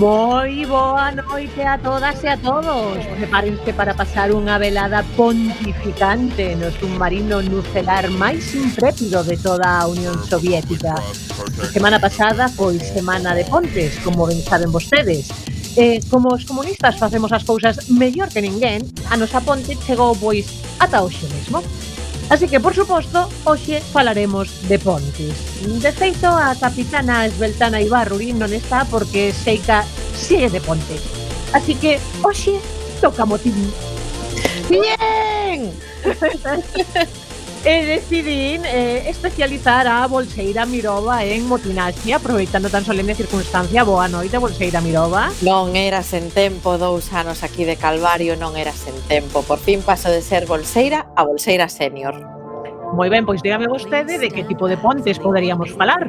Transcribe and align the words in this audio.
Moi 0.00 0.64
boa 0.64 1.12
noite 1.12 1.60
a 1.60 1.76
todas 1.76 2.24
e 2.24 2.28
a 2.28 2.36
todos. 2.38 3.04
Prepárense 3.20 3.68
para 3.76 3.92
pasar 3.92 4.32
unha 4.32 4.56
velada 4.56 5.04
pontificante 5.12 6.56
no 6.56 6.72
submarino 6.72 7.44
nucelar 7.44 8.08
máis 8.08 8.56
intrépido 8.56 9.20
de 9.20 9.36
toda 9.36 9.68
a 9.68 9.84
Unión 9.84 10.16
Soviética. 10.24 10.96
A 10.96 11.68
semana 11.68 12.00
pasada 12.00 12.48
foi 12.48 12.80
semana 12.80 13.36
de 13.36 13.44
pontes, 13.44 14.00
como 14.00 14.24
ben 14.24 14.40
saben 14.40 14.72
vostedes. 14.72 15.28
Eh, 15.76 16.00
como 16.08 16.32
os 16.32 16.48
comunistas 16.48 16.96
facemos 16.96 17.28
as 17.36 17.44
cousas 17.44 17.92
mellor 17.92 18.32
que 18.32 18.40
ninguén, 18.40 18.80
a 19.12 19.20
nosa 19.20 19.44
ponte 19.44 19.76
chegou 19.84 20.16
pois 20.16 20.48
ata 20.80 21.04
hoxe 21.04 21.28
mesmo. 21.28 21.60
Así 22.30 22.46
que, 22.46 22.60
por 22.62 22.74
suposto, 22.74 23.28
hoxe 23.44 23.82
falaremos 23.92 24.46
de 24.70 24.78
pontes. 24.78 25.34
De 25.66 25.90
feito, 25.90 26.30
a 26.30 26.54
capitana 26.54 27.26
Esbeltana 27.26 27.82
Ibarruri 27.82 28.30
non 28.30 28.54
está 28.54 28.86
porque 28.86 29.34
Seica 29.34 29.82
sigue 30.14 30.46
de 30.46 30.62
ponte. 30.62 30.94
Así 31.50 31.74
que, 31.74 31.98
hoxe, 32.22 32.62
toca 33.02 33.26
motivo. 33.26 33.58
Bien! 34.70 35.74
e 37.64 37.84
decidín 37.84 38.64
eh, 38.64 39.10
especializar 39.10 39.86
a 39.86 40.06
Bolseira 40.06 40.64
Mirova 40.64 41.24
en 41.24 41.46
motinaxe, 41.46 42.14
aproveitando 42.14 42.70
tan 42.70 42.84
solemne 42.84 43.14
circunstancia. 43.14 43.84
Boa 43.84 44.08
noite, 44.08 44.40
Bolseira 44.40 44.80
Mirova. 44.80 45.28
Non 45.44 45.76
eras 45.76 46.16
en 46.16 46.32
tempo, 46.32 46.80
dous 46.80 47.12
anos 47.12 47.44
aquí 47.44 47.68
de 47.68 47.76
Calvario, 47.76 48.32
non 48.40 48.56
eras 48.56 48.88
en 48.88 48.96
tempo. 49.04 49.44
Por 49.44 49.60
fin 49.60 49.84
paso 49.84 50.08
de 50.08 50.24
ser 50.24 50.48
Bolseira 50.48 51.12
a 51.12 51.28
Bolseira 51.28 51.68
Senior. 51.68 52.16
Moi 52.96 53.12
ben, 53.12 53.28
pois 53.28 53.44
dígame 53.44 53.68
vostede 53.68 54.16
de 54.16 54.32
que 54.32 54.40
tipo 54.48 54.64
de 54.64 54.80
pontes 54.80 55.20
poderíamos 55.20 55.76
falar. 55.76 56.08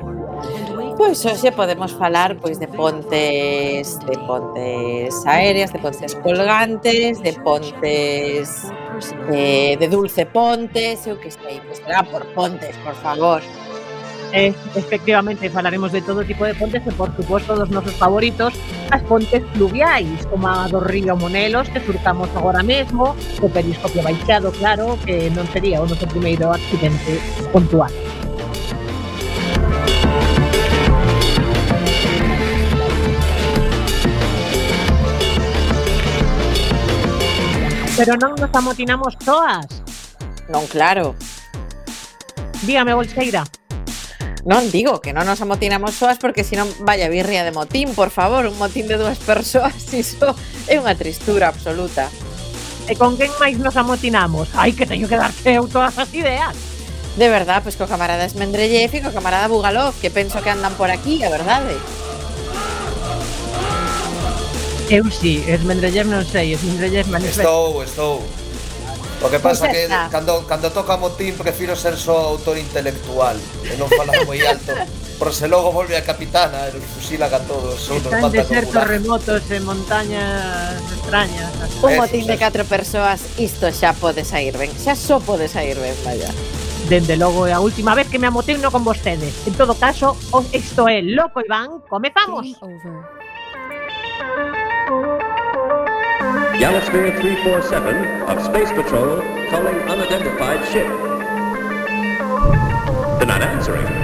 Pois 0.96 1.20
hoxe 1.28 1.52
podemos 1.52 1.92
falar 1.92 2.40
pois 2.40 2.64
de 2.64 2.72
pontes, 2.72 4.00
de 4.08 4.16
pontes 4.24 5.12
aéreas, 5.28 5.76
de 5.76 5.80
pontes 5.84 6.16
colgantes, 6.16 7.20
de 7.20 7.34
pontes 7.44 8.72
de, 9.30 9.78
de 9.80 9.88
Dulce 9.88 10.26
Pontes, 10.26 11.08
eu 11.08 11.18
que 11.20 11.32
sei, 11.32 11.60
pues 11.66 11.80
será 11.80 12.04
por 12.04 12.26
Pontes, 12.34 12.76
por 12.86 12.96
favor. 12.96 13.42
Eh, 14.34 14.54
efectivamente, 14.76 15.50
falaremos 15.50 15.92
de 15.92 16.02
todo 16.02 16.24
tipo 16.24 16.46
de 16.46 16.56
pontes 16.56 16.82
e, 16.88 16.92
por 16.92 17.14
suposto, 17.16 17.54
dos 17.56 17.70
nosos 17.70 17.94
favoritos 17.96 18.54
as 18.90 19.02
pontes 19.04 19.44
fluviais, 19.54 20.26
como 20.28 20.48
a 20.48 20.68
do 20.68 20.80
río 20.80 21.16
Monelos, 21.16 21.68
que 21.70 21.80
surtamos 21.82 22.30
agora 22.36 22.64
mesmo, 22.64 23.16
o 23.42 23.50
periscopio 23.50 24.04
baixado, 24.04 24.52
claro, 24.56 24.98
que 25.04 25.28
non 25.36 25.48
sería 25.52 25.84
o 25.84 25.88
noso 25.88 26.08
primeiro 26.08 26.48
accidente 26.52 27.20
pontual. 27.52 27.92
Pero 38.02 38.18
non 38.18 38.34
nos 38.34 38.50
amotinamos 38.58 39.14
toas. 39.22 39.70
Non, 40.50 40.66
claro. 40.66 41.14
Dígame, 42.66 42.98
Bolseira. 42.98 43.46
Non, 44.42 44.66
digo 44.74 45.06
que 45.06 45.14
non 45.14 45.30
nos 45.30 45.38
amotinamos 45.46 45.94
soas 46.02 46.18
porque 46.18 46.42
senón 46.42 46.66
vaya 46.82 47.14
birria 47.14 47.46
de 47.46 47.54
motín, 47.54 47.94
por 47.94 48.10
favor, 48.10 48.50
un 48.50 48.58
motín 48.58 48.90
de 48.90 48.98
dúas 48.98 49.22
persoas, 49.22 49.78
iso 49.94 50.34
é 50.66 50.82
unha 50.82 50.98
tristura 50.98 51.54
absoluta. 51.54 52.10
E 52.90 52.98
con 52.98 53.22
quen 53.22 53.30
máis 53.38 53.62
nos 53.62 53.78
amotinamos? 53.78 54.50
Ai, 54.58 54.74
que 54.74 54.90
teño 54.90 55.06
que 55.06 55.22
darte 55.22 55.62
eu 55.62 55.70
todas 55.78 55.94
as 56.02 56.10
ideas. 56.18 56.58
De 57.22 57.30
verdad, 57.30 57.62
pois 57.62 57.78
co 57.78 57.86
camarada 57.86 58.26
Esmendrellev 58.26 58.98
e 58.98 59.04
co 59.06 59.14
camarada 59.14 59.46
Bugalov, 59.46 59.94
que 60.02 60.10
penso 60.10 60.42
que 60.42 60.50
andan 60.50 60.74
por 60.74 60.90
aquí, 60.90 61.22
a 61.22 61.30
verdade. 61.30 61.78
Eu 64.92 65.08
si, 65.08 65.40
sí, 65.40 65.44
esmendrellez 65.48 66.04
non 66.04 66.28
sei, 66.28 66.52
esmendrellez 66.52 67.08
manifesto. 67.08 67.48
Estou, 67.48 67.80
estou. 67.80 68.16
O 69.24 69.32
que 69.32 69.40
pasa 69.40 69.72
que 69.72 69.88
cando, 69.88 70.44
cando 70.44 70.68
toca 70.68 71.00
motín 71.00 71.32
prefiro 71.40 71.80
ser 71.80 71.96
só 71.96 72.36
autor 72.36 72.60
intelectual 72.60 73.40
e 73.64 73.80
non 73.80 73.88
falar 73.88 74.28
moi 74.28 74.44
alto. 74.44 74.76
Por 75.16 75.32
se 75.32 75.48
logo 75.48 75.72
volve 75.72 75.96
a 75.96 76.04
capitana 76.04 76.68
e 76.68 76.76
nos 76.76 76.84
fusila 76.92 77.32
a 77.32 77.40
todos. 77.40 77.88
Están 77.88 78.20
nos 78.20 78.36
desertos 78.36 78.84
remotos 78.84 79.40
e 79.48 79.64
montañas 79.64 80.76
extrañas. 80.92 81.56
Un 81.80 81.88
eh, 81.88 81.96
motín 81.96 82.28
de 82.28 82.36
eh. 82.36 82.44
catro 82.44 82.68
persoas, 82.68 83.24
isto 83.40 83.72
xa 83.72 83.96
pode 83.96 84.28
sair 84.28 84.60
ben. 84.60 84.76
Xa 84.76 85.00
só 85.00 85.24
pode 85.24 85.48
sair 85.48 85.80
ben, 85.80 85.96
vaya. 86.04 86.28
Dende 86.92 87.16
logo 87.16 87.48
é 87.48 87.56
a 87.56 87.64
última 87.64 87.96
vez 87.96 88.12
que 88.12 88.20
me 88.20 88.28
amotino 88.28 88.68
con 88.68 88.84
vostedes. 88.84 89.48
En 89.48 89.56
todo 89.56 89.72
caso, 89.72 90.20
isto 90.52 90.92
é 90.92 91.00
Loco 91.00 91.40
Iván, 91.40 91.80
comezamos. 91.88 92.44
Game 92.44 92.60
over. 92.60 93.22
Galasphere 96.60 97.12
347 97.22 98.22
of 98.24 98.44
Space 98.44 98.72
Patrol 98.72 99.22
calling 99.50 99.76
unidentified 99.90 100.68
ship. 100.68 100.88
They're 103.18 103.26
not 103.26 103.42
answering. 103.42 104.01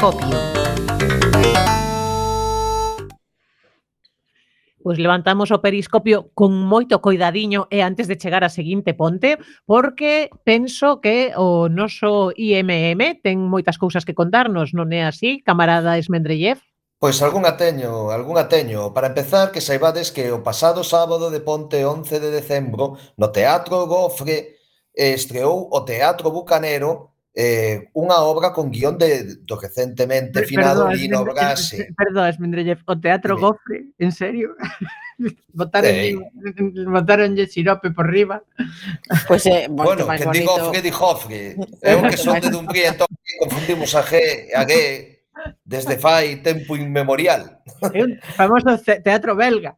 Copio. 0.00 0.32
Pois 4.82 4.96
levantamos 4.96 5.52
o 5.52 5.60
periscopio 5.60 6.32
con 6.32 6.56
moito 6.56 7.04
coidadiño 7.04 7.68
e 7.68 7.84
antes 7.84 8.08
de 8.08 8.16
chegar 8.16 8.40
a 8.40 8.48
seguinte 8.48 8.96
ponte, 8.96 9.36
porque 9.68 10.32
penso 10.40 11.04
que 11.04 11.36
o 11.36 11.68
noso 11.68 12.32
IMM 12.32 13.20
ten 13.20 13.44
moitas 13.44 13.76
cousas 13.76 14.08
que 14.08 14.16
contarnos, 14.16 14.72
non 14.72 14.88
é 14.96 15.04
así, 15.04 15.44
camarada 15.44 16.00
Esmendrellev? 16.00 16.64
Pois 16.96 17.20
algunha 17.20 17.60
teño, 17.60 18.08
algunha 18.08 18.48
teño. 18.48 18.96
Para 18.96 19.12
empezar, 19.12 19.52
que 19.52 19.60
saibades 19.60 20.08
que 20.08 20.32
o 20.32 20.40
pasado 20.40 20.80
sábado 20.80 21.28
de 21.28 21.44
Ponte 21.44 21.84
11 21.84 22.24
de 22.24 22.32
decembro, 22.32 22.96
no 23.20 23.28
Teatro 23.28 23.84
Gofre, 23.84 24.56
estreou 24.96 25.68
o 25.68 25.84
Teatro 25.84 26.32
Bucanero 26.32 27.09
eh, 27.34 27.90
unha 27.94 28.26
obra 28.26 28.50
con 28.50 28.70
guión 28.74 28.98
de, 28.98 29.38
do 29.46 29.54
recentemente 29.54 30.42
finado 30.42 30.90
perdón, 30.90 30.98
Lino 30.98 31.20
Brasi. 31.22 31.86
Perdón, 31.94 32.26
Esmendrellev, 32.26 32.82
o 32.86 32.98
Teatro 32.98 33.36
sí. 33.36 33.40
Gofre, 33.40 33.78
en 33.98 34.10
serio? 34.12 34.56
botaron, 35.52 35.90
eh. 35.94 36.16
botaronlle 36.86 37.46
xirope 37.46 37.90
por 37.90 38.10
riba. 38.10 38.42
Pois 39.28 39.44
pues, 39.44 39.46
eh, 39.46 39.66
bueno, 39.70 40.06
que 40.08 40.24
bonito. 40.24 40.72
digo 40.72 40.82
di 40.82 40.90
Hoffre, 40.90 41.56
eu 41.82 42.02
que 42.02 42.16
son 42.16 42.40
de 42.40 42.50
Dumbría, 42.50 42.90
entón 42.90 43.08
confundimos 43.38 43.94
a 43.94 44.02
G, 44.02 44.50
a 44.54 44.66
G, 44.66 45.19
desde 45.64 45.98
fai 45.98 46.42
tempo 46.42 46.76
inmemorial. 46.76 47.62
É 47.92 48.00
un 48.02 48.18
famoso 48.36 48.76
teatro 48.80 49.36
belga. 49.36 49.76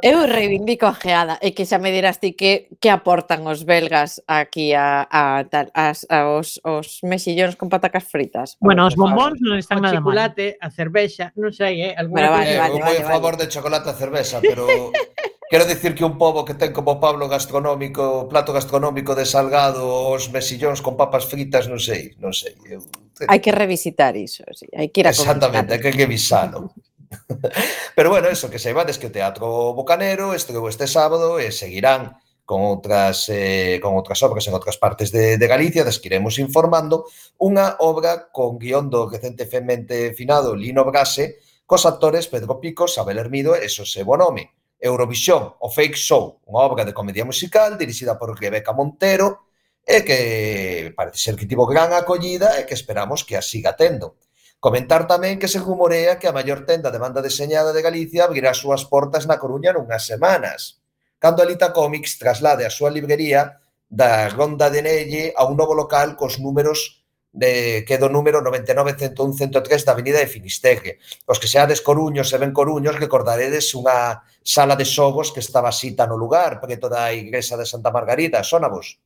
Eu 0.00 0.24
reivindico 0.24 0.86
a 0.86 0.96
geada 0.96 1.36
e 1.42 1.52
que 1.52 1.68
xa 1.68 1.76
me 1.76 1.92
dirás 1.92 2.20
ti 2.20 2.32
que 2.32 2.68
que 2.80 2.88
aportan 2.88 3.44
os 3.44 3.64
belgas 3.64 4.22
aquí 4.28 4.72
a, 4.72 5.04
a, 5.08 5.44
a, 5.44 5.86
a 5.92 6.18
os, 6.32 6.60
os 6.64 7.00
mexillóns 7.04 7.56
con 7.56 7.68
patacas 7.68 8.04
fritas. 8.08 8.56
Bueno, 8.60 8.86
os 8.88 8.96
bombóns 8.96 9.36
non 9.42 9.60
están 9.60 9.84
nada 9.84 10.00
mal. 10.00 10.00
O 10.00 10.16
chocolate, 10.16 10.56
a 10.60 10.68
cervexa, 10.72 11.32
non 11.36 11.52
sei, 11.52 11.92
eh, 11.92 11.92
alguna 11.92 12.30
bueno, 12.30 12.40
vale, 12.40 12.52
vale, 12.56 12.76
eh, 12.76 12.82
vale, 12.82 13.00
vale, 13.00 13.00
a 13.04 13.12
favor 13.12 13.34
vale. 13.36 13.44
de 13.44 13.52
chocolate 13.52 13.88
a 13.92 13.98
cervexa, 13.98 14.38
pero 14.40 14.64
Quero 15.48 15.64
dicir 15.64 15.94
que 15.94 16.04
un 16.04 16.18
pobo 16.18 16.44
que 16.44 16.58
ten 16.58 16.74
como 16.74 16.98
Pablo 16.98 17.28
gastronómico, 17.30 18.26
plato 18.26 18.50
gastronómico 18.52 19.14
de 19.14 19.22
salgado, 19.22 20.10
os 20.10 20.26
mesillóns 20.34 20.82
con 20.82 20.98
papas 20.98 21.30
fritas, 21.30 21.70
non 21.70 21.78
sei, 21.78 22.18
non 22.18 22.34
sei. 22.34 22.58
Eu 22.66 22.82
hai 23.30 23.40
que 23.40 23.52
revisitar 23.52 24.16
iso, 24.16 24.44
sí, 24.52 24.68
hai 24.76 24.92
que 24.92 25.00
ir 25.00 25.06
a 25.08 25.14
Exactamente, 25.14 25.74
hai 25.74 25.80
que 25.80 25.92
revisalo. 25.92 26.72
Pero 27.96 28.10
bueno, 28.10 28.28
eso, 28.28 28.50
que 28.50 28.58
saibades 28.58 28.98
que 28.98 29.08
o 29.08 29.14
Teatro 29.14 29.72
Bocanero 29.72 30.34
estreu 30.34 30.66
este 30.68 30.86
sábado 30.90 31.38
e 31.38 31.54
seguirán 31.54 32.18
con 32.46 32.62
outras 32.62 33.26
eh, 33.26 33.82
con 33.82 33.98
outras 33.98 34.22
obras 34.22 34.46
en 34.46 34.54
outras 34.54 34.78
partes 34.78 35.10
de, 35.10 35.34
de 35.34 35.46
Galicia, 35.50 35.82
das 35.82 35.98
que 35.98 36.06
iremos 36.06 36.38
informando, 36.38 37.10
unha 37.42 37.74
obra 37.82 38.30
con 38.30 38.56
guión 38.62 38.86
do 38.86 39.10
recentemente 39.10 40.14
finado 40.14 40.54
Lino 40.54 40.86
Brase, 40.86 41.42
cos 41.66 41.82
actores 41.84 42.30
Pedro 42.30 42.62
Pico, 42.62 42.86
Sabel 42.86 43.18
Hermido 43.18 43.58
e 43.58 43.66
Xosé 43.66 44.06
Bonome. 44.06 44.54
Eurovisión, 44.78 45.56
o 45.58 45.72
Fake 45.72 45.96
Show, 45.96 46.44
unha 46.46 46.62
obra 46.62 46.84
de 46.84 46.94
comedia 46.94 47.24
musical 47.24 47.74
dirixida 47.80 48.14
por 48.14 48.36
Rebeca 48.38 48.70
Montero, 48.70 49.45
e 49.86 50.02
que 50.02 50.90
parece 50.98 51.22
ser 51.22 51.38
que 51.38 51.46
tivo 51.46 51.64
gran 51.64 51.94
acollida 51.94 52.58
e 52.58 52.66
que 52.66 52.74
esperamos 52.74 53.22
que 53.22 53.38
a 53.38 53.42
siga 53.42 53.78
tendo. 53.78 54.18
Comentar 54.58 55.06
tamén 55.06 55.38
que 55.38 55.46
se 55.46 55.62
rumorea 55.62 56.18
que 56.18 56.26
a 56.26 56.34
maior 56.34 56.66
tenda 56.66 56.90
de 56.90 56.98
banda 56.98 57.22
deseñada 57.22 57.70
de 57.70 57.86
Galicia 57.86 58.26
abrirá 58.26 58.50
as 58.50 58.58
súas 58.58 58.82
portas 58.90 59.30
na 59.30 59.38
Coruña 59.38 59.70
nunhas 59.70 60.02
semanas, 60.10 60.82
cando 61.22 61.38
Alita 61.38 61.70
Comics 61.70 62.18
traslade 62.18 62.66
a 62.66 62.74
súa 62.74 62.90
librería 62.90 63.62
da 63.86 64.26
Ronda 64.26 64.66
de 64.74 64.82
Nelle 64.82 65.30
a 65.38 65.46
un 65.46 65.54
novo 65.54 65.78
local 65.78 66.18
cos 66.18 66.42
números 66.42 67.06
de, 67.30 67.84
que 67.86 68.00
do 68.00 68.08
número 68.08 68.42
99-101-103 68.42 69.86
da 69.86 69.92
Avenida 69.94 70.18
de 70.18 70.26
Finisterre. 70.26 70.98
Os 71.30 71.38
que 71.38 71.46
seades 71.46 71.84
coruños 71.84 72.32
e 72.34 72.40
ben 72.42 72.50
coruños 72.50 72.98
recordaredes 72.98 73.70
unha 73.78 74.24
sala 74.42 74.74
de 74.74 74.88
xogos 74.88 75.30
que 75.30 75.44
estaba 75.44 75.70
xita 75.70 76.08
no 76.10 76.18
lugar, 76.18 76.58
preto 76.58 76.90
da 76.90 77.12
igrexa 77.12 77.54
de 77.54 77.68
Santa 77.68 77.92
Margarida, 77.92 78.42
sonavos. 78.42 78.98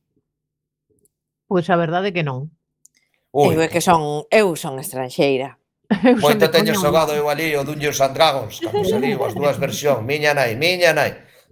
Pois 1.51 1.67
a 1.67 1.75
verdade 1.75 2.07
é 2.07 2.15
que 2.15 2.23
non. 2.23 2.47
Ui. 3.35 3.51
Eu 3.51 3.59
é 3.59 3.67
que 3.67 3.83
son, 3.83 4.23
eu 4.31 4.55
son 4.55 4.79
estranxeira. 4.79 5.59
Moito 6.23 6.47
pois 6.47 6.55
teño 6.55 6.71
xogado 6.79 7.11
eu 7.11 7.27
ali 7.27 7.51
o 7.59 7.67
Dungeons 7.67 7.99
and 7.99 8.15
Dragons, 8.15 8.63
cando 8.63 8.87
saliu 8.87 9.19
as 9.19 9.35
dúas 9.35 9.59
versións, 9.59 9.99
miña 10.07 10.31
nai, 10.31 10.55
miña 10.55 10.95
nai. 10.95 11.11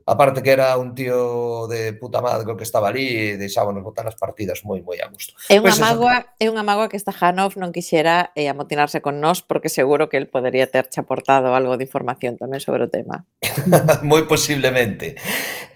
Aparte 0.09 0.41
que 0.41 0.49
era 0.49 0.73
un 0.77 0.95
tío 0.97 1.67
de 1.67 1.93
puta 1.93 2.17
madre 2.19 2.57
que 2.57 2.65
estaba 2.65 2.89
ali 2.89 3.37
e 3.37 3.37
deixábanos 3.37 3.85
botar 3.85 4.09
as 4.09 4.17
partidas 4.17 4.65
moi 4.65 4.81
moi 4.81 4.97
a 4.97 5.05
gusto. 5.05 5.37
É 5.53 5.61
unha 5.61 5.69
pois 5.69 5.77
pues 5.77 5.85
mágoa, 5.85 6.33
é 6.41 6.49
unha 6.49 6.65
mágoa 6.65 6.89
que 6.89 6.97
esta 6.97 7.13
Hanov 7.13 7.53
non 7.61 7.69
quixera 7.69 8.33
eh, 8.33 8.49
amotinarse 8.49 9.05
con 9.05 9.21
nós 9.21 9.45
porque 9.45 9.69
seguro 9.69 10.09
que 10.09 10.17
el 10.17 10.25
podería 10.25 10.65
terche 10.65 11.05
aportado 11.05 11.53
algo 11.53 11.77
de 11.77 11.85
información 11.85 12.41
tamén 12.41 12.57
sobre 12.57 12.89
o 12.89 12.89
tema. 12.89 13.29
moi 14.09 14.25
posiblemente. 14.25 15.13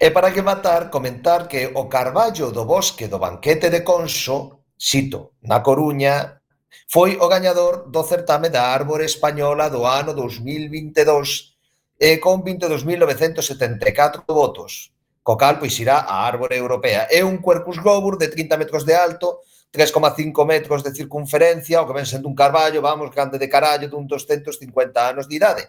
E 0.02 0.10
para 0.10 0.34
que 0.34 0.42
matar, 0.42 0.90
comentar 0.90 1.46
que 1.46 1.70
o 1.70 1.86
Carballo 1.86 2.50
do 2.50 2.66
Bosque 2.66 3.06
do 3.06 3.22
Banquete 3.22 3.70
de 3.70 3.86
Conso, 3.86 4.66
cito, 4.74 5.38
na 5.46 5.62
Coruña, 5.62 6.42
foi 6.90 7.14
o 7.22 7.30
gañador 7.30 7.86
do 7.86 8.02
certame 8.02 8.50
da 8.50 8.74
árbore 8.74 9.06
española 9.06 9.70
do 9.70 9.86
ano 9.86 10.10
2022 10.10 11.53
e 11.98 12.18
con 12.18 12.42
22.974 12.42 14.24
votos, 14.26 14.92
co 15.22 15.36
cal 15.36 15.58
pois 15.58 15.78
irá 15.78 16.04
a 16.04 16.26
árbore 16.26 16.56
europea. 16.56 17.06
É 17.10 17.24
un 17.24 17.38
corpus 17.38 17.78
globur 17.78 18.18
de 18.18 18.28
30 18.28 18.58
metros 18.58 18.84
de 18.84 18.94
alto, 18.94 19.40
3,5 19.72 20.46
metros 20.46 20.82
de 20.82 20.94
circunferencia, 20.94 21.82
o 21.82 21.86
que 21.86 21.96
ven 21.96 22.06
sendo 22.06 22.28
un 22.28 22.34
carballo, 22.34 22.82
vamos, 22.82 23.10
grande 23.10 23.38
de 23.38 23.48
carallo, 23.48 23.90
dun 23.90 24.06
250 24.06 24.54
anos 25.00 25.26
de 25.26 25.34
idade. 25.34 25.64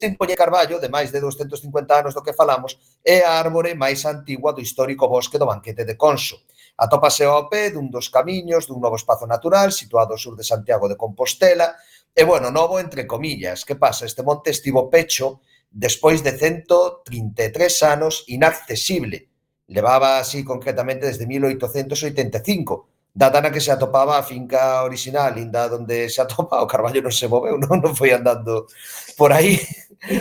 Simpolle 0.00 0.36
Carballo, 0.36 0.80
de 0.80 0.88
máis 0.88 1.08
de 1.08 1.20
250 1.20 1.64
anos 1.96 2.12
do 2.12 2.20
que 2.20 2.36
falamos, 2.36 2.76
é 3.00 3.24
a 3.24 3.40
árbore 3.40 3.72
máis 3.72 4.04
antigua 4.04 4.52
do 4.52 4.60
histórico 4.60 5.08
bosque 5.08 5.38
do 5.38 5.46
banquete 5.48 5.84
de 5.84 5.96
Conso. 5.96 6.44
Atópase 6.76 7.24
ao 7.24 7.48
pé 7.48 7.70
dun 7.70 7.88
dos 7.88 8.10
camiños 8.10 8.66
dun 8.66 8.82
novo 8.82 8.98
espazo 8.98 9.24
natural 9.24 9.70
situado 9.70 10.12
ao 10.12 10.20
sur 10.20 10.34
de 10.34 10.44
Santiago 10.44 10.90
de 10.90 10.98
Compostela, 10.98 11.78
E 12.14 12.22
bueno, 12.22 12.52
novo 12.54 12.78
entre 12.78 13.08
comillas, 13.08 13.64
que 13.64 13.74
pasa? 13.74 14.06
Este 14.06 14.22
monte 14.22 14.50
estivo 14.50 14.88
pecho 14.88 15.42
despois 15.68 16.22
de 16.22 16.38
133 16.38 17.82
anos 17.82 18.22
inaccesible. 18.28 19.28
Levaba 19.66 20.20
así 20.20 20.44
concretamente 20.44 21.06
desde 21.06 21.26
1885, 21.26 22.88
data 23.12 23.42
na 23.42 23.50
que 23.50 23.58
se 23.58 23.72
atopaba 23.74 24.14
a 24.14 24.22
finca 24.22 24.86
original, 24.86 25.34
inda 25.38 25.66
onde 25.66 26.06
se 26.06 26.22
atopa, 26.22 26.62
o 26.62 26.70
Carballo 26.70 27.02
non 27.02 27.10
se 27.10 27.26
moveu, 27.26 27.58
non, 27.58 27.82
non 27.82 27.98
foi 27.98 28.14
andando 28.14 28.70
por 29.18 29.34
aí, 29.34 29.58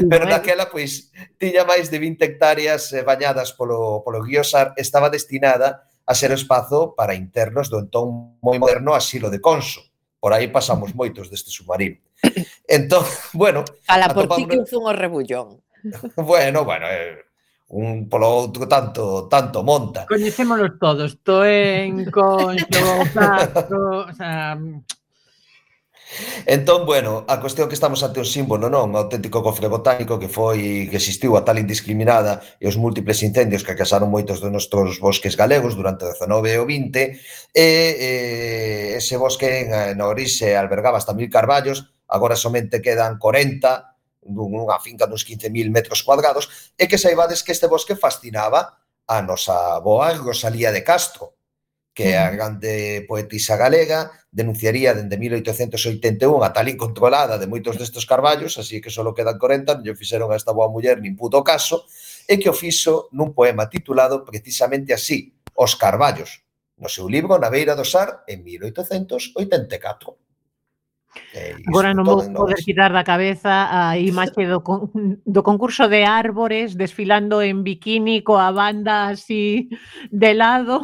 pero 0.10 0.26
naquela, 0.26 0.74
pois, 0.74 1.14
tiña 1.38 1.62
máis 1.62 1.94
de 1.94 2.02
20 2.02 2.26
hectáreas 2.26 2.90
eh, 2.90 3.06
bañadas 3.06 3.54
polo, 3.54 4.02
polo 4.02 4.26
Guiosar, 4.26 4.74
estaba 4.82 5.14
destinada 5.14 5.86
a 6.10 6.18
ser 6.18 6.34
o 6.34 6.40
espazo 6.42 6.98
para 6.98 7.14
internos 7.14 7.70
do 7.70 7.78
entón 7.78 8.42
moi 8.42 8.58
moderno 8.58 8.98
asilo 8.98 9.30
de 9.30 9.38
Conso 9.38 9.93
por 10.24 10.32
aí 10.32 10.48
pasamos 10.48 10.96
moitos 10.96 11.28
deste 11.28 11.52
submarino. 11.52 12.00
Entón, 12.64 13.04
bueno... 13.36 13.68
Fala 13.84 14.08
por 14.08 14.32
ti 14.40 14.48
que 14.48 14.56
un 14.56 14.64
zungo 14.64 14.96
rebullón. 14.96 15.60
bueno, 16.16 16.64
bueno, 16.64 16.88
eh, 16.88 17.28
un 17.68 18.08
polo 18.08 18.32
outro 18.32 18.64
tanto 18.64 19.28
tanto 19.28 19.68
monta. 19.68 20.08
Coñecémonos 20.08 20.80
todos, 20.80 21.20
Toen, 21.28 22.08
Conxo, 22.08 23.04
Paco, 23.12 24.08
o 24.08 24.14
sea, 24.16 24.56
Entón, 26.46 26.86
bueno, 26.86 27.26
a 27.28 27.40
cuestión 27.40 27.68
que 27.68 27.76
estamos 27.76 28.04
ante 28.04 28.20
un 28.20 28.30
símbolo, 28.30 28.70
non? 28.70 28.94
Un 28.94 29.00
auténtico 29.00 29.42
cofre 29.42 29.72
botánico 29.72 30.20
que 30.22 30.30
foi 30.30 30.88
que 30.92 31.00
existiu 31.00 31.34
a 31.36 31.42
tal 31.42 31.58
indiscriminada 31.58 32.44
e 32.62 32.68
os 32.70 32.78
múltiples 32.78 33.24
incendios 33.24 33.66
que 33.66 33.74
acasaron 33.74 34.12
moitos 34.12 34.44
dos 34.44 34.52
nosos 34.52 35.00
bosques 35.02 35.34
galegos 35.34 35.74
durante 35.74 36.06
o 36.06 36.12
19 36.14 36.54
e 36.54 36.58
o 36.60 36.66
20 36.66 37.00
e, 37.00 37.14
e 37.56 38.10
ese 39.00 39.16
bosque 39.18 39.66
en, 39.66 39.98
Orixe 40.02 40.54
albergaba 40.54 41.00
hasta 41.00 41.18
mil 41.18 41.30
carballos, 41.32 41.90
agora 42.08 42.38
somente 42.38 42.82
quedan 42.82 43.18
40 43.18 43.94
dunha 44.24 44.80
finca 44.80 45.08
duns 45.08 45.28
15.000 45.28 45.68
metros 45.70 46.00
cuadrados 46.04 46.74
e 46.80 46.88
que 46.88 47.02
saibades 47.02 47.44
que 47.44 47.52
este 47.52 47.68
bosque 47.68 48.00
fascinaba 48.00 48.80
a 49.08 49.20
nosa 49.22 49.80
boa 49.84 50.16
Rosalía 50.16 50.72
de 50.72 50.84
Castro, 50.84 51.36
que 51.94 52.10
é 52.10 52.18
a 52.18 52.34
grande 52.34 53.06
poetisa 53.08 53.54
galega, 53.56 54.10
denunciaría 54.34 54.98
dende 54.98 55.14
1881 55.16 56.42
a 56.42 56.50
tal 56.50 56.68
incontrolada 56.68 57.38
de 57.38 57.46
moitos 57.46 57.78
destes 57.78 58.10
carballos, 58.10 58.58
así 58.58 58.82
que 58.82 58.90
só 58.90 59.06
quedan 59.14 59.38
40, 59.38 59.78
non 59.78 59.86
lle 59.86 59.94
fixeron 59.94 60.34
a 60.34 60.38
esta 60.38 60.58
boa 60.58 60.74
muller 60.74 60.98
nin 60.98 61.14
puto 61.14 61.46
caso, 61.46 61.86
e 62.26 62.42
que 62.42 62.50
o 62.50 62.58
fixo 62.58 63.14
nun 63.14 63.38
poema 63.38 63.70
titulado 63.70 64.26
precisamente 64.26 64.90
así, 64.90 65.38
Os 65.54 65.78
Carballos, 65.78 66.42
no 66.82 66.90
seu 66.90 67.06
libro 67.06 67.38
Na 67.38 67.54
Beira 67.54 67.78
do 67.78 67.86
Sar, 67.86 68.26
en 68.26 68.42
1884. 68.42 70.18
Eh, 71.34 71.54
Agora 71.70 71.94
non 71.94 72.10
vou 72.10 72.26
poder 72.26 72.58
quitar 72.66 72.90
da 72.90 73.06
cabeza 73.06 73.70
a 73.70 74.02
imaxe 74.02 74.50
do, 74.50 74.66
con, 74.66 74.90
do 75.22 75.42
concurso 75.46 75.86
de 75.86 76.10
árbores 76.10 76.74
desfilando 76.74 77.46
en 77.46 77.62
bikini 77.62 78.26
coa 78.26 78.50
banda 78.50 79.14
así 79.14 79.70
de 80.10 80.34
lado. 80.34 80.82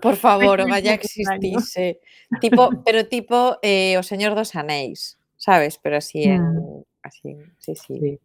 Por 0.00 0.16
favor, 0.16 0.68
vaya 0.68 0.92
a 0.92 0.94
existirse. 0.94 2.00
Tipo, 2.40 2.70
pero 2.84 3.06
tipo 3.06 3.58
eh, 3.62 3.96
o 3.98 4.02
Señor 4.02 4.34
dos 4.34 4.54
Anéis, 4.54 5.18
sabes? 5.36 5.78
Pero 5.78 5.96
así 5.96 6.24
en, 6.24 6.84
así, 7.02 7.36
sí, 7.58 7.74
sí, 7.74 7.98
sí. 7.98 8.18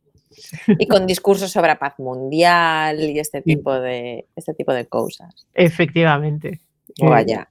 Y 0.67 0.87
con 0.87 1.07
discursos 1.07 1.51
sobre 1.51 1.71
a 1.71 1.79
paz 1.79 1.97
mundial 1.99 2.99
y 2.99 3.19
este 3.19 3.41
tipo 3.41 3.73
de 3.73 4.25
este 4.35 4.53
tipo 4.53 4.73
de 4.73 4.85
cousas. 4.85 5.47
Efectivamente. 5.53 6.59
Oh, 7.01 7.07
eh, 7.07 7.09
vaya. 7.09 7.49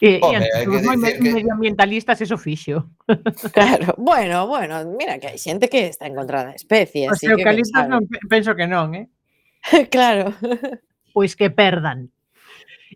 E, 0.00 0.20
Home, 0.22 0.46
e 0.46 0.66
moi 0.66 0.96
que... 0.96 1.18
medioambientalistas 1.20 2.20
es 2.20 2.30
oficio. 2.30 2.90
Claro, 3.52 3.94
bueno, 3.98 4.46
bueno, 4.46 4.84
mira 4.94 5.18
que 5.18 5.26
hai 5.26 5.38
xente 5.38 5.68
que 5.68 5.90
está 5.90 6.06
en 6.06 6.14
contra 6.14 6.44
da 6.44 6.52
especie. 6.54 7.10
Os 7.10 7.22
eucaliptos 7.22 7.88
non, 7.90 8.06
penso 8.30 8.54
que 8.54 8.66
non, 8.70 8.94
eh? 8.94 9.06
claro. 9.94 10.30
Pois 11.10 11.34
que 11.34 11.50
perdan. 11.50 12.10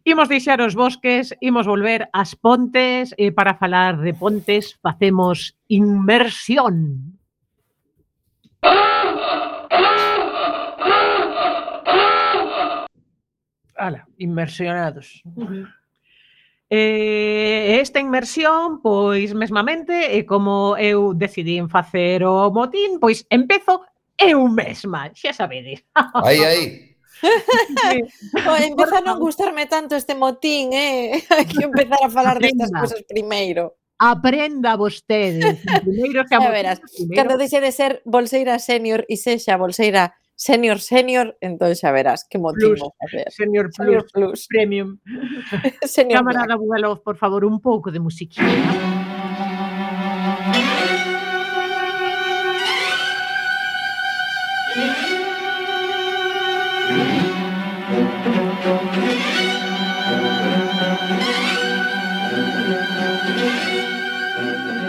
Imos 0.06 0.28
deixar 0.28 0.61
os 0.61 0.75
bosques, 0.75 1.32
imos 1.40 1.64
volver 1.64 2.12
ás 2.12 2.37
pontes 2.37 3.16
e 3.16 3.32
para 3.32 3.56
falar 3.56 3.96
de 3.96 4.12
pontes 4.12 4.76
facemos 4.84 5.56
inmersión. 5.64 7.16
Ala, 13.80 14.04
inmersionados. 14.20 15.25
Uh 15.25 15.49
-huh. 15.49 15.66
Eh, 16.68 17.80
esta 17.80 17.96
inmersión, 17.96 18.84
pois 18.84 19.32
mesmamente, 19.32 19.92
e 20.12 20.28
como 20.28 20.76
eu 20.76 21.16
decidín 21.16 21.73
facer 21.73 22.28
o 22.28 22.52
motín, 22.52 23.00
pois 23.00 23.25
empezo 23.32 23.88
eu 24.20 24.44
mesma, 24.52 25.08
xa 25.16 25.32
sabedes. 25.32 25.80
Aí, 26.20 26.44
aí. 26.44 26.94
o, 28.49 28.52
empeza 28.59 28.99
a 28.99 29.06
non 29.06 29.18
gustarme 29.21 29.66
tanto 29.66 29.94
este 29.94 30.14
motín, 30.14 30.73
eh? 30.75 31.23
Hai 31.30 31.47
que 31.47 31.64
empezar 31.64 32.00
a 32.02 32.11
falar 32.11 32.37
destas 32.40 32.71
de 32.71 32.78
cousas 32.78 33.02
primeiro. 33.06 33.78
Aprenda 33.99 34.75
vostede. 34.76 35.61
Primeiro 35.87 36.26
que 36.26 36.35
a 36.35 36.50
verás, 36.50 36.83
primeiro. 36.83 37.14
cando 37.14 37.38
deixe 37.38 37.62
de 37.62 37.71
ser 37.71 38.02
bolseira 38.04 38.59
senior 38.59 39.06
e 39.06 39.16
sexa 39.16 39.54
bolseira 39.56 40.18
senior 40.35 40.83
senior, 40.83 41.38
entón 41.40 41.73
xa 41.78 41.94
verás 41.94 42.26
que 42.26 42.42
motivo 42.42 42.75
plus, 42.75 42.99
facer. 42.99 43.26
Senior 43.30 43.71
plus, 43.71 43.78
senior 43.78 44.04
plus, 44.11 44.38
premium. 44.50 44.99
senior 45.87 46.26
Cámara 46.26 46.47
da 46.47 46.59
Budalov, 46.59 47.02
por 47.06 47.16
favor, 47.16 47.47
un 47.47 47.62
pouco 47.62 47.94
de 47.94 48.02
musiquinha. 48.02 48.94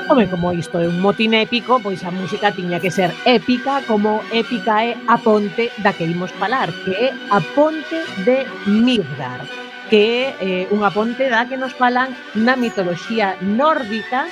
Home, 0.08 0.30
como 0.30 0.54
isto 0.54 0.80
é 0.80 0.88
un 0.88 1.02
motín 1.02 1.34
épico, 1.34 1.80
pois 1.82 2.06
a 2.06 2.14
música 2.14 2.54
tiña 2.54 2.78
que 2.80 2.94
ser 2.94 3.10
épica, 3.26 3.82
como 3.90 4.22
épica 4.30 4.86
é 4.86 4.94
a 5.10 5.18
ponte 5.18 5.74
da 5.82 5.98
que 5.98 6.06
imos 6.06 6.30
falar, 6.38 6.70
que 6.86 6.94
é 6.94 7.10
a 7.34 7.42
ponte 7.58 8.06
de 8.22 8.46
Midgard, 8.70 9.50
que 9.90 10.30
é 10.38 10.66
eh, 10.70 10.70
unha 10.70 10.94
ponte 10.94 11.26
da 11.26 11.50
que 11.50 11.58
nos 11.58 11.74
falan 11.74 12.14
na 12.38 12.54
mitoloxía 12.54 13.34
nórdica, 13.42 14.30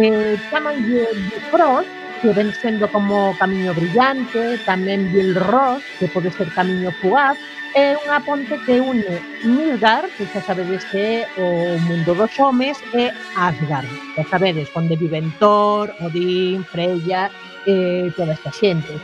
eh, 0.00 0.40
chamanlle 0.48 1.04
de 1.12 1.38
Frost, 1.52 1.92
que 2.22 2.32
ven 2.32 2.54
sendo 2.54 2.86
como 2.88 3.34
Camiño 3.36 3.74
Brillante, 3.74 4.56
tamén 4.62 5.10
Bill 5.10 5.34
Ross, 5.34 5.82
que 5.98 6.06
pode 6.06 6.30
ser 6.30 6.46
Camiño 6.54 6.94
Fugaz, 7.02 7.34
é 7.74 7.98
unha 7.98 8.22
ponte 8.22 8.54
que 8.62 8.78
une 8.78 9.18
Midgard, 9.42 10.06
que 10.14 10.30
xa 10.30 10.38
sabedes 10.46 10.86
que 10.94 11.26
é 11.26 11.28
o 11.34 11.74
mundo 11.82 12.14
dos 12.14 12.30
homes, 12.38 12.78
e 12.94 13.10
Asgard. 13.34 13.90
Xa 14.14 14.38
sabedes, 14.38 14.70
onde 14.78 14.94
viven 14.94 15.34
Thor, 15.42 15.90
Odín, 15.98 16.62
Freya, 16.62 17.26
e 17.66 18.14
toda 18.14 18.38
esta 18.38 18.54
xente. 18.54 18.94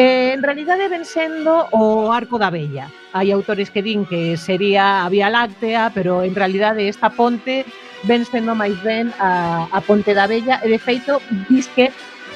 Eh, 0.00 0.32
en 0.32 0.40
realidade 0.40 0.88
ven 0.88 1.04
sendo 1.04 1.68
o 1.70 2.10
Arco 2.16 2.40
da 2.40 2.48
Bella. 2.48 2.88
Hai 3.12 3.28
autores 3.28 3.68
que 3.68 3.84
din 3.84 4.08
que 4.08 4.40
sería 4.40 5.04
a 5.04 5.12
Vía 5.12 5.28
Láctea, 5.28 5.92
pero 5.92 6.24
en 6.24 6.32
realidade 6.32 6.88
esta 6.88 7.12
ponte 7.12 7.68
ven 8.08 8.24
sendo 8.24 8.56
máis 8.56 8.76
ben 8.84 9.12
a, 9.20 9.64
a 9.68 9.78
Ponte 9.80 10.12
da 10.12 10.28
Bella 10.28 10.60
e 10.64 10.68
de 10.68 10.80
feito 10.80 11.20
dis 11.48 11.68
que 11.72 11.92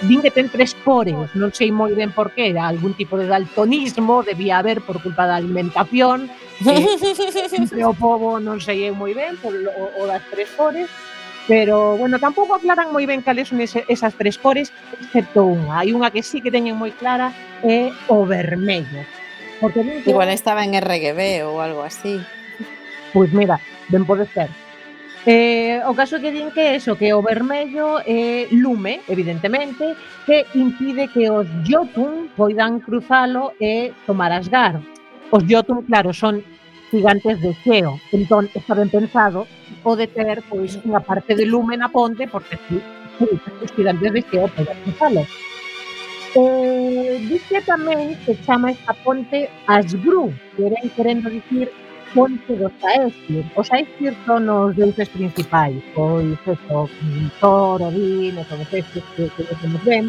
din 0.06 0.22
que 0.22 0.30
ten 0.30 0.48
tres 0.48 0.76
cores, 0.86 1.16
non 1.34 1.50
sei 1.50 1.74
moi 1.74 1.90
ben 1.96 2.14
por 2.14 2.30
que, 2.30 2.54
era 2.54 2.70
algún 2.70 2.94
tipo 2.94 3.18
de 3.18 3.26
daltonismo 3.26 4.22
debía 4.22 4.62
haber 4.62 4.84
por 4.84 5.02
culpa 5.02 5.26
da 5.26 5.34
alimentación, 5.34 6.30
eh, 6.66 7.84
o 7.86 7.94
pobo 7.94 8.38
non 8.38 8.62
sei 8.62 8.86
eu 8.86 8.94
moi 8.94 9.10
ben 9.16 9.34
por 9.42 9.54
o, 9.54 9.84
o 9.98 10.02
das 10.06 10.22
tres 10.30 10.50
cores, 10.54 10.86
pero 11.48 11.96
bueno, 11.96 12.20
tampouco 12.20 12.54
aclaran 12.54 12.92
moi 12.92 13.08
ben 13.08 13.24
cales 13.24 13.48
son 13.48 13.58
ese, 13.64 13.82
esas 13.88 14.12
tres 14.14 14.36
cores, 14.36 14.70
excepto 15.00 15.48
unha. 15.48 15.80
Hai 15.80 15.96
unha 15.96 16.12
que 16.12 16.20
sí 16.20 16.44
que 16.44 16.52
teñen 16.52 16.76
moi 16.76 16.92
clara, 16.92 17.32
é 17.64 17.90
o 18.12 18.28
vermello. 18.28 19.02
Porque 19.58 19.82
que... 19.82 20.12
Igual 20.12 20.28
estaba 20.28 20.62
en 20.62 20.76
RGB 20.76 21.48
ou 21.48 21.58
algo 21.64 21.82
así. 21.82 22.20
Pois 23.10 23.32
pues 23.32 23.32
mira, 23.32 23.56
ben 23.88 24.04
pode 24.04 24.28
ser. 24.30 24.52
Eh, 25.26 25.82
o 25.84 25.94
caso 25.94 26.20
que 26.22 26.30
din 26.30 26.54
que 26.54 26.78
eso, 26.78 26.94
iso, 26.94 26.98
que 26.98 27.10
o 27.12 27.20
vermello 27.20 27.98
é 28.06 28.46
eh, 28.46 28.54
lume, 28.54 29.02
evidentemente, 29.08 29.98
que 30.24 30.46
impide 30.54 31.08
que 31.10 31.28
os 31.28 31.46
Jotun 31.66 32.30
poidan 32.38 32.78
cruzalo 32.78 33.52
e 33.58 33.92
tomar 34.06 34.30
asgar. 34.30 34.78
Os 35.30 35.42
Jotun, 35.44 35.82
claro, 35.82 36.14
son 36.14 36.40
gigantes 36.90 37.42
de 37.42 37.52
xeo. 37.66 38.00
Entón, 38.12 38.48
está 38.54 38.72
ben 38.78 38.88
pensado 38.88 39.44
o 39.84 39.92
de 39.96 40.06
ter 40.06 40.40
pois 40.48 40.78
unha 40.86 41.02
parte 41.02 41.34
de 41.34 41.44
lume 41.44 41.76
na 41.76 41.90
ponte, 41.90 42.30
porque 42.30 42.56
si, 42.68 42.78
sí, 43.18 43.26
os 43.60 43.70
gigantes 43.74 44.14
de 44.14 44.22
xeo 44.22 44.46
poden 44.54 44.78
cruzalo. 44.86 45.22
Eh, 46.36 47.24
dice 47.26 47.64
tamén 47.66 48.14
que 48.22 48.36
chama 48.46 48.70
esta 48.70 48.94
ponte 49.02 49.48
Asgru, 49.66 50.30
que 50.54 50.68
era 50.68 50.78
querendo 50.94 51.28
dicir 51.28 51.72
fonte 52.14 52.52
do 52.56 52.70
Shakespeare. 52.80 53.46
O 53.56 53.62
Shakespeare 53.62 54.16
son 54.26 54.48
os 54.48 54.76
deuses 54.76 55.08
principais, 55.08 55.82
pois 55.94 56.38
eso, 56.46 56.88
Thor, 57.40 57.82
Odín, 57.82 58.38
e 58.38 58.44
todos 58.44 58.68
estes 58.72 59.04
que 59.16 59.28
conocemos 59.36 59.82
ben, 59.84 60.04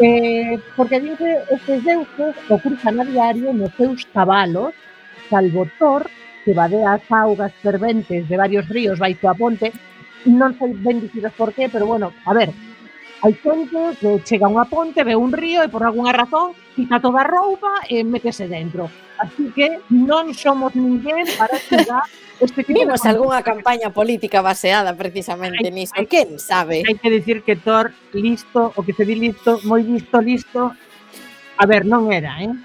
eh, 0.00 0.58
porque 0.76 1.00
din 1.00 1.16
que 1.16 1.30
estes 1.50 1.84
deuses 1.84 2.34
o 2.48 2.56
cruzan 2.58 3.00
a 3.00 3.04
diario 3.04 3.52
nos 3.52 3.72
seus 3.76 4.04
cabalos, 4.14 4.72
salvo 5.28 5.68
Thor, 5.78 6.08
que 6.44 6.52
vadea 6.56 6.96
as 6.96 7.04
augas 7.10 7.52
ferventes 7.60 8.28
de 8.28 8.36
varios 8.36 8.68
ríos 8.68 8.98
baixo 8.98 9.28
a 9.28 9.34
ponte, 9.34 9.72
non 10.24 10.56
sei 10.56 10.72
ben 10.76 11.00
dicidos 11.00 11.32
por 11.36 11.52
qué, 11.52 11.68
pero 11.68 11.84
bueno, 11.86 12.12
a 12.24 12.32
ver, 12.32 12.52
hai 13.20 13.32
xente 13.44 13.96
que 14.00 14.20
chega 14.24 14.48
a 14.48 14.52
unha 14.52 14.64
ponte, 14.64 15.04
ve 15.04 15.12
un 15.16 15.32
río 15.32 15.60
e 15.60 15.68
por 15.68 15.84
algunha 15.84 16.16
razón 16.16 16.56
quita 16.80 16.96
toda 16.96 17.20
a 17.20 17.28
roupa 17.28 17.84
e 17.92 18.00
métese 18.00 18.48
dentro. 18.48 18.88
Así 19.20 19.52
que 19.52 19.84
non 19.92 20.32
somos 20.32 20.72
ninguén 20.72 21.28
para 21.36 21.60
estudar 21.60 22.08
este 22.40 22.64
tipo 22.64 22.80
Vimos 22.80 23.04
de... 23.04 23.12
algunha 23.12 23.44
campaña 23.44 23.92
política 23.92 24.40
baseada 24.40 24.96
precisamente 24.96 25.68
hai, 25.68 25.76
nisto. 25.76 26.00
Quen 26.08 26.40
sabe? 26.40 26.80
Hai 26.88 26.96
que 26.96 27.12
decir 27.12 27.44
que 27.44 27.52
Thor, 27.60 27.92
listo, 28.16 28.72
o 28.72 28.80
que 28.80 28.96
se 28.96 29.04
di 29.04 29.12
listo, 29.12 29.60
moi 29.68 29.84
listo, 29.84 30.16
listo, 30.24 30.72
a 31.60 31.64
ver, 31.68 31.84
non 31.84 32.08
era, 32.08 32.40
eh? 32.40 32.56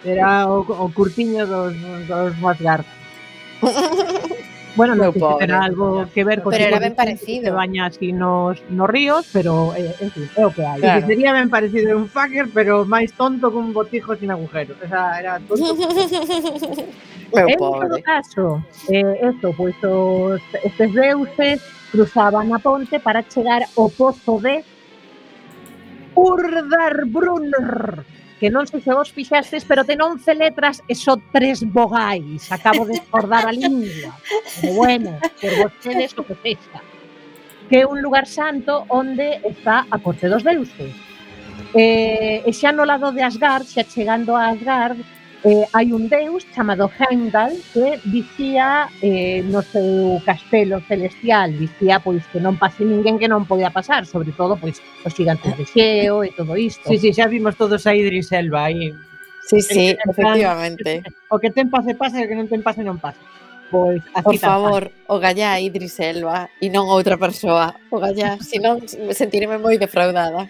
Era 0.00 0.48
o, 0.48 0.64
o 0.64 0.88
curtiño 0.88 1.44
dos, 1.44 1.76
dos 2.08 2.32
Asgard. 2.40 2.88
Bueno, 4.74 4.98
non 4.98 5.14
sei 5.14 5.22
se 5.22 5.38
terá 5.38 5.62
algo 5.62 6.02
que 6.10 6.26
ver 6.26 6.42
co 6.42 6.50
pero 6.50 6.66
tipo 6.66 6.74
era 6.74 6.82
ben 6.82 6.98
parecido. 6.98 7.46
que 7.46 7.54
baña 7.54 7.86
así 7.86 8.10
nos, 8.10 8.58
nos 8.74 8.90
ríos, 8.90 9.30
pero 9.30 9.70
eh, 9.78 9.94
en 10.02 10.10
fin, 10.10 10.26
é 10.34 10.42
o 10.42 10.50
que 10.50 10.66
hai. 10.66 10.82
Claro. 10.82 10.98
Que 10.98 11.14
sería 11.14 11.30
ben 11.30 11.46
parecido 11.46 11.94
un 11.94 12.10
fucker, 12.10 12.50
pero 12.50 12.82
máis 12.82 13.14
tonto 13.14 13.54
que 13.54 13.58
un 13.62 13.70
botijo 13.70 14.18
sin 14.18 14.34
agujero. 14.34 14.74
O 14.74 14.88
sea, 14.90 15.14
era 15.22 15.38
tonto. 15.38 15.62
Meu 17.34 17.48
en 17.48 17.58
pobre. 17.58 17.86
todo 17.86 18.02
caso, 18.02 18.62
eh, 18.90 19.30
esto, 19.30 19.54
pois, 19.54 19.74
pues, 19.78 19.90
os, 19.90 20.42
estes 20.62 20.90
deuses 20.94 21.62
cruzaban 21.94 22.50
a 22.50 22.58
ponte 22.58 22.98
para 22.98 23.22
chegar 23.22 23.62
ao 23.78 23.86
pozo 23.90 24.42
de 24.42 24.66
Urdarbrunner 26.14 28.02
que 28.44 28.52
non 28.52 28.68
sei 28.68 28.84
se 28.84 28.92
vos 28.92 29.08
fixastes, 29.08 29.64
pero 29.64 29.88
ten 29.88 30.04
11 30.04 30.20
letras 30.36 30.84
e 30.84 30.92
só 30.92 31.16
tres 31.32 31.64
vogais. 31.64 32.44
Acabo 32.52 32.84
de 32.84 33.00
escordar 33.00 33.48
a 33.48 33.52
lingua. 33.56 34.12
Pero 34.60 34.76
bueno, 34.76 35.16
por 35.40 35.52
vostedes 35.64 36.12
o 36.12 36.28
que 36.28 36.36
sexa. 36.44 36.84
Que 37.72 37.80
é 37.80 37.88
un 37.88 38.04
lugar 38.04 38.28
santo 38.28 38.84
onde 38.92 39.40
está 39.48 39.88
a 39.88 39.96
corte 39.96 40.28
dos 40.28 40.44
deuses. 40.44 40.92
Eh, 41.72 42.44
e 42.44 42.50
xa 42.52 42.68
no 42.68 42.84
lado 42.84 43.16
de 43.16 43.24
Asgard, 43.24 43.64
xa 43.64 43.80
chegando 43.80 44.36
a 44.36 44.52
Asgard, 44.52 45.00
eh, 45.44 45.68
hai 45.76 45.92
un 45.92 46.08
deus 46.08 46.48
chamado 46.56 46.88
Heimdall 46.88 47.52
que 47.72 48.00
vixía 48.08 48.88
eh, 49.04 49.44
no 49.44 49.60
seu 49.60 50.16
castelo 50.24 50.80
celestial, 50.88 51.52
vixía 51.52 52.00
pois 52.00 52.24
que 52.32 52.40
non 52.40 52.56
pase 52.56 52.80
ninguén 52.82 53.20
que 53.20 53.28
non 53.28 53.44
podía 53.44 53.68
pasar, 53.68 54.08
sobre 54.08 54.32
todo 54.32 54.56
pois 54.56 54.80
os 55.04 55.12
gigantes 55.12 55.52
de 55.60 55.68
xeo 55.68 56.24
e 56.24 56.32
todo 56.32 56.56
isto. 56.56 56.88
Sí, 56.88 56.96
sí, 56.96 57.12
xa 57.12 57.28
vimos 57.28 57.60
todos 57.60 57.84
a 57.84 57.92
Idris 57.92 58.32
Elba 58.32 58.72
aí. 58.72 58.96
Sí, 59.44 59.60
sí, 59.60 59.92
e, 59.92 59.98
efectivamente. 60.00 61.04
O 61.28 61.36
que 61.36 61.52
ten 61.52 61.68
pase 61.68 61.92
pasa 61.92 62.18
e 62.20 62.24
o 62.24 62.28
que 62.28 62.36
non 62.40 62.48
ten 62.48 62.64
pase 62.64 62.80
non 62.80 62.96
pasa. 62.96 63.20
Pois, 63.68 64.00
Por 64.24 64.38
favor, 64.40 64.88
o 65.12 65.20
gallá 65.20 65.60
Idris 65.60 66.00
Elba 66.00 66.48
e 66.56 66.72
non 66.72 66.88
outra 66.88 67.20
persoa. 67.20 67.76
O 67.92 68.00
gallá, 68.00 68.40
senón 68.40 68.80
sentireme 69.12 69.60
moi 69.60 69.76
defraudada. 69.76 70.48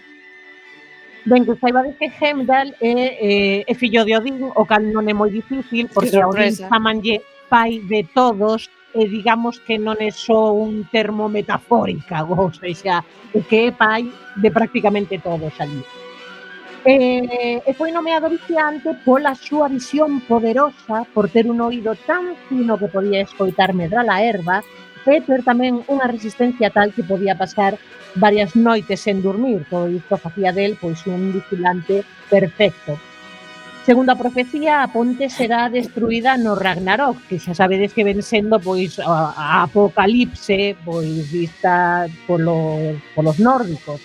Ben 1.25 1.41
que 1.45 1.57
saibades 1.57 1.97
que 1.97 2.05
Heimdall 2.05 2.69
é, 2.81 2.93
é, 3.17 3.63
é 3.65 3.73
fillo 3.73 4.05
de 4.05 4.13
Odín, 4.15 4.37
o 4.45 4.63
cal 4.69 4.85
non 4.85 5.09
é 5.09 5.13
moi 5.13 5.33
difícil, 5.33 5.89
porque 5.89 6.21
a 6.21 6.29
Odín 6.29 6.53
chamanlle 6.53 7.25
pai 7.49 7.81
de 7.81 8.05
todos, 8.13 8.69
e 8.93 9.09
digamos 9.09 9.57
que 9.65 9.81
non 9.81 9.97
é 9.97 10.13
só 10.13 10.53
un 10.53 10.85
termo 10.93 11.25
metafórica, 11.25 12.21
ou 12.29 12.53
seja, 12.53 13.01
o 13.33 13.41
que 13.41 13.67
é 13.67 13.73
pai 13.73 14.05
de 14.37 14.49
prácticamente 14.53 15.17
todos 15.17 15.51
ali. 15.57 15.81
E, 16.85 16.93
eh, 17.25 17.57
e 17.65 17.71
foi 17.73 17.89
nomeado 17.89 18.29
viciante 18.29 18.93
pola 19.01 19.33
súa 19.33 19.65
visión 19.65 20.21
poderosa, 20.29 21.09
por 21.09 21.25
ter 21.33 21.49
un 21.49 21.57
oído 21.57 21.97
tan 22.05 22.37
fino 22.45 22.77
que 22.77 22.93
podía 22.93 23.25
escoitar 23.25 23.73
medrar 23.73 24.05
a 24.05 24.21
erva, 24.21 24.61
e 25.11 25.21
ter 25.21 25.45
tamén 25.45 25.85
unha 25.85 26.09
resistencia 26.09 26.73
tal 26.73 26.89
que 26.89 27.05
podía 27.05 27.37
pasar 27.37 27.77
varias 28.15 28.55
noites 28.55 29.03
sen 29.05 29.21
dormir, 29.21 29.67
todo 29.69 29.85
isto 29.91 30.17
facía 30.17 30.49
del 30.55 30.79
pois 30.79 31.05
un 31.05 31.35
vigilante 31.35 32.01
perfecto. 32.29 32.97
Segundo 33.85 34.13
a 34.13 34.17
profecía, 34.17 34.81
a 34.81 34.89
ponte 34.89 35.29
será 35.29 35.69
destruída 35.69 36.41
no 36.41 36.57
Ragnarok, 36.57 37.21
que 37.29 37.37
xa 37.37 37.53
sabedes 37.53 37.93
que 37.93 38.01
ven 38.01 38.25
sendo 38.25 38.57
pois 38.57 38.97
a, 38.97 39.29
a 39.29 39.69
apocalipse 39.69 40.73
pois 40.81 41.29
vista 41.29 42.09
polo, 42.25 42.97
polos 43.13 43.37
nórdicos. 43.37 44.01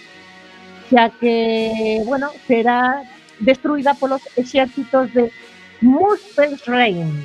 Xa 0.92 1.08
que, 1.16 2.04
bueno, 2.04 2.28
será 2.44 3.00
destruída 3.40 3.96
polos 3.96 4.20
exércitos 4.36 5.08
de 5.16 5.32
Muspelheim, 5.80 7.24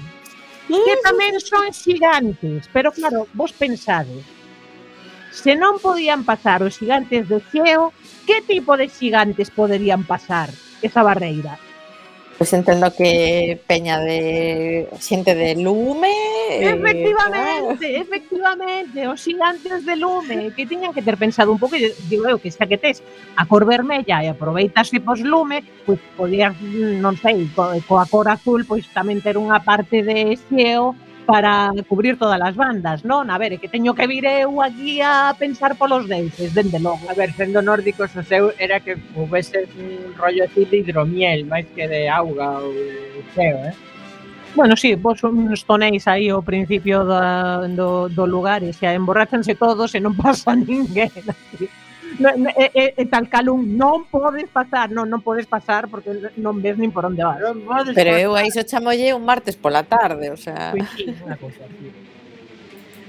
que 0.67 0.95
tamén 1.05 1.37
son 1.41 1.69
xigantes, 1.69 2.65
pero 2.73 2.89
claro, 2.89 3.29
vos 3.37 3.53
pensades, 3.53 4.25
se 5.29 5.53
non 5.53 5.77
podían 5.83 6.23
pasar 6.23 6.63
os 6.63 6.79
xigantes 6.79 7.27
do 7.27 7.43
xeo, 7.51 7.91
que 8.25 8.41
tipo 8.41 8.73
de 8.79 8.87
xigantes 8.89 9.53
poderían 9.53 10.07
pasar 10.07 10.49
esa 10.81 11.03
barreira? 11.03 11.59
Pois 12.37 12.49
pues 12.51 12.59
entendo 12.59 12.93
que 12.93 13.61
peña 13.65 13.97
de 13.97 14.89
xente 14.99 15.35
de 15.35 15.55
lume 15.55 16.11
Efectivamente, 16.59 17.85
eh, 17.87 18.01
efectivamente. 18.03 19.07
Os 19.07 19.23
xigantes 19.23 19.85
de 19.87 19.95
lume 19.95 20.51
Que 20.51 20.67
tiñan 20.67 20.91
que 20.91 20.99
ter 20.99 21.15
pensado 21.15 21.55
un 21.55 21.59
pouco 21.63 21.79
Digo 22.11 22.27
eu 22.27 22.35
que 22.35 22.51
xa 22.51 22.67
que 22.67 22.75
tes 22.75 22.99
a 23.39 23.47
cor 23.47 23.63
vermella 23.63 24.19
E 24.19 24.27
aproveitase 24.27 24.99
pos 24.99 25.23
lume 25.23 25.63
Pois 25.87 26.03
podías, 26.19 26.51
mm, 26.59 26.99
non 26.99 27.15
sei, 27.15 27.47
co, 27.55 27.71
coa 27.87 28.03
cor 28.03 28.27
azul 28.27 28.67
Pois 28.67 28.83
tamén 28.91 29.23
ter 29.23 29.39
unha 29.39 29.63
parte 29.63 30.03
de 30.03 30.35
xeo 30.35 30.91
para 31.25 31.73
cubrir 31.89 32.17
todas 32.17 32.39
as 32.39 32.55
bandas, 32.55 33.03
non? 33.03 33.27
A 33.33 33.37
ver, 33.41 33.53
é 33.53 33.57
que 33.57 33.67
teño 33.67 33.97
que 33.97 34.05
vir 34.05 34.25
eu 34.25 34.61
aquí 34.61 35.01
a 35.01 35.33
pensar 35.33 35.73
polos 35.75 36.05
deuses, 36.05 36.53
dende 36.53 36.77
logo. 36.79 37.01
A 37.09 37.13
ver, 37.17 37.33
sendo 37.33 37.61
nórdicos 37.61 38.13
o 38.15 38.23
seu 38.23 38.53
era 38.61 38.79
que 38.79 38.95
houvese 39.17 39.65
un 39.75 40.13
rollo 40.15 40.45
así 40.45 40.65
de 40.69 40.85
hidromiel, 40.85 41.49
máis 41.49 41.65
que 41.73 41.89
de 41.89 42.07
auga 42.07 42.61
ou 42.61 42.71
de 42.71 43.21
xeo, 43.33 43.57
eh? 43.65 43.75
Bueno, 44.55 44.77
sí, 44.77 44.95
vos 44.95 45.19
uns 45.25 45.67
tonéis 45.67 46.07
aí 46.07 46.31
ao 46.31 46.39
principio 46.39 47.03
da, 47.03 47.67
do, 47.67 48.07
do 48.07 48.23
lugar 48.23 48.63
e 48.63 48.71
xa 48.71 48.95
emborrachanse 48.95 49.57
todos 49.59 49.91
e 49.91 49.99
non 49.99 50.15
pasa 50.21 50.55
ninguén. 50.55 51.11
Así 51.11 51.67
e, 52.19 52.65
e, 52.73 52.83
e 52.97 53.03
tal 53.07 53.27
cal 53.27 53.49
un 53.49 53.75
non 53.75 54.07
podes 54.07 54.47
pasar, 54.49 54.91
non, 54.91 55.09
non 55.09 55.21
podes 55.21 55.45
pasar 55.45 55.87
porque 55.91 56.11
non 56.39 56.61
ves 56.63 56.79
nin 56.79 56.91
por 56.91 57.05
onde 57.05 57.23
vas. 57.23 57.39
Non 57.41 57.63
Pero 57.93 58.11
pasar. 58.15 58.23
eu 58.23 58.31
aí 58.33 58.49
xo 58.49 58.63
chamolle 58.63 59.11
un 59.15 59.23
martes 59.25 59.55
pola 59.55 59.83
tarde, 59.83 60.31
o 60.31 60.39
sea... 60.39 60.71
Pois 60.71 60.89
sí, 60.95 61.11
unha 61.11 61.37
cousa 61.37 61.63
así. 61.67 61.87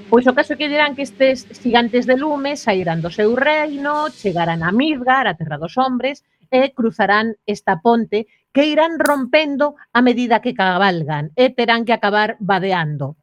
Pois 0.06 0.22
o 0.30 0.34
caso 0.38 0.54
que 0.54 0.70
dirán 0.70 0.94
que 0.94 1.02
estes 1.02 1.50
gigantes 1.58 2.06
de 2.06 2.14
lume 2.14 2.54
sairán 2.54 3.02
do 3.02 3.10
seu 3.10 3.34
reino, 3.34 4.06
chegarán 4.14 4.62
a 4.62 4.70
Midgar, 4.70 5.26
a 5.26 5.34
Terra 5.34 5.58
dos 5.58 5.74
Hombres, 5.74 6.22
e 6.46 6.70
cruzarán 6.70 7.34
esta 7.42 7.82
ponte 7.82 8.30
que 8.54 8.70
irán 8.70 9.02
rompendo 9.02 9.74
a 9.92 10.00
medida 10.00 10.40
que 10.40 10.54
cabalgan 10.54 11.34
e 11.34 11.50
terán 11.50 11.82
que 11.82 11.92
acabar 11.92 12.38
vadeando 12.38 13.18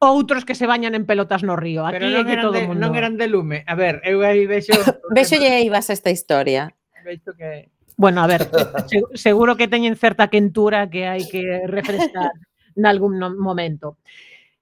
outros 0.00 0.48
que 0.48 0.56
se 0.56 0.66
bañan 0.66 0.96
en 0.96 1.04
pelotas 1.04 1.44
no 1.44 1.54
río. 1.54 1.84
Aquí 1.84 2.00
Pero 2.00 2.08
non, 2.08 2.24
que 2.24 2.40
todo 2.40 2.56
de, 2.56 2.64
mundo. 2.64 2.80
non 2.80 2.96
eran 2.96 3.20
de 3.20 3.28
lume. 3.28 3.62
A 3.68 3.76
ver, 3.76 4.00
eu 4.02 4.24
aí 4.24 4.48
vexo... 4.48 4.72
vexo 5.14 5.36
lle 5.36 5.60
ibas 5.60 5.92
esta 5.92 6.08
historia. 6.08 6.72
Vexo 7.04 7.36
que... 7.36 7.68
Bueno, 8.00 8.24
a 8.24 8.26
ver, 8.26 8.48
seguro 9.14 9.60
que 9.60 9.68
teñen 9.68 9.94
certa 10.00 10.32
quentura 10.32 10.88
que 10.88 11.04
hai 11.04 11.28
que 11.28 11.68
refrescar 11.68 12.32
nalgún 12.80 13.20
momento. 13.36 14.00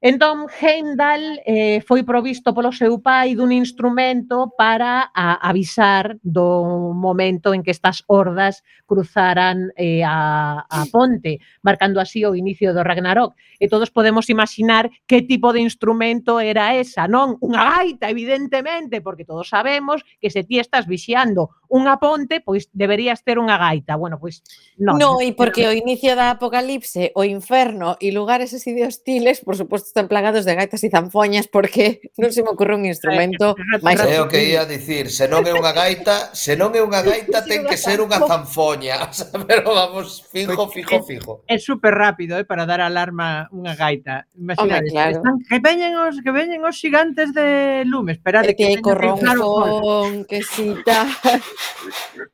Entón, 0.00 0.46
Heimdall 0.46 1.42
eh, 1.44 1.82
foi 1.82 2.06
provisto 2.06 2.54
polo 2.54 2.70
seu 2.70 3.02
pai 3.02 3.34
dun 3.34 3.50
instrumento 3.50 4.54
para 4.54 5.10
a, 5.10 5.42
avisar 5.42 6.22
do 6.22 6.94
momento 6.94 7.50
en 7.50 7.66
que 7.66 7.74
estas 7.74 8.06
hordas 8.06 8.62
cruzaran 8.86 9.74
eh, 9.74 10.06
a, 10.06 10.62
a 10.70 10.86
ponte, 10.86 11.42
marcando 11.66 11.98
así 11.98 12.22
o 12.22 12.38
inicio 12.38 12.70
do 12.70 12.86
Ragnarok. 12.86 13.34
E 13.58 13.66
todos 13.66 13.90
podemos 13.90 14.30
imaginar 14.30 14.86
que 15.10 15.26
tipo 15.26 15.50
de 15.50 15.66
instrumento 15.66 16.38
era 16.38 16.78
esa, 16.78 17.10
non? 17.10 17.34
Unha 17.42 17.82
gaita, 17.82 18.06
evidentemente, 18.06 19.02
porque 19.02 19.26
todos 19.26 19.50
sabemos 19.50 20.06
que 20.22 20.30
se 20.30 20.46
ti 20.46 20.62
estás 20.62 20.86
vixiando 20.86 21.57
unha 21.68 22.00
ponte, 22.00 22.40
pois 22.40 22.72
deberías 22.72 23.20
ter 23.20 23.36
unha 23.36 23.60
gaita. 23.60 24.00
Bueno, 24.00 24.16
pois 24.16 24.40
non. 24.80 24.96
No, 24.96 25.20
e 25.20 25.36
porque 25.36 25.68
o 25.68 25.72
inicio 25.72 26.16
da 26.16 26.32
apocalipse, 26.34 27.12
o 27.12 27.22
inferno 27.22 28.00
e 28.00 28.08
lugares 28.10 28.56
así 28.56 28.72
de 28.72 28.88
hostiles, 28.88 29.44
por 29.44 29.54
suposto, 29.54 29.92
están 29.92 30.08
plagados 30.08 30.48
de 30.48 30.56
gaitas 30.56 30.80
e 30.80 30.88
zanfoñas 30.88 31.46
porque 31.46 32.00
non 32.20 32.32
se 32.32 32.40
me 32.40 32.50
ocurre 32.52 32.74
un 32.74 32.88
instrumento 32.88 33.52
eh, 33.52 33.76
eh, 33.76 33.84
máis 33.84 34.00
É 34.00 34.20
o 34.24 34.26
que 34.26 34.40
ia 34.40 34.64
dicir, 34.64 35.12
se 35.12 35.28
non 35.28 35.44
é 35.44 35.52
unha 35.52 35.76
gaita, 35.76 36.32
se 36.32 36.56
non 36.56 36.72
é 36.72 36.80
unha 36.80 37.04
gaita 37.04 37.44
ten 37.48 37.68
que 37.68 37.76
ser 37.76 38.00
unha 38.00 38.16
zanfoña, 38.16 39.12
pero 39.48 39.76
vamos 39.76 40.24
fijo, 40.24 40.56
pois 40.56 40.72
fijo, 40.72 40.96
fijo. 41.04 41.32
É, 41.44 41.56
é 41.56 41.58
super 41.60 41.92
rápido, 41.92 42.40
eh, 42.40 42.48
para 42.48 42.64
dar 42.64 42.80
alarma 42.80 43.52
unha 43.52 43.76
gaita. 43.76 44.24
Imaginade, 44.32 44.88
claro. 44.88 45.20
están, 45.20 45.34
que 45.44 45.58
veñen 45.60 45.92
os 46.00 46.16
que 46.24 46.32
veñen 46.32 46.64
os 46.64 46.80
xigantes 46.80 47.36
de 47.36 47.84
lume, 47.84 48.16
esperade 48.16 48.56
que, 48.56 48.80
que 48.80 48.80
corron 48.80 49.20
corronfón, 49.20 50.24
que 50.24 50.40
si 50.40 50.72
tal. 50.84 51.08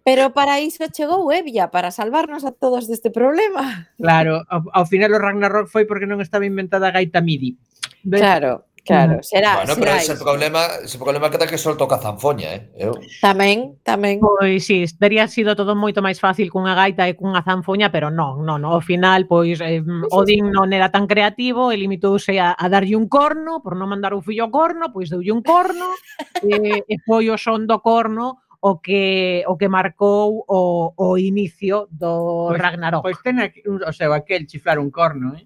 Pero 0.04 0.32
para 0.32 0.60
iso 0.60 0.84
chegou 0.92 1.32
Evia, 1.32 1.68
para 1.68 1.90
salvarnos 1.90 2.44
a 2.44 2.52
todos 2.52 2.88
deste 2.88 3.10
problema. 3.10 3.88
Claro, 3.96 4.44
ao, 4.48 4.62
ao 4.72 4.84
final 4.86 5.12
o 5.12 5.22
Ragnarok 5.22 5.68
foi 5.68 5.84
porque 5.88 6.08
non 6.08 6.20
estaba 6.20 6.48
inventada 6.48 6.88
a 6.88 6.94
gaita 6.94 7.24
MIDI. 7.24 7.56
¿Ves? 8.04 8.20
Claro. 8.20 8.64
Claro, 8.84 9.22
será. 9.22 9.56
Bueno, 9.56 9.74
pero 9.76 9.86
será 9.86 9.96
ese 9.96 10.12
iso. 10.12 10.24
problema, 10.24 10.66
ese 10.84 10.98
problema 10.98 11.30
que 11.30 11.38
que 11.38 11.58
só 11.58 11.74
toca 11.74 11.98
zanfoña, 11.98 12.54
eh? 12.54 12.68
Eu... 12.76 12.92
Tamén, 13.24 13.80
tamén. 13.80 14.20
Pois 14.20 14.66
si, 14.66 14.84
sí, 14.84 14.98
tería 15.00 15.24
sido 15.24 15.56
todo 15.56 15.72
moito 15.72 16.04
máis 16.04 16.20
fácil 16.20 16.52
cunha 16.52 16.76
gaita 16.76 17.08
e 17.08 17.16
cunha 17.16 17.40
zanfoña, 17.40 17.88
pero 17.88 18.12
non, 18.12 18.44
non, 18.44 18.60
no. 18.60 18.76
ao 18.76 18.84
final 18.84 19.24
pois 19.24 19.56
eh, 19.64 19.80
Odín 20.12 20.52
non 20.52 20.68
era 20.76 20.92
tan 20.92 21.08
creativo, 21.08 21.72
e 21.72 21.80
limitouse 21.80 22.36
a, 22.36 22.52
a 22.52 22.68
darlle 22.68 22.92
un 22.92 23.08
corno, 23.08 23.64
por 23.64 23.72
non 23.72 23.88
mandar 23.88 24.12
o 24.12 24.20
fillo 24.20 24.44
ao 24.44 24.52
corno, 24.52 24.92
pois 24.92 25.08
deulle 25.08 25.32
un 25.32 25.40
corno, 25.40 25.96
e, 26.44 26.84
e 26.84 26.94
foi 27.08 27.32
o 27.32 27.40
son 27.40 27.64
do 27.64 27.80
corno 27.80 28.43
o 28.64 28.80
que 28.80 29.44
o 29.46 29.58
que 29.60 29.68
marcou 29.68 30.42
o, 30.48 30.94
o 30.96 31.18
inicio 31.18 31.86
do 31.92 32.48
pois, 32.48 32.60
Ragnarok. 32.60 33.04
Pois 33.04 33.20
ten 33.20 33.36
aquí, 33.36 33.60
o 33.68 33.92
seu 33.92 34.16
aquel 34.16 34.48
chiflar 34.48 34.80
un 34.80 34.88
corno, 34.88 35.36
eh? 35.36 35.44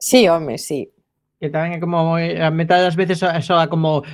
Sí, 0.00 0.24
home, 0.24 0.56
sí. 0.56 0.88
Que 1.36 1.52
tamén 1.52 1.76
é 1.76 1.78
como 1.78 2.16
eh, 2.16 2.40
a 2.40 2.48
metade 2.48 2.88
das 2.88 2.96
veces 2.96 3.20
soa 3.20 3.68
como 3.68 4.08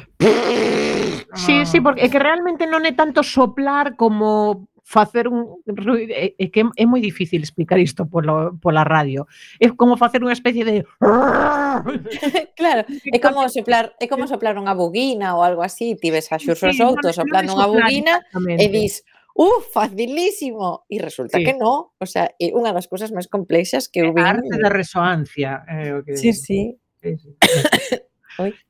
Sí, 1.38 1.62
sí, 1.70 1.78
porque 1.78 2.02
é 2.02 2.10
que 2.10 2.18
realmente 2.18 2.66
non 2.66 2.82
é 2.82 2.90
tanto 2.90 3.22
soplar 3.22 3.94
como 3.94 4.66
facer 4.84 5.28
un 5.28 5.64
é, 5.66 6.36
é 6.36 6.46
que 6.52 6.60
é 6.60 6.84
moi 6.84 7.00
difícil 7.00 7.40
explicar 7.40 7.80
isto 7.80 8.04
polo, 8.04 8.52
pola 8.60 8.84
radio. 8.84 9.24
É 9.56 9.72
como 9.72 9.96
facer 9.96 10.20
unha 10.20 10.36
especie 10.36 10.62
de 10.62 10.84
Claro, 12.60 12.84
é 12.86 13.18
como 13.18 13.48
soplar, 13.48 13.96
é 13.96 14.06
como 14.06 14.28
soplar 14.28 14.60
unha 14.60 14.76
buguina 14.76 15.34
ou 15.34 15.40
algo 15.40 15.64
así, 15.64 15.96
ti 15.96 16.12
ves 16.12 16.28
a 16.30 16.36
xurros 16.36 16.76
sí, 16.76 16.84
outros 16.84 17.16
no, 17.16 17.24
soplando 17.24 17.56
no 17.56 17.64
unha 17.64 17.68
buguina 17.72 18.14
e 18.60 18.68
dis 18.68 19.02
¡Uf, 19.34 19.66
facilísimo! 19.74 20.86
E 20.86 21.02
resulta 21.02 21.42
sí. 21.42 21.44
que 21.44 21.58
no, 21.58 21.98
o 21.98 22.06
sea, 22.06 22.30
é 22.38 22.54
unha 22.54 22.70
das 22.70 22.86
cousas 22.86 23.10
máis 23.10 23.26
complexas 23.26 23.90
que 23.90 23.98
eu 23.98 24.14
vi. 24.14 24.22
Arte 24.22 24.62
da 24.62 24.70
resoancia. 24.70 25.66
Eh, 25.66 25.90
o 25.90 26.06
que... 26.06 26.14
Sí, 26.14 26.30
sí. 26.30 26.78
sí, 27.02 27.18
sí. 27.18 27.34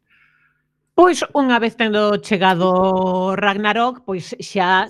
Pois 0.94 1.27
unha 1.35 1.59
vez 1.59 1.74
tendo 1.74 2.22
chegado 2.22 3.35
Ragnarok, 3.35 4.07
pois 4.07 4.31
xa 4.38 4.87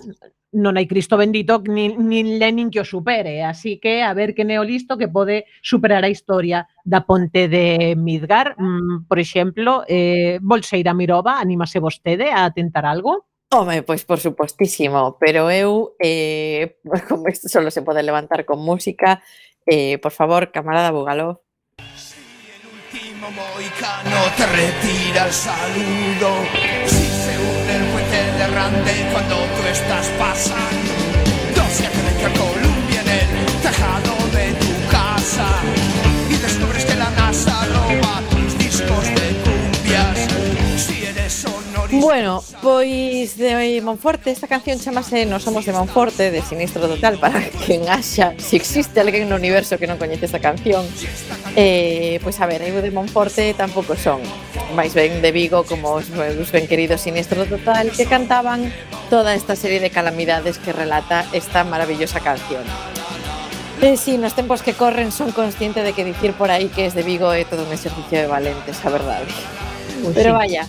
non 0.55 0.79
hai 0.79 0.87
Cristo 0.87 1.19
bendito 1.19 1.59
nin, 1.67 1.99
nin 2.07 2.39
Lenin 2.39 2.71
que 2.71 2.79
o 2.79 2.87
supere. 2.87 3.43
Así 3.43 3.77
que 3.77 4.01
a 4.01 4.15
ver 4.15 4.33
que 4.33 4.47
neolisto 4.47 4.97
que 4.97 5.11
pode 5.11 5.45
superar 5.61 6.03
a 6.07 6.11
historia 6.11 6.67
da 6.83 7.03
ponte 7.03 7.51
de 7.51 7.93
Midgar. 7.99 8.55
Mm, 8.57 9.05
por 9.07 9.19
exemplo, 9.19 9.83
eh, 9.87 10.39
Bolseira 10.41 10.95
Mirova, 10.95 11.39
anímase 11.39 11.79
vostede 11.79 12.31
a 12.31 12.49
tentar 12.51 12.85
algo? 12.87 13.27
Home, 13.51 13.83
pois 13.83 14.03
por 14.03 14.19
supostísimo, 14.19 15.17
pero 15.19 15.51
eu, 15.51 15.95
eh, 16.01 16.81
como 17.07 17.29
isto 17.29 17.47
solo 17.47 17.69
se 17.69 17.83
pode 17.83 18.01
levantar 18.01 18.43
con 18.43 18.59
música, 18.59 19.21
eh, 19.67 19.99
por 19.99 20.11
favor, 20.11 20.51
camarada 20.51 20.91
Bugalov, 20.91 21.45
último 22.95 23.31
moicano 23.31 24.17
te 24.37 24.45
retira 24.45 25.25
el 25.25 25.33
saludo, 25.33 26.45
si 26.85 27.04
grande 28.69 29.05
cuando 29.11 29.35
tú 29.35 29.67
estás 29.71 30.07
pasando. 30.17 30.91
No 31.55 31.69
se 31.69 31.83
cree 31.89 32.17
que 32.17 32.39
Bueno, 41.99 42.43
pois 42.61 43.37
de 43.37 43.81
Monforte, 43.81 44.31
esta 44.31 44.47
canción 44.47 44.79
chamase 44.79 45.25
No 45.25 45.39
somos 45.39 45.65
de 45.65 45.71
Monforte, 45.71 46.31
de 46.31 46.41
Sinistro 46.41 46.87
Total, 46.87 47.17
para 47.19 47.49
quen 47.65 47.87
haxa, 47.89 48.33
se 48.37 48.49
si 48.49 48.55
existe 48.55 48.99
alguén 48.99 49.29
no 49.29 49.35
universo 49.35 49.77
que 49.79 49.87
non 49.87 49.95
coñece 49.95 50.27
esta 50.27 50.43
canción. 50.43 50.83
Eh, 51.55 52.19
pois 52.19 52.35
a 52.43 52.45
ver, 52.45 52.67
eu 52.67 52.83
de 52.83 52.91
Monforte 52.91 53.55
tampouco 53.55 53.95
son, 53.95 54.19
máis 54.75 54.91
ben 54.91 55.23
de 55.23 55.31
Vigo 55.31 55.63
como 55.63 55.95
os 55.95 56.11
meus 56.11 56.51
ben 56.51 56.67
queridos 56.67 57.01
Sinistro 57.01 57.47
Total, 57.47 57.87
que 57.95 58.05
cantaban 58.05 58.73
toda 59.07 59.31
esta 59.31 59.55
serie 59.55 59.79
de 59.79 59.89
calamidades 59.89 60.59
que 60.59 60.75
relata 60.75 61.23
esta 61.31 61.63
maravillosa 61.63 62.19
canción. 62.19 62.63
Eh, 63.81 63.97
sí, 63.97 64.17
nos 64.17 64.35
tempos 64.35 64.63
que 64.63 64.73
corren 64.73 65.11
son 65.11 65.31
consciente 65.31 65.83
de 65.83 65.93
que 65.93 66.03
dicir 66.03 66.33
por 66.33 66.51
aí 66.51 66.67
que 66.67 66.85
es 66.85 66.95
de 66.95 67.03
Vigo 67.03 67.31
é 67.31 67.45
todo 67.45 67.63
un 67.63 67.71
exercicio 67.71 68.19
de 68.19 68.27
valentes, 68.27 68.83
a 68.83 68.89
verdade. 68.89 69.27
Pero 70.15 70.31
sí. 70.31 70.37
vaya, 70.37 70.63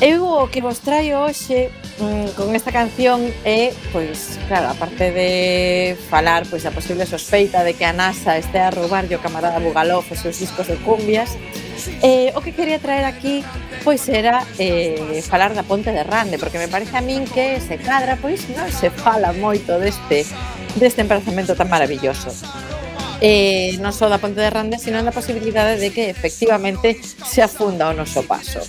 Eu 0.00 0.26
o 0.26 0.50
que 0.50 0.60
vos 0.60 0.80
traio 0.80 1.22
hoxe 1.22 1.70
mmm, 2.02 2.34
con 2.34 2.50
esta 2.58 2.72
canción 2.74 3.22
é, 3.46 3.70
pois, 3.94 4.42
claro, 4.48 4.74
aparte 4.74 5.14
de 5.14 5.96
falar 6.10 6.42
pois 6.50 6.66
a 6.66 6.74
posible 6.74 7.06
sospeita 7.06 7.62
de 7.62 7.78
que 7.78 7.86
a 7.86 7.94
NASA 7.94 8.36
este 8.36 8.58
a 8.58 8.74
roubar 8.74 9.06
o 9.06 9.22
camarada 9.22 9.62
Bugalov 9.62 10.02
os 10.10 10.18
seus 10.18 10.34
discos 10.34 10.66
de 10.66 10.76
cumbias, 10.82 11.38
eh, 12.02 12.34
o 12.34 12.42
que 12.42 12.50
quería 12.50 12.82
traer 12.82 13.06
aquí 13.06 13.46
pois 13.86 14.02
era 14.10 14.42
eh, 14.58 15.22
falar 15.22 15.54
da 15.54 15.62
Ponte 15.62 15.94
de 15.94 16.02
Rande, 16.02 16.42
porque 16.42 16.58
me 16.58 16.66
parece 16.66 16.98
a 16.98 17.00
min 17.00 17.22
que 17.30 17.62
se 17.62 17.78
cadra, 17.78 18.18
pois 18.18 18.50
non 18.50 18.66
se 18.74 18.90
fala 18.90 19.30
moito 19.30 19.78
deste 19.78 20.26
deste 20.74 21.06
emprazamento 21.06 21.54
tan 21.54 21.70
maravilloso 21.70 22.34
eh, 23.24 23.80
non 23.80 23.96
só 23.96 24.12
da 24.12 24.20
Ponte 24.20 24.36
de 24.36 24.52
Rande, 24.52 24.76
sino 24.76 25.00
na 25.00 25.08
posibilidade 25.08 25.80
de 25.80 25.88
que 25.88 26.12
efectivamente 26.12 27.00
se 27.00 27.40
afunda 27.40 27.88
o 27.88 27.96
noso 27.96 28.20
paso. 28.28 28.60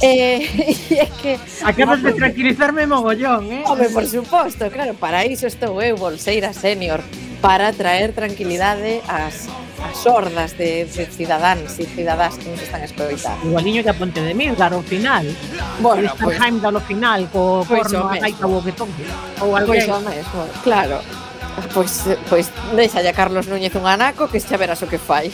Eh, 0.00 0.40
e 0.88 0.96
é 0.96 1.06
que... 1.20 1.36
Acabas 1.60 2.00
de 2.00 2.16
tranquilizarme 2.16 2.88
mogollón, 2.88 3.52
eh? 3.52 3.60
Home, 3.68 3.92
por 3.92 4.08
suposto, 4.08 4.72
claro, 4.72 4.96
para 4.96 5.28
iso 5.28 5.44
estou 5.44 5.84
eu, 5.84 5.92
eh, 5.92 6.00
Bolseira 6.00 6.56
Senior, 6.56 7.04
para 7.44 7.76
traer 7.76 8.16
tranquilidade 8.16 9.04
ás 9.04 9.52
as 9.82 10.06
hordas 10.06 10.56
de, 10.56 10.86
de 10.86 11.04
cidadáns 11.10 11.76
e 11.76 11.84
cidadás 11.84 12.38
que 12.38 12.48
nos 12.48 12.62
están 12.62 12.80
a 12.80 12.88
escoitar. 12.88 13.36
Igualiño 13.44 13.82
que 13.82 13.90
a 13.90 13.96
Ponte 13.98 14.22
de 14.22 14.32
Milgar 14.32 14.72
ao 14.72 14.80
final. 14.80 15.26
Bueno, 15.82 16.08
Stanheim 16.14 16.62
pues, 16.62 16.72
ao 16.72 16.80
final 16.80 17.20
co 17.28 17.66
pois 17.66 17.90
corno 17.90 18.08
a 18.08 18.16
gaita 18.16 18.46
o 18.46 18.62
que 18.62 18.72
toque. 18.72 19.04
Ou 19.42 19.52
algo 19.58 19.74
pois 19.74 19.84
o 19.84 20.00
mesmo, 20.00 20.40
claro. 20.62 21.02
Pois, 21.74 22.04
pois 22.28 22.46
deixa 22.76 23.00
a 23.00 23.12
Carlos 23.12 23.46
Núñez 23.48 23.74
un 23.76 23.84
anaco 23.84 24.28
que 24.28 24.40
xa 24.40 24.56
verás 24.56 24.80
o 24.80 24.88
que 24.88 24.96
fai. 24.96 25.28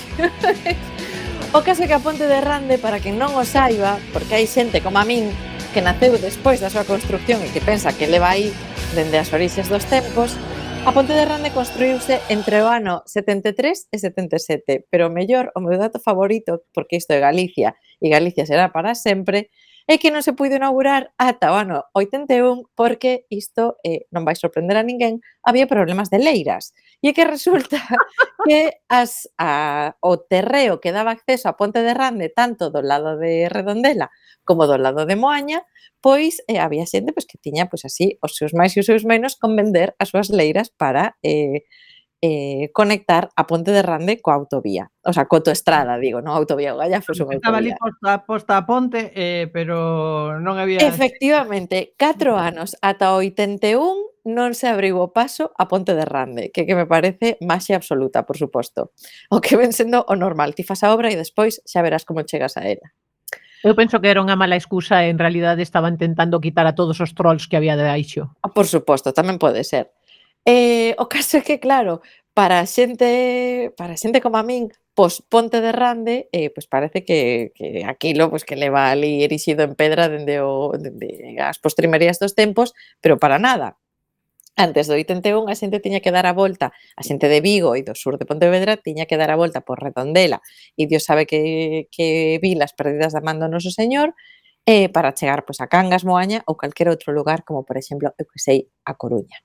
o 1.56 1.60
caso 1.62 1.82
é 1.82 1.86
que 1.86 1.94
a 1.94 2.02
Ponte 2.02 2.26
de 2.26 2.40
Rande, 2.42 2.78
para 2.78 2.98
que 2.98 3.14
non 3.14 3.38
o 3.38 3.46
saiba, 3.46 4.02
porque 4.10 4.34
hai 4.34 4.46
xente 4.46 4.82
como 4.82 4.98
a 4.98 5.06
min 5.06 5.30
que 5.70 5.84
naceu 5.84 6.18
despois 6.18 6.58
da 6.58 6.72
súa 6.72 6.82
construcción 6.82 7.38
e 7.44 7.52
que 7.54 7.62
pensa 7.62 7.94
que 7.94 8.10
leva 8.10 8.34
aí 8.34 8.50
dende 8.98 9.20
as 9.20 9.30
orixes 9.30 9.70
dos 9.70 9.86
tempos, 9.86 10.34
a 10.86 10.90
Ponte 10.90 11.12
de 11.12 11.22
Rande 11.22 11.54
construíuse 11.54 12.18
entre 12.30 12.62
o 12.62 12.66
ano 12.66 13.02
73 13.06 13.92
e 13.92 13.96
77, 13.98 14.88
pero 14.90 15.06
o 15.06 15.14
mellor, 15.14 15.52
o 15.54 15.60
meu 15.60 15.78
dato 15.78 16.00
favorito, 16.00 16.64
porque 16.72 16.96
isto 16.96 17.12
é 17.12 17.20
Galicia, 17.20 17.76
e 18.00 18.08
Galicia 18.08 18.46
será 18.46 18.70
para 18.70 18.94
sempre, 18.94 19.50
é 19.88 19.96
que 19.96 20.12
non 20.12 20.20
se 20.20 20.36
puido 20.36 20.60
inaugurar 20.60 21.16
ata 21.16 21.48
o 21.48 21.56
ano 21.56 21.88
81 21.96 22.68
porque 22.76 23.24
isto 23.32 23.80
eh, 23.80 24.04
non 24.12 24.28
vai 24.28 24.36
sorprender 24.36 24.76
a 24.76 24.84
ninguén, 24.84 25.24
había 25.40 25.64
problemas 25.64 26.12
de 26.12 26.20
leiras. 26.20 26.76
E 27.00 27.10
é 27.10 27.16
que 27.16 27.24
resulta 27.24 27.80
que 28.44 28.84
as, 28.92 29.32
a, 29.40 29.96
o 30.04 30.20
terreo 30.20 30.76
que 30.76 30.92
daba 30.92 31.16
acceso 31.16 31.48
a 31.48 31.56
Ponte 31.56 31.80
de 31.80 31.96
Rande 31.96 32.28
tanto 32.28 32.68
do 32.68 32.84
lado 32.84 33.16
de 33.16 33.48
Redondela 33.48 34.12
como 34.44 34.68
do 34.68 34.76
lado 34.76 35.08
de 35.08 35.16
Moaña, 35.16 35.64
pois 36.04 36.44
eh, 36.52 36.60
había 36.60 36.84
xente 36.84 37.16
pois, 37.16 37.24
que 37.24 37.40
tiña 37.40 37.72
pois 37.72 37.88
así 37.88 38.20
os 38.20 38.36
seus 38.36 38.52
máis 38.52 38.76
e 38.76 38.84
os 38.84 38.86
seus 38.86 39.08
menos 39.08 39.40
con 39.40 39.56
vender 39.56 39.96
as 39.96 40.12
súas 40.12 40.28
leiras 40.28 40.68
para 40.68 41.16
eh, 41.24 41.64
eh, 42.20 42.70
conectar 42.72 43.30
a 43.36 43.46
Ponte 43.46 43.70
de 43.70 43.82
Rande 43.82 44.18
coa 44.18 44.34
autovía, 44.34 44.90
o 45.06 45.12
sea, 45.14 45.30
coa 45.30 45.38
autoestrada, 45.38 45.96
mm. 45.96 46.02
digo, 46.02 46.18
non 46.18 46.34
autovía, 46.34 46.74
o 46.74 46.80
galla 46.80 46.98
fose 46.98 47.22
unha 47.22 47.38
Estaba 47.38 47.62
ali 47.62 47.70
posta, 47.78 48.26
posta 48.26 48.52
a 48.58 48.66
Ponte, 48.66 49.14
eh, 49.14 49.46
pero 49.50 50.38
non 50.42 50.58
había... 50.58 50.82
Efectivamente, 50.82 51.94
4 51.94 52.34
mm. 52.34 52.38
anos 52.38 52.74
ata 52.82 53.14
81 53.14 54.08
non 54.28 54.52
se 54.52 54.68
abriu 54.68 55.00
o 55.00 55.14
paso 55.14 55.54
a 55.56 55.70
Ponte 55.70 55.94
de 55.94 56.04
Rande, 56.04 56.50
que, 56.50 56.66
que 56.66 56.76
me 56.76 56.84
parece 56.84 57.38
máxia 57.40 57.78
absoluta, 57.78 58.26
por 58.26 58.36
suposto. 58.36 58.92
O 59.32 59.40
que 59.40 59.56
ven 59.56 59.72
sendo 59.72 60.04
o 60.04 60.14
normal, 60.18 60.52
ti 60.58 60.66
fas 60.66 60.82
a 60.82 60.92
obra 60.92 61.08
e 61.08 61.16
despois 61.16 61.62
xa 61.64 61.80
verás 61.80 62.04
como 62.04 62.26
chegas 62.26 62.58
a 62.58 62.66
ela. 62.66 62.92
Eu 63.62 63.74
penso 63.74 63.98
que 63.98 64.06
era 64.06 64.22
unha 64.22 64.38
mala 64.38 64.54
excusa, 64.54 65.06
en 65.10 65.18
realidade 65.18 65.66
estaban 65.66 65.98
tentando 65.98 66.38
quitar 66.38 66.66
a 66.70 66.78
todos 66.78 67.02
os 67.02 67.10
trolls 67.14 67.50
que 67.50 67.58
había 67.58 67.74
de 67.74 67.82
baixo. 67.82 68.30
Ah, 68.42 68.54
por 68.54 68.70
suposto, 68.70 69.10
tamén 69.10 69.42
pode 69.42 69.66
ser. 69.66 69.90
Eh, 70.50 70.94
o 70.96 71.06
caso 71.12 71.36
é 71.36 71.42
que, 71.44 71.60
claro, 71.60 72.00
para 72.32 72.64
xente, 72.64 73.10
para 73.76 74.00
xente 74.02 74.22
como 74.24 74.40
a 74.40 74.42
min, 74.42 74.72
pois 74.96 75.20
Ponte 75.32 75.60
de 75.60 75.72
Rande, 75.76 76.16
eh, 76.32 76.48
pois 76.54 76.66
parece 76.74 77.04
que, 77.04 77.52
que 77.56 77.84
aquilo 77.84 78.30
pois, 78.32 78.44
que 78.48 78.56
leva 78.56 78.88
ali 78.88 79.12
erixido 79.28 79.60
en 79.68 79.74
pedra 79.76 80.08
dende, 80.08 80.40
o, 80.40 80.72
dende 80.84 81.36
as 81.50 81.60
postrimerías 81.60 82.16
dos 82.22 82.32
tempos, 82.32 82.72
pero 83.02 83.20
para 83.20 83.36
nada. 83.38 83.76
Antes 84.56 84.88
do 84.88 84.96
81 84.96 85.52
a 85.52 85.54
xente 85.54 85.84
tiña 85.84 86.00
que 86.00 86.10
dar 86.16 86.24
a 86.24 86.32
volta, 86.32 86.72
a 86.96 87.02
xente 87.04 87.28
de 87.28 87.44
Vigo 87.44 87.76
e 87.76 87.84
do 87.84 87.94
sur 87.94 88.16
de 88.16 88.24
Pontevedra 88.24 88.80
tiña 88.80 89.04
que 89.04 89.20
dar 89.20 89.30
a 89.30 89.36
volta 89.36 89.60
por 89.60 89.76
Redondela 89.84 90.40
e 90.80 90.88
Dios 90.90 91.04
sabe 91.04 91.28
que, 91.30 91.92
que 91.94 92.40
vilas 92.40 92.72
perdidas 92.72 93.12
da 93.12 93.20
mando 93.20 93.46
noso 93.52 93.70
señor 93.70 94.16
eh, 94.68 94.90
para 94.92 95.16
chegar 95.16 95.48
pois, 95.48 95.64
a 95.64 95.66
Cangas, 95.66 96.04
Moaña 96.04 96.44
ou 96.44 96.52
calquer 96.60 96.92
outro 96.92 97.16
lugar, 97.16 97.40
como 97.48 97.64
por 97.64 97.80
exemplo, 97.80 98.12
eu 98.20 98.28
que 98.28 98.36
sei, 98.36 98.68
a 98.84 98.92
Coruña. 99.00 99.40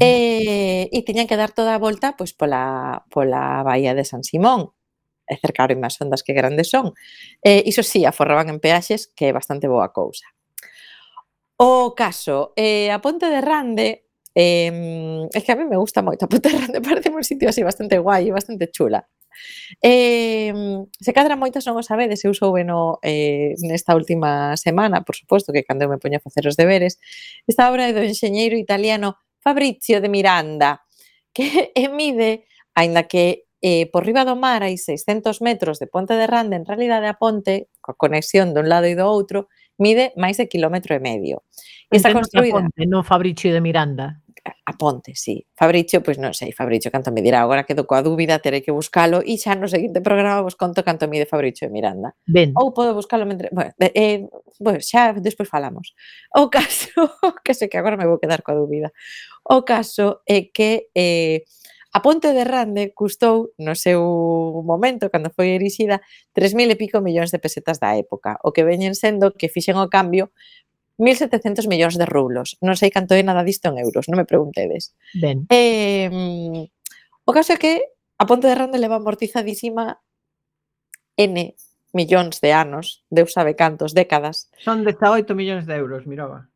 Eh, 0.00 0.88
e 0.88 0.98
tiñan 1.04 1.28
que 1.28 1.36
dar 1.36 1.52
toda 1.52 1.76
a 1.76 1.82
volta 1.82 2.16
pois, 2.16 2.32
pola, 2.32 3.04
pola 3.12 3.60
Bahía 3.60 3.92
de 3.92 4.08
San 4.08 4.24
Simón, 4.24 4.72
e 5.28 5.36
cercaron 5.36 5.76
máis 5.76 6.00
ondas 6.00 6.24
que 6.24 6.32
grandes 6.32 6.72
son. 6.72 6.96
Eh, 7.44 7.68
iso 7.68 7.84
sí, 7.84 8.08
aforraban 8.08 8.48
en 8.48 8.64
peaxes, 8.64 9.12
que 9.12 9.28
é 9.28 9.36
bastante 9.36 9.68
boa 9.68 9.92
cousa. 9.92 10.24
O 11.60 11.92
caso, 11.92 12.56
eh, 12.56 12.88
a 12.88 12.96
Ponte 13.04 13.28
de 13.28 13.44
Rande, 13.44 14.08
eh, 14.32 15.28
é 15.28 15.40
que 15.44 15.52
a 15.52 15.58
mí 15.60 15.68
me 15.68 15.76
gusta 15.76 16.00
moito, 16.00 16.24
a 16.24 16.30
Ponte 16.32 16.48
de 16.48 16.56
Rande 16.56 16.80
parece 16.88 17.12
un 17.12 17.20
sitio 17.20 17.52
así 17.52 17.60
bastante 17.60 18.00
guai 18.00 18.32
e 18.32 18.32
bastante 18.32 18.72
chula. 18.72 19.04
Eh, 19.82 20.52
se 21.00 21.12
cadra 21.12 21.36
moitas 21.36 21.64
non 21.66 21.78
o 21.78 21.84
sabedes, 21.84 22.24
eu 22.26 22.34
soubeno 22.34 23.00
eh, 23.00 23.54
nesta 23.64 23.94
última 23.94 24.56
semana, 24.58 25.02
por 25.06 25.14
suposto, 25.16 25.54
que 25.54 25.64
cando 25.64 25.86
eu 25.86 25.92
me 25.92 26.02
poño 26.02 26.18
a 26.18 26.24
facer 26.24 26.44
os 26.46 26.58
deberes, 26.58 26.98
esta 27.46 27.70
obra 27.70 27.88
é 27.88 27.92
do 27.94 28.02
enxeñeiro 28.02 28.58
italiano 28.58 29.16
Fabrizio 29.40 30.00
de 30.00 30.08
Miranda, 30.08 30.84
que 31.32 31.72
emide, 31.74 32.44
aínda 32.74 33.04
que 33.04 33.46
eh, 33.62 33.90
por 33.92 34.08
riba 34.08 34.24
do 34.24 34.36
mar 34.36 34.64
hai 34.64 34.80
600 34.80 35.44
metros 35.44 35.76
de 35.76 35.86
ponte 35.86 36.16
de 36.16 36.26
Rande, 36.26 36.56
en 36.56 36.64
realidade 36.64 37.06
a 37.08 37.20
ponte, 37.20 37.68
coa 37.84 37.96
conexión 37.96 38.56
dun 38.56 38.72
lado 38.72 38.88
e 38.88 38.96
do 38.96 39.04
outro, 39.04 39.52
mide 39.76 40.12
máis 40.16 40.40
de 40.40 40.48
kilómetro 40.48 40.96
e 40.96 41.00
medio. 41.00 41.44
E 41.92 42.00
está 42.00 42.12
construída... 42.12 42.60
Ponte, 42.60 42.84
non 42.88 43.04
Fabricio 43.04 43.52
de 43.52 43.60
Miranda 43.60 44.20
a 44.44 44.72
Ponte, 44.76 45.14
sí. 45.14 45.46
Fabricio, 45.54 46.02
pois 46.02 46.16
non 46.16 46.32
sei, 46.32 46.52
Fabricio 46.54 46.88
canto 46.88 47.12
me 47.12 47.20
dirá, 47.20 47.42
agora 47.42 47.66
quedo 47.68 47.84
coa 47.84 48.00
dúbida, 48.00 48.40
terei 48.40 48.64
que 48.64 48.72
buscalo 48.72 49.20
e 49.20 49.36
xa 49.36 49.58
no 49.58 49.68
seguinte 49.68 50.00
programa 50.00 50.40
vos 50.40 50.56
conto 50.56 50.80
canto 50.86 51.08
mide 51.08 51.26
Fabricio 51.26 51.66
e 51.66 51.72
Miranda. 51.72 52.16
Ben. 52.24 52.54
Ou 52.56 52.72
podo 52.72 52.96
buscalo 52.96 53.28
mentre, 53.28 53.52
bueno, 53.52 53.74
eh, 53.78 54.24
bueno, 54.58 54.80
xa 54.80 55.12
despois 55.18 55.48
falamos. 55.48 55.92
O 56.36 56.48
caso, 56.48 56.90
que 57.44 57.52
sei 57.52 57.68
que 57.68 57.76
agora 57.76 57.98
me 57.98 58.08
vou 58.08 58.22
quedar 58.22 58.40
coa 58.40 58.56
dúbida. 58.56 58.94
O 59.44 59.66
caso 59.66 60.22
é 60.24 60.48
que 60.48 60.88
eh, 60.94 61.44
A 61.92 61.98
Ponte 61.98 62.30
de 62.30 62.44
Rande 62.46 62.94
custou 62.94 63.50
no 63.58 63.74
seu 63.74 63.98
momento, 64.62 65.10
cando 65.10 65.34
foi 65.34 65.58
erixida, 65.58 65.98
3.000 66.38 66.70
e 66.70 66.76
pico 66.78 67.02
millóns 67.02 67.34
de 67.34 67.42
pesetas 67.42 67.82
da 67.82 67.98
época, 67.98 68.38
o 68.46 68.54
que 68.54 68.62
veñen 68.62 68.94
sendo 68.94 69.34
que 69.34 69.50
fixen 69.50 69.74
o 69.74 69.90
cambio 69.90 70.30
1.700 71.00 71.64
millóns 71.64 71.96
de 71.96 72.04
rublos. 72.04 72.60
Non 72.60 72.76
sei 72.76 72.92
canto 72.92 73.16
é 73.16 73.24
nada 73.24 73.40
disto 73.40 73.72
en 73.72 73.80
euros, 73.80 74.04
non 74.12 74.20
me 74.20 74.28
preguntedes. 74.28 74.92
Ben. 75.16 75.48
Eh, 75.48 76.68
o 77.24 77.32
caso 77.32 77.56
é 77.56 77.58
que 77.58 77.96
a 78.20 78.28
Ponte 78.28 78.44
de 78.44 78.54
Ronda 78.54 78.76
leva 78.76 79.00
amortizadísima 79.00 80.04
N 81.16 81.56
millóns 81.96 82.44
de 82.44 82.52
anos, 82.52 83.02
Deus 83.08 83.32
sabe 83.32 83.56
cantos, 83.56 83.96
décadas. 83.96 84.52
Son 84.60 84.84
18 84.84 85.34
millóns 85.34 85.64
de 85.64 85.74
euros, 85.74 86.06
miraba. 86.06 86.46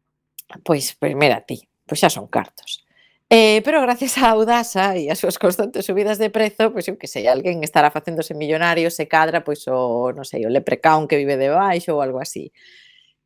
Pois, 0.63 0.93
pois 0.95 1.17
mira 1.17 1.41
ti, 1.41 1.65
pois 1.89 1.99
xa 1.99 2.13
son 2.13 2.29
cartos. 2.29 2.85
Eh, 3.33 3.63
pero 3.65 3.81
gracias 3.81 4.21
á 4.21 4.31
Audasa 4.37 4.95
e 4.95 5.09
as 5.09 5.19
súas 5.19 5.41
constantes 5.41 5.89
subidas 5.89 6.21
de 6.21 6.29
prezo, 6.29 6.71
pois 6.71 6.87
eu 6.87 7.01
que 7.01 7.09
sei, 7.09 7.27
alguén 7.27 7.65
estará 7.65 7.89
facéndose 7.89 8.37
millonario, 8.37 8.93
se 8.93 9.09
cadra, 9.09 9.41
pois 9.41 9.65
o, 9.67 10.13
non 10.13 10.29
sei, 10.29 10.45
o 10.45 10.53
leprecaun 10.53 11.09
que 11.09 11.17
vive 11.17 11.41
debaixo 11.41 11.97
ou 11.97 12.05
algo 12.05 12.21
así. 12.21 12.53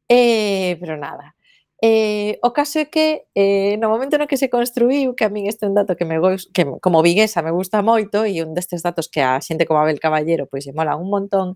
Eh, 0.08 0.76
pero 0.80 0.96
nada. 0.96 1.34
Eh, 1.80 2.40
o 2.42 2.50
caso 2.50 2.80
é 2.82 2.86
que 2.90 3.30
eh, 3.38 3.78
no 3.78 3.86
momento 3.86 4.18
no 4.18 4.26
que 4.26 4.36
se 4.36 4.50
construiu, 4.50 5.14
que 5.14 5.22
a 5.22 5.30
min 5.30 5.46
este 5.46 5.62
é 5.62 5.70
un 5.70 5.78
dato 5.78 5.94
que 5.94 6.02
me 6.02 6.18
que 6.50 6.66
como 6.82 7.06
viguesa 7.06 7.38
me 7.38 7.54
gusta 7.54 7.86
moito 7.86 8.26
e 8.26 8.42
un 8.42 8.50
destes 8.50 8.82
datos 8.82 9.06
que 9.06 9.22
a 9.22 9.38
xente 9.38 9.62
como 9.62 9.78
Abel 9.78 10.02
Caballero 10.02 10.50
pois 10.50 10.66
lle 10.66 10.74
mola 10.74 10.98
un 10.98 11.06
montón, 11.06 11.54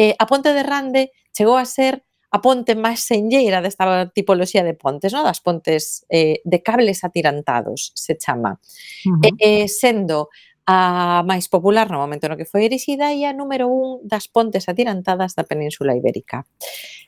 eh, 0.00 0.16
a 0.16 0.24
Ponte 0.24 0.56
de 0.56 0.64
Rande 0.64 1.12
chegou 1.36 1.60
a 1.60 1.68
ser 1.68 2.08
a 2.30 2.38
ponte 2.44 2.76
máis 2.76 3.00
senlleira 3.08 3.64
desta 3.64 4.08
tipoloxía 4.12 4.60
de 4.60 4.76
pontes, 4.76 5.12
no? 5.16 5.24
das 5.24 5.40
pontes 5.40 6.04
eh, 6.12 6.44
de 6.44 6.58
cables 6.60 7.04
atirantados, 7.04 7.92
se 7.96 8.16
chama. 8.20 8.60
Uh 9.06 9.16
-huh. 9.16 9.36
eh, 9.40 9.68
sendo 9.68 10.28
a 10.68 11.24
máis 11.24 11.48
popular 11.48 11.88
no 11.88 11.96
momento 11.96 12.28
no 12.28 12.36
que 12.36 12.44
foi 12.44 12.68
erixida 12.68 13.16
e 13.16 13.24
a 13.24 13.32
número 13.32 13.72
un 13.72 14.04
das 14.04 14.28
pontes 14.28 14.68
atirantadas 14.68 15.32
da 15.32 15.48
Península 15.48 15.96
Ibérica. 15.96 16.44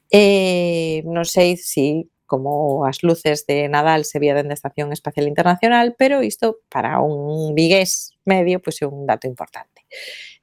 Eh, 0.08 1.04
non 1.04 1.28
sei 1.28 1.60
se 1.60 1.68
si 1.68 1.86
como 2.24 2.86
as 2.86 3.02
luces 3.04 3.44
de 3.44 3.68
Nadal 3.68 4.08
se 4.08 4.16
vía 4.22 4.32
dende 4.32 4.54
a 4.54 4.60
Estación 4.60 4.96
Espacial 4.96 5.28
Internacional, 5.28 5.92
pero 5.98 6.24
isto 6.24 6.64
para 6.72 7.04
un 7.04 7.52
vigués 7.52 8.16
medio 8.24 8.64
pois 8.64 8.80
pues, 8.80 8.82
é 8.82 8.86
un 8.88 9.04
dato 9.04 9.28
importante. 9.28 9.84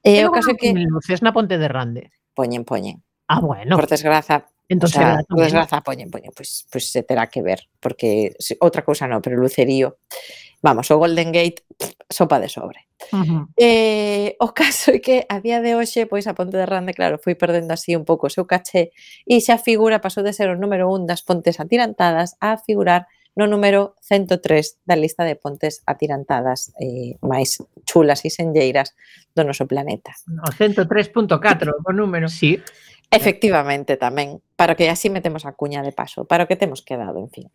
Eh, 0.06 0.22
pero 0.22 0.30
o 0.30 0.36
caso 0.38 0.54
que 0.54 0.70
luces 0.70 1.18
na 1.18 1.34
Ponte 1.34 1.58
de 1.58 1.66
Rande. 1.66 2.14
Poñen, 2.38 2.62
poñen. 2.62 3.02
Ah, 3.26 3.42
bueno. 3.42 3.74
Por 3.74 3.90
desgraza, 3.90 4.46
Entonces, 4.68 5.00
o 5.00 5.02
sea, 5.02 5.24
por 5.26 5.40
desgraza, 5.40 5.80
poñen, 5.80 6.10
poñen, 6.10 6.30
pois, 6.36 6.36
pues, 6.36 6.66
pois 6.70 6.84
pues 6.84 6.92
se 6.92 7.02
terá 7.02 7.26
que 7.26 7.42
ver, 7.42 7.66
porque 7.80 8.36
outra 8.60 8.84
cousa 8.84 9.08
non, 9.08 9.24
pero 9.24 9.40
lucerío. 9.40 9.96
Vamos, 10.62 10.90
o 10.90 10.98
Golden 10.98 11.30
Gate, 11.32 11.62
sopa 12.10 12.40
de 12.40 12.48
sobre. 12.48 12.88
Uh 13.12 13.22
-huh. 13.22 13.46
eh, 13.56 14.34
o 14.40 14.50
caso 14.50 14.90
é 14.90 14.98
que 14.98 15.24
a 15.28 15.38
día 15.38 15.62
de 15.62 15.78
hoxe, 15.78 16.06
pois 16.10 16.26
a 16.26 16.34
Ponte 16.34 16.58
de 16.58 16.66
Rande, 16.66 16.94
claro, 16.94 17.22
foi 17.22 17.38
perdendo 17.38 17.72
así 17.72 17.94
un 17.94 18.04
pouco 18.04 18.26
o 18.26 18.34
seu 18.34 18.44
caché 18.44 18.90
e 19.22 19.38
xa 19.38 19.56
figura 19.56 20.02
pasou 20.02 20.26
de 20.26 20.34
ser 20.34 20.50
o 20.50 20.58
número 20.58 20.90
un 20.90 21.06
das 21.06 21.22
pontes 21.22 21.62
atirantadas 21.62 22.34
a 22.42 22.58
figurar 22.58 23.06
no 23.38 23.46
número 23.46 23.94
103 24.02 24.82
da 24.82 24.98
lista 24.98 25.22
de 25.22 25.38
pontes 25.38 25.86
atirantadas 25.86 26.74
eh, 26.82 27.14
máis 27.22 27.62
chulas 27.86 28.26
e 28.26 28.34
senlleiras 28.34 28.98
do 29.30 29.46
noso 29.46 29.62
planeta. 29.70 30.10
O 30.42 30.50
103.4 30.50 31.86
o 31.86 31.90
número. 31.94 32.26
Sí. 32.26 32.58
Efectivamente 33.14 33.94
tamén, 33.94 34.42
para 34.58 34.74
que 34.74 34.90
así 34.90 35.06
metemos 35.06 35.46
a 35.46 35.54
cuña 35.54 35.86
de 35.86 35.94
paso, 35.94 36.26
para 36.26 36.44
o 36.44 36.48
que 36.50 36.58
temos 36.58 36.82
quedado, 36.82 37.22
en 37.22 37.30
fin. 37.30 37.46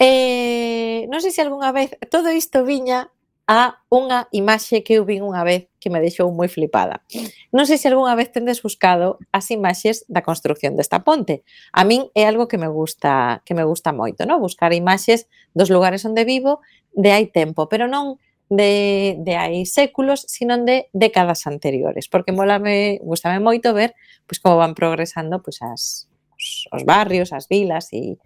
Eh, 0.00 1.04
non 1.12 1.20
sei 1.20 1.32
se 1.32 1.44
algunha 1.44 1.72
vez 1.72 1.92
todo 2.08 2.32
isto 2.32 2.64
viña 2.64 3.12
a 3.50 3.82
unha 3.90 4.30
imaxe 4.32 4.86
que 4.86 4.96
eu 4.96 5.04
vin 5.04 5.26
unha 5.26 5.42
vez 5.42 5.68
que 5.82 5.90
me 5.90 6.00
deixou 6.00 6.30
moi 6.30 6.46
flipada. 6.46 7.02
Non 7.50 7.66
sei 7.66 7.76
se 7.76 7.90
algunha 7.90 8.14
vez 8.14 8.30
tendes 8.30 8.62
buscado 8.62 9.18
as 9.34 9.50
imaxes 9.50 10.06
da 10.06 10.22
construción 10.22 10.78
desta 10.78 11.02
ponte. 11.02 11.42
A 11.74 11.82
min 11.82 12.08
é 12.14 12.24
algo 12.24 12.46
que 12.46 12.56
me 12.56 12.70
gusta, 12.70 13.42
que 13.44 13.52
me 13.52 13.66
gusta 13.66 13.90
moito, 13.92 14.24
no? 14.24 14.38
buscar 14.38 14.72
imaxes 14.72 15.26
dos 15.52 15.68
lugares 15.68 16.06
onde 16.06 16.24
vivo 16.24 16.62
de 16.94 17.12
hai 17.12 17.28
tempo, 17.28 17.66
pero 17.66 17.90
non 17.90 18.16
de, 18.46 19.18
de 19.20 19.34
hai 19.36 19.66
séculos, 19.66 20.22
sino 20.30 20.56
de 20.62 20.88
décadas 20.94 21.44
anteriores, 21.50 22.06
porque 22.06 22.32
molame, 22.32 23.02
gustame 23.02 23.42
moito 23.42 23.74
ver 23.74 23.92
pois, 24.24 24.38
como 24.38 24.56
van 24.56 24.78
progresando 24.78 25.42
pois, 25.42 25.58
as, 25.60 26.08
os, 26.32 26.70
os 26.70 26.82
barrios, 26.86 27.34
as 27.34 27.50
vilas 27.50 27.90
e, 27.92 28.16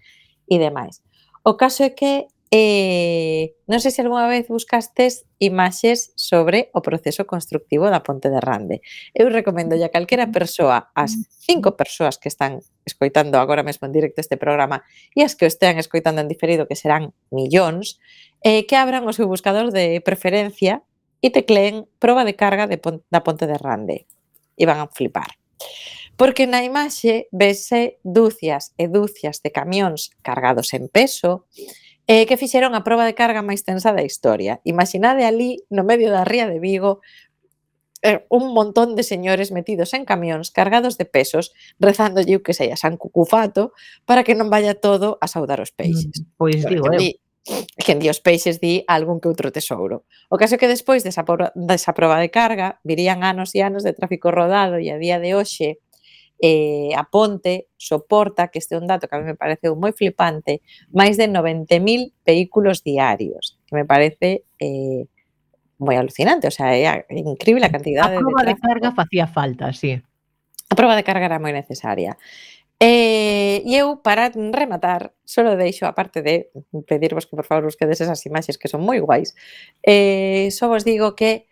e 0.46 0.56
demais. 0.60 1.00
O 1.46 1.54
caso 1.54 1.86
é 1.86 1.94
que 1.94 2.26
eh, 2.50 3.54
non 3.70 3.78
sei 3.78 3.94
se 3.94 4.02
algunha 4.02 4.26
vez 4.26 4.50
buscastes 4.50 5.30
imaxes 5.38 6.10
sobre 6.18 6.74
o 6.74 6.82
proceso 6.82 7.22
constructivo 7.22 7.86
da 7.86 8.02
Ponte 8.02 8.26
de 8.26 8.42
Rande. 8.42 8.82
Eu 9.14 9.30
recomendo 9.30 9.78
a 9.78 9.94
calquera 9.94 10.26
persoa, 10.26 10.90
as 10.90 11.14
mm. 11.14 11.22
cinco 11.38 11.78
persoas 11.78 12.18
que 12.18 12.26
están 12.26 12.66
escoitando 12.82 13.38
agora 13.38 13.62
mesmo 13.62 13.86
en 13.86 13.94
directo 13.94 14.18
este 14.18 14.34
programa 14.34 14.82
e 15.14 15.22
as 15.22 15.38
que 15.38 15.46
o 15.46 15.50
estean 15.50 15.78
escoitando 15.78 16.18
en 16.18 16.26
diferido, 16.26 16.66
que 16.66 16.74
serán 16.74 17.14
millóns, 17.30 18.02
eh, 18.42 18.66
que 18.66 18.74
abran 18.74 19.06
o 19.06 19.14
seu 19.14 19.30
buscador 19.30 19.70
de 19.70 20.02
preferencia 20.02 20.82
e 21.22 21.30
tecleen 21.30 21.86
proba 22.02 22.26
de 22.26 22.34
carga 22.34 22.66
de 22.66 22.82
pon 22.82 23.06
da 23.06 23.22
Ponte 23.22 23.46
de 23.46 23.54
Rande. 23.54 24.10
E 24.58 24.66
van 24.66 24.82
a 24.82 24.90
flipar 24.90 25.38
porque 26.16 26.48
na 26.48 26.64
imaxe 26.64 27.28
vese 27.32 28.00
dúcias 28.02 28.72
e 28.80 28.88
dúcias 28.88 29.44
de 29.44 29.52
camións 29.52 30.10
cargados 30.24 30.72
en 30.72 30.88
peso 30.88 31.44
eh, 32.08 32.24
que 32.24 32.40
fixeron 32.40 32.72
a 32.72 32.84
proba 32.84 33.04
de 33.04 33.14
carga 33.14 33.44
máis 33.44 33.62
tensa 33.66 33.92
da 33.92 34.06
historia. 34.06 34.62
Imaginade 34.64 35.28
ali, 35.28 35.60
no 35.68 35.84
medio 35.84 36.08
da 36.08 36.24
ría 36.24 36.48
de 36.48 36.62
Vigo, 36.62 37.04
eh, 38.02 38.24
un 38.30 38.54
montón 38.54 38.94
de 38.94 39.02
señores 39.02 39.50
metidos 39.50 39.92
en 39.92 40.06
camións 40.06 40.54
cargados 40.54 40.96
de 40.96 41.04
pesos 41.04 41.52
rezándolle 41.82 42.38
o 42.38 42.44
que 42.44 42.54
sei 42.54 42.70
a 42.70 42.78
San 42.78 42.96
Cucufato 42.96 43.74
para 44.06 44.22
que 44.22 44.38
non 44.38 44.48
vaya 44.48 44.78
todo 44.78 45.18
a 45.20 45.26
saudar 45.26 45.58
os 45.58 45.74
peixes. 45.74 46.22
Mm, 46.22 46.38
pois 46.38 46.62
digo, 46.62 46.86
eu. 46.88 47.00
Di, 47.00 47.18
que 47.78 47.92
en 47.92 47.98
Dios 47.98 48.20
peixes 48.20 48.58
di 48.58 48.82
algún 48.86 49.18
que 49.18 49.30
outro 49.30 49.50
tesouro. 49.50 50.06
O 50.30 50.38
caso 50.38 50.54
é 50.54 50.58
que 50.58 50.70
despois 50.70 51.02
desa, 51.02 51.22
desa 51.54 51.92
proba 51.94 52.18
de 52.18 52.30
carga 52.30 52.78
virían 52.82 53.22
anos 53.22 53.54
e 53.54 53.62
anos 53.62 53.82
de 53.82 53.94
tráfico 53.94 54.30
rodado 54.30 54.78
e 54.78 54.90
a 54.90 54.98
día 54.98 55.18
de 55.18 55.34
hoxe 55.34 55.78
eh, 56.40 56.92
a 56.96 57.04
Ponte 57.04 57.68
soporta, 57.76 58.48
que 58.48 58.58
este 58.58 58.74
é 58.74 58.78
un 58.78 58.86
dato 58.86 59.08
que 59.08 59.16
a 59.16 59.20
mí 59.20 59.24
me 59.24 59.38
pareceu 59.38 59.72
moi 59.76 59.92
flipante, 59.92 60.60
máis 60.92 61.16
de 61.16 61.28
90.000 61.28 62.12
vehículos 62.24 62.84
diarios, 62.84 63.58
que 63.66 63.76
me 63.76 63.84
parece 63.84 64.44
eh, 64.60 65.08
moi 65.78 65.96
alucinante, 65.96 66.48
o 66.48 66.54
sea, 66.54 66.72
é 66.72 67.04
increíble 67.12 67.66
a 67.66 67.72
cantidad 67.72 68.08
de... 68.08 68.16
A 68.16 68.24
prova 68.24 68.44
de, 68.44 68.54
de 68.54 68.60
carga 68.60 68.92
facía 68.92 69.26
falta, 69.26 69.72
sí. 69.72 70.00
A 70.68 70.74
prova 70.74 70.96
de 70.96 71.04
carga 71.04 71.28
era 71.28 71.38
moi 71.40 71.52
necesaria. 71.52 72.16
Eh, 72.78 73.64
e 73.64 73.72
eh, 73.72 73.80
eu, 73.80 74.04
para 74.04 74.28
rematar, 74.28 75.16
solo 75.24 75.56
deixo, 75.56 75.88
aparte 75.88 76.20
de 76.20 76.52
pedirvos 76.84 77.24
que 77.24 77.36
por 77.36 77.48
favor 77.48 77.64
busquedes 77.64 78.00
esas 78.04 78.20
imaxes 78.28 78.60
que 78.60 78.68
son 78.68 78.84
moi 78.84 79.00
guais, 79.00 79.32
eh, 79.80 80.52
só 80.52 80.68
vos 80.68 80.84
digo 80.84 81.16
que 81.16 81.48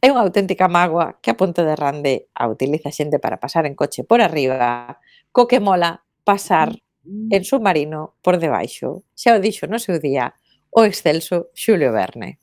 É 0.00 0.08
unha 0.08 0.24
auténtica 0.24 0.64
mágoa 0.64 1.20
que 1.20 1.28
a 1.28 1.36
Ponte 1.36 1.60
de 1.60 1.76
Rande 1.76 2.32
a 2.32 2.48
utiliza 2.48 2.88
xente 2.88 3.20
para 3.20 3.36
pasar 3.36 3.68
en 3.68 3.76
coche 3.76 4.00
por 4.00 4.24
arriba, 4.24 4.96
co 5.28 5.44
que 5.44 5.60
mola 5.60 6.00
pasar 6.24 6.72
mm. 7.04 7.28
en 7.36 7.42
submarino 7.44 8.16
por 8.24 8.40
debaixo. 8.40 9.04
Xa 9.12 9.36
o 9.36 9.42
dixo 9.44 9.68
no 9.68 9.76
seu 9.76 10.00
día 10.00 10.32
o 10.72 10.88
excelso 10.88 11.52
Xulio 11.52 11.92
Verne. 11.92 12.40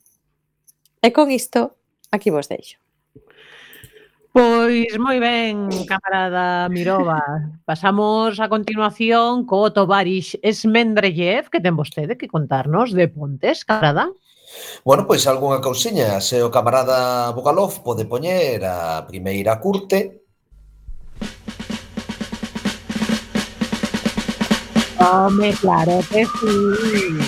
E 1.02 1.10
con 1.10 1.34
isto, 1.34 1.82
aquí 2.14 2.30
vos 2.30 2.46
deixo. 2.46 2.78
Pois 4.30 4.94
moi 5.02 5.18
ben, 5.18 5.66
camarada 5.90 6.70
Mirova. 6.70 7.18
Pasamos 7.66 8.38
a 8.38 8.46
continuación 8.46 9.42
co 9.50 9.74
Tovarix 9.74 10.38
Esmendrellev, 10.46 11.50
que 11.50 11.58
ten 11.58 11.74
vostede 11.74 12.14
que 12.14 12.30
contarnos 12.30 12.94
de 12.94 13.10
Pontes, 13.10 13.66
camarada. 13.66 14.14
Bueno, 14.84 15.06
pois 15.06 15.26
algunha 15.26 15.60
cousiña, 15.60 16.20
se 16.20 16.42
o 16.42 16.50
camarada 16.50 17.32
Bugalov 17.32 17.82
pode 17.84 18.04
poñer 18.04 18.64
a 18.64 19.04
primeira 19.06 19.60
curte. 19.60 20.24
Home, 24.98 25.52
claro 25.60 26.00
que 26.10 26.24
sí. 26.24 27.27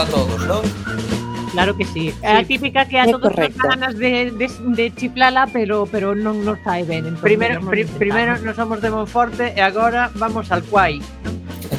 a 0.00 0.06
todos, 0.06 0.40
non? 0.48 0.64
Claro 1.52 1.76
que 1.76 1.84
sí. 1.84 2.10
sí. 2.10 2.26
A 2.26 2.44
típica 2.44 2.86
que 2.86 2.96
a 2.98 3.04
é 3.04 3.12
todos 3.12 3.28
correcto. 3.28 3.58
nos 3.58 3.68
ganas 3.68 3.94
de, 3.98 4.30
de, 4.30 4.48
de 4.48 4.94
chiflala, 4.94 5.46
pero 5.52 5.84
pero 5.84 6.14
non 6.14 6.40
nos 6.40 6.56
sai 6.64 6.88
ben. 6.88 7.04
Entón, 7.04 7.20
primero, 7.20 7.60
non 7.60 7.68
pri, 7.68 7.84
primero 7.84 8.38
nos 8.40 8.56
somos 8.56 8.80
de 8.80 8.88
Monforte 8.88 9.52
e 9.52 9.60
agora 9.60 10.08
vamos 10.16 10.48
al 10.48 10.64
Cuai. 10.64 11.02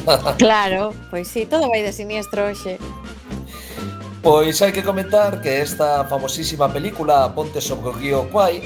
claro, 0.38 0.94
pois 1.10 1.26
sí, 1.26 1.46
todo 1.48 1.66
vai 1.66 1.82
de 1.82 1.90
siniestro 1.90 2.46
hoxe. 2.46 2.78
Pois 4.22 4.54
hai 4.62 4.70
que 4.70 4.86
comentar 4.86 5.42
que 5.42 5.58
esta 5.58 6.06
famosísima 6.06 6.70
película 6.70 7.34
Ponte 7.34 7.58
sobre 7.58 7.90
o 7.90 7.92
río 7.92 8.30
Cuai 8.30 8.62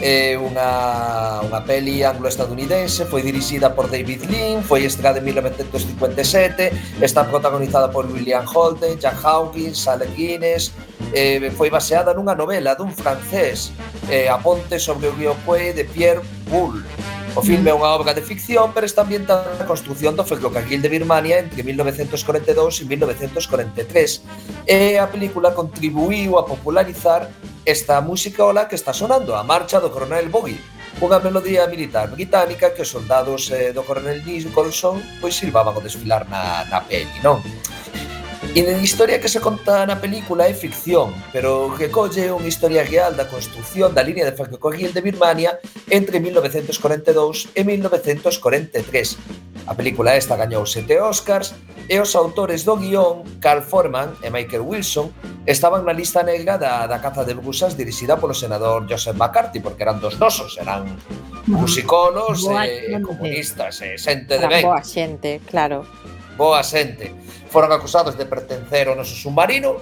é 0.00 0.36
unha, 0.36 1.40
unha 1.44 1.60
peli 1.64 2.04
anglo-estadounidense, 2.04 3.08
foi 3.08 3.24
dirixida 3.24 3.72
por 3.72 3.88
David 3.88 4.28
Lean, 4.28 4.60
foi 4.60 4.84
estreada 4.84 5.18
en 5.18 5.24
1957, 5.24 7.00
está 7.00 7.24
protagonizada 7.24 7.88
por 7.88 8.04
William 8.06 8.44
Holden, 8.44 9.00
Jack 9.00 9.16
Hawkins, 9.24 9.88
Alec 9.88 10.12
Guinness, 10.12 10.72
eh, 11.16 11.50
foi 11.56 11.72
baseada 11.72 12.12
nunha 12.12 12.36
novela 12.36 12.76
dun 12.76 12.92
francés, 12.92 13.72
eh, 14.12 14.28
A 14.28 14.36
ponte 14.36 14.76
sobre 14.78 15.08
o 15.08 15.12
río 15.16 15.32
Pue 15.48 15.72
de 15.72 15.84
Pierre 15.84 16.20
Boulle. 16.52 16.84
O 17.36 17.42
filme 17.44 17.68
é 17.68 17.76
unha 17.76 17.92
obra 17.92 18.16
de 18.16 18.24
ficción, 18.24 18.72
pero 18.72 18.88
está 18.88 19.04
ambientada 19.04 19.52
na 19.60 19.68
construción 19.68 20.16
do 20.16 20.24
ferrocarril 20.24 20.80
de 20.80 20.88
Birmania 20.88 21.44
entre 21.44 21.60
1942 21.60 22.80
e 22.80 22.84
1943. 22.88 24.64
E 24.64 24.96
a 24.96 25.04
película 25.04 25.52
contribuíu 25.52 26.40
a 26.40 26.48
popularizar 26.48 27.28
esta 27.68 28.00
música 28.00 28.40
ola 28.40 28.64
que 28.64 28.80
está 28.80 28.96
sonando, 28.96 29.36
a 29.36 29.44
marcha 29.44 29.84
do 29.84 29.92
coronel 29.92 30.32
Bogie, 30.32 30.56
unha 30.96 31.20
melodía 31.20 31.68
militar 31.68 32.08
británica 32.08 32.72
que 32.72 32.80
os 32.80 32.88
soldados 32.88 33.52
eh, 33.52 33.68
do 33.76 33.84
coronel 33.84 34.24
Nicholson 34.24 34.96
pois 35.20 35.36
silbaban 35.36 35.76
o 35.76 35.84
desfilar 35.84 36.24
na, 36.32 36.64
na 36.72 36.88
peli, 36.88 37.20
non? 37.20 37.44
E 38.56 38.64
a 38.64 38.80
historia 38.80 39.20
que 39.20 39.28
se 39.28 39.44
conta 39.44 39.84
na 39.84 40.00
película 40.00 40.48
é 40.48 40.56
ficción, 40.56 41.12
pero 41.28 41.76
recolle 41.76 42.32
unha 42.32 42.48
historia 42.48 42.88
real 42.88 43.12
da 43.12 43.28
construción 43.28 43.92
da 43.92 44.00
línea 44.00 44.24
de 44.24 44.32
ferrocarril 44.32 44.96
de 44.96 45.04
Birmania 45.04 45.60
entre 45.92 46.24
1942 46.24 47.52
e 47.52 47.60
1943. 47.68 49.68
A 49.68 49.76
película 49.76 50.16
esta 50.16 50.40
gañou 50.40 50.64
sete 50.64 50.96
Oscars 50.96 51.52
e 51.84 52.00
os 52.00 52.16
autores 52.16 52.64
do 52.64 52.80
guión, 52.80 53.28
Carl 53.44 53.60
Foreman 53.60 54.16
e 54.24 54.32
Michael 54.32 54.64
Wilson, 54.64 55.12
estaban 55.44 55.84
na 55.84 55.92
lista 55.92 56.24
negra 56.24 56.56
da, 56.56 56.88
da 56.88 56.96
caza 56.96 57.28
de 57.28 57.36
brusas 57.36 57.76
dirixida 57.76 58.16
polo 58.16 58.32
senador 58.32 58.88
Joseph 58.88 59.20
McCarthy, 59.20 59.60
porque 59.60 59.84
eran 59.84 60.00
dos 60.00 60.16
nosos, 60.16 60.56
eran 60.56 60.96
musicolos, 61.44 62.48
Boa, 62.48 62.64
e, 62.64 62.88
comunistas, 63.04 63.84
e 63.84 64.00
xente 64.00 64.40
de 64.40 64.48
ben. 64.48 64.64
Boa 64.64 64.80
xente, 64.80 65.44
claro 65.44 65.84
boa 66.36 66.62
xente, 66.62 67.10
foron 67.48 67.72
acusados 67.72 68.14
de 68.14 68.28
pertencer 68.28 68.86
ao 68.86 68.94
noso 68.94 69.16
submarino 69.16 69.80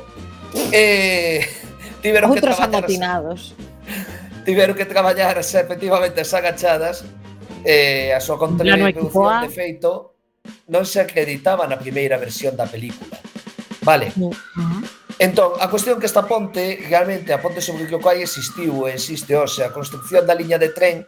e 0.71 1.43
tiveron 2.05 2.31
Outros 2.31 2.55
que 2.55 2.63
traballar... 2.63 2.85
amotinados. 2.87 3.41
Tiveron 4.45 4.77
que 4.77 4.85
traballar 4.85 5.41
efectivamente 5.41 6.21
as 6.21 6.33
agachadas 6.37 7.01
e 7.65 8.13
a 8.13 8.21
súa 8.21 8.37
contribución 8.37 9.41
de 9.41 9.49
feito 9.49 10.21
non 10.69 10.85
se 10.85 11.01
acreditaba 11.01 11.65
na 11.65 11.81
primeira 11.81 12.21
versión 12.21 12.53
da 12.53 12.69
película. 12.69 13.17
Vale. 13.81 14.13
Mm, 14.13 14.29
uh 14.29 14.33
-huh. 14.33 14.83
Entón, 15.19 15.57
a 15.61 15.71
cuestión 15.71 16.01
que 16.01 16.07
esta 16.07 16.27
ponte, 16.27 16.85
realmente, 16.91 17.33
a 17.33 17.41
ponte 17.41 17.65
sobre 17.65 17.87
o 17.87 17.89
que 17.89 17.97
o 17.97 18.11
existiu 18.13 18.85
e 18.85 18.99
existe 18.99 19.33
hoxe, 19.33 19.63
a 19.63 19.71
construcción 19.73 20.27
da 20.27 20.35
liña 20.35 20.59
de 20.59 20.75
tren 20.75 21.07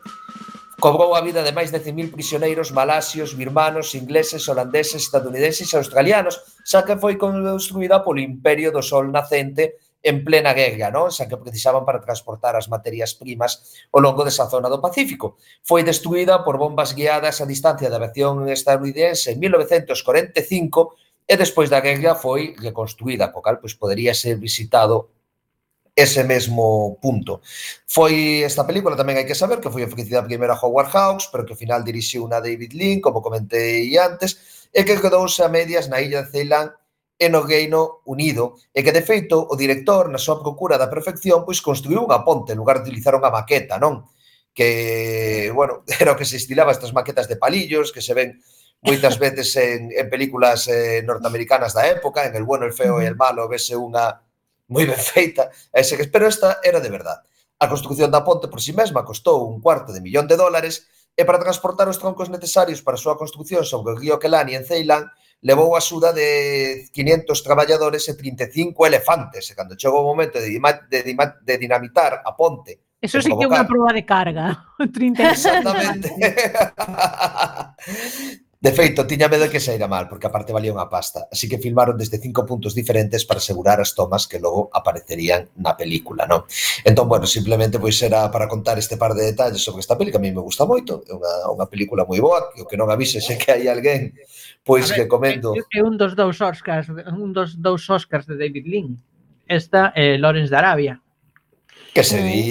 cobrou 0.78 1.16
a 1.16 1.24
vida 1.24 1.40
de 1.40 1.56
máis 1.56 1.72
de 1.72 1.80
100.000 1.80 2.12
prisioneiros 2.12 2.68
malasios, 2.70 3.32
birmanos, 3.32 3.96
ingleses, 3.96 4.44
holandeses, 4.48 5.08
estadounidenses 5.08 5.72
e 5.72 5.76
australianos, 5.76 6.36
xa 6.68 6.84
que 6.84 7.00
foi 7.00 7.16
construída 7.16 8.04
polo 8.04 8.20
Imperio 8.20 8.68
do 8.68 8.84
Sol 8.84 9.08
Nacente 9.08 9.80
en 10.06 10.22
plena 10.22 10.52
guerra, 10.54 10.92
non? 10.92 11.08
xa 11.10 11.26
que 11.26 11.40
precisaban 11.40 11.82
para 11.82 11.98
transportar 12.04 12.54
as 12.54 12.68
materias 12.68 13.16
primas 13.16 13.82
ao 13.90 14.04
longo 14.04 14.22
desa 14.22 14.46
zona 14.46 14.68
do 14.68 14.78
Pacífico. 14.78 15.40
Foi 15.64 15.80
destruída 15.82 16.44
por 16.44 16.60
bombas 16.60 16.92
guiadas 16.92 17.40
a 17.40 17.48
distancia 17.48 17.88
da 17.88 17.98
aviación 17.98 18.46
estadounidense 18.52 19.34
en 19.34 19.42
1945 19.42 20.94
e 21.26 21.34
despois 21.34 21.66
da 21.72 21.82
guerra 21.82 22.14
foi 22.14 22.54
reconstruída, 22.54 23.34
co 23.34 23.42
cal 23.42 23.58
pois, 23.58 23.74
podería 23.74 24.14
ser 24.14 24.38
visitado 24.38 25.15
ese 25.96 26.24
mesmo 26.24 26.98
punto. 27.00 27.40
Foi 27.88 28.44
esta 28.44 28.68
película 28.68 29.00
tamén 29.00 29.16
hai 29.16 29.24
que 29.24 29.32
saber 29.32 29.64
que 29.64 29.72
foi 29.72 29.80
ofrecida 29.80 30.20
primeiro 30.20 30.52
a 30.52 30.60
Howard 30.60 30.92
Hawks, 30.92 31.32
pero 31.32 31.48
que 31.48 31.56
ao 31.56 31.58
final 31.58 31.80
dirixiu 31.80 32.28
unha 32.28 32.44
David 32.44 32.76
Lean, 32.76 33.00
como 33.00 33.24
comentei 33.24 33.88
antes, 33.96 34.68
e 34.68 34.84
que 34.84 35.00
quedouse 35.00 35.40
a 35.40 35.48
medias 35.48 35.88
na 35.88 36.04
illa 36.04 36.20
de 36.20 36.28
Ceilán 36.28 36.76
e 37.16 37.32
no 37.32 37.40
Reino 37.40 38.04
Unido, 38.04 38.60
e 38.76 38.84
que 38.84 38.92
de 38.92 39.00
feito 39.00 39.40
o 39.40 39.56
director 39.56 40.12
na 40.12 40.20
súa 40.20 40.36
procura 40.36 40.76
da 40.76 40.92
perfección 40.92 41.48
pois 41.48 41.64
construiu 41.64 42.04
unha 42.04 42.20
ponte 42.20 42.52
en 42.52 42.60
lugar 42.60 42.84
de 42.84 42.92
utilizar 42.92 43.16
unha 43.16 43.32
maqueta, 43.32 43.80
non? 43.80 44.04
Que, 44.52 45.48
bueno, 45.56 45.80
era 45.96 46.12
o 46.12 46.18
que 46.20 46.28
se 46.28 46.36
estilaba 46.36 46.76
estas 46.76 46.92
maquetas 46.92 47.24
de 47.24 47.40
palillos 47.40 47.88
que 47.88 48.04
se 48.04 48.12
ven 48.12 48.36
moitas 48.84 49.16
veces 49.16 49.48
en, 49.56 49.88
en 49.96 50.12
películas 50.12 50.68
eh, 50.68 51.00
norteamericanas 51.00 51.72
da 51.72 51.88
época, 51.88 52.28
en 52.28 52.36
El 52.36 52.44
bueno, 52.44 52.68
el 52.68 52.76
feo 52.76 53.00
e 53.00 53.08
el 53.08 53.16
malo, 53.16 53.48
vese 53.48 53.72
unha 53.80 54.25
moi 54.68 54.86
ben 54.86 55.00
feita, 55.14 55.50
e 55.72 55.84
se, 55.84 55.96
pero 56.10 56.26
esta 56.26 56.60
era 56.62 56.80
de 56.80 56.90
verdad. 56.90 57.22
A 57.56 57.72
construción 57.72 58.12
da 58.12 58.20
ponte 58.20 58.48
por 58.48 58.60
si 58.60 58.70
sí 58.70 58.76
mesma 58.76 59.06
costou 59.06 59.48
un 59.48 59.64
cuarto 59.64 59.92
de 59.92 60.04
millón 60.04 60.28
de 60.28 60.36
dólares 60.36 60.84
e 61.16 61.24
para 61.24 61.40
transportar 61.40 61.88
os 61.88 61.96
troncos 61.96 62.28
necesarios 62.28 62.84
para 62.84 62.96
a 62.96 63.00
súa 63.00 63.16
construción 63.16 63.64
sobre 63.64 63.94
o 63.94 63.98
río 63.98 64.20
Kelani 64.20 64.52
en 64.52 64.68
Ceilán 64.68 65.08
levou 65.40 65.72
a 65.76 65.80
suda 65.80 66.12
de 66.12 66.88
500 66.92 67.32
traballadores 67.40 68.04
e 68.08 68.16
35 68.16 68.84
elefantes 68.84 69.48
e 69.48 69.56
cando 69.56 69.80
chegou 69.80 70.04
o 70.04 70.10
momento 70.12 70.36
de, 70.36 70.60
de, 70.92 71.16
de 71.16 71.54
dinamitar 71.56 72.20
a 72.20 72.36
ponte 72.36 72.84
Eso 73.00 73.20
sí 73.20 73.28
que 73.28 73.44
é 73.44 73.48
unha 73.48 73.68
proba 73.68 73.92
de 73.92 74.08
carga. 74.08 74.56
30 74.80 75.20
Exactamente. 75.20 76.08
De 78.66 78.72
feito, 78.72 79.06
tiña 79.06 79.30
medo 79.30 79.46
que 79.46 79.62
saíra 79.62 79.86
mal, 79.86 80.10
porque 80.10 80.26
aparte 80.26 80.50
valía 80.50 80.74
unha 80.74 80.90
pasta, 80.90 81.30
así 81.30 81.46
que 81.46 81.62
filmaron 81.62 81.94
desde 81.94 82.18
cinco 82.18 82.42
puntos 82.42 82.74
diferentes 82.74 83.22
para 83.22 83.38
asegurar 83.38 83.78
as 83.78 83.94
tomas 83.94 84.26
que 84.26 84.42
logo 84.42 84.74
aparecerían 84.74 85.54
na 85.62 85.78
película, 85.78 86.26
non? 86.26 86.42
Entón, 86.82 87.06
bueno, 87.06 87.30
simplemente 87.30 87.78
pois 87.78 87.94
era 88.02 88.26
para 88.26 88.50
contar 88.50 88.74
este 88.74 88.98
par 88.98 89.14
de 89.14 89.22
detalles 89.22 89.62
sobre 89.62 89.86
esta 89.86 89.94
película, 89.94 90.18
que 90.18 90.18
a 90.18 90.26
mí 90.26 90.34
me 90.34 90.42
gusta 90.42 90.66
moito, 90.66 91.06
é 91.06 91.14
unha, 91.14 91.46
unha 91.54 91.70
película 91.70 92.02
moi 92.10 92.18
boa, 92.18 92.50
que 92.50 92.58
o 92.58 92.66
que 92.66 92.74
non 92.74 92.90
avise 92.90 93.22
se 93.22 93.38
que 93.38 93.54
hai 93.54 93.70
alguén, 93.70 94.10
pois 94.66 94.90
ver, 94.90 94.98
que 94.98 95.04
comendo. 95.06 95.54
É 95.54 95.86
un 95.86 95.94
dos 95.94 96.18
dous 96.18 96.42
Oscars, 96.42 96.90
un 96.90 97.30
dos 97.30 97.54
dous 97.54 97.86
Oscars 97.86 98.26
de 98.26 98.34
David 98.34 98.66
Lynch. 98.66 98.98
Esta 99.46 99.94
é 99.94 100.18
eh, 100.18 100.18
Lawrence 100.18 100.50
de 100.50 100.58
Arabia. 100.58 100.98
Que 101.94 102.02
se 102.02 102.18
mm. 102.18 102.26
di... 102.26 102.42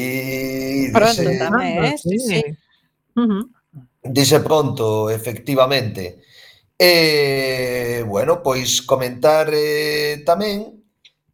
Pronto 0.95 1.27
se... 1.27 1.35
tamén, 1.43 1.75
ah, 1.75 1.91
eh? 1.91 1.99
Sí, 1.99 2.15
sí. 2.23 2.39
sí. 2.39 2.41
Uh 3.19 3.27
-huh. 3.27 3.54
Dice 4.05 4.39
pronto, 4.39 5.09
efectivamente. 5.09 6.21
E, 6.77 8.03
bueno, 8.05 8.43
pois 8.43 8.83
comentar 8.83 9.49
eh, 9.49 10.21
tamén 10.21 10.83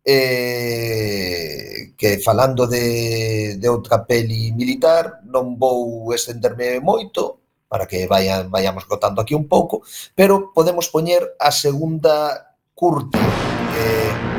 eh, 0.05 1.91
que 1.97 2.19
falando 2.23 2.67
de, 2.67 3.57
de 3.57 3.67
outra 3.67 4.05
peli 4.07 4.53
militar 4.55 5.19
non 5.27 5.57
vou 5.59 6.13
estenderme 6.15 6.79
moito 6.79 7.43
para 7.67 7.89
que 7.89 8.07
vayan, 8.07 8.47
vayamos 8.47 8.85
cotando 8.85 9.19
aquí 9.19 9.35
un 9.35 9.51
pouco, 9.51 9.83
pero 10.15 10.53
podemos 10.55 10.87
poñer 10.87 11.35
a 11.41 11.51
segunda 11.51 12.55
curta 12.71 13.19
eh, 13.19 14.30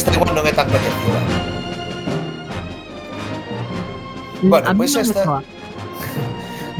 Mm, 0.00 0.08
esta 0.08 0.10
igual 0.16 0.32
non 0.34 0.44
é 0.48 0.52
tan 0.52 0.66
coñecida. 0.68 1.20
Bueno, 4.40 4.66
pois 4.72 4.96
esta... 4.96 5.42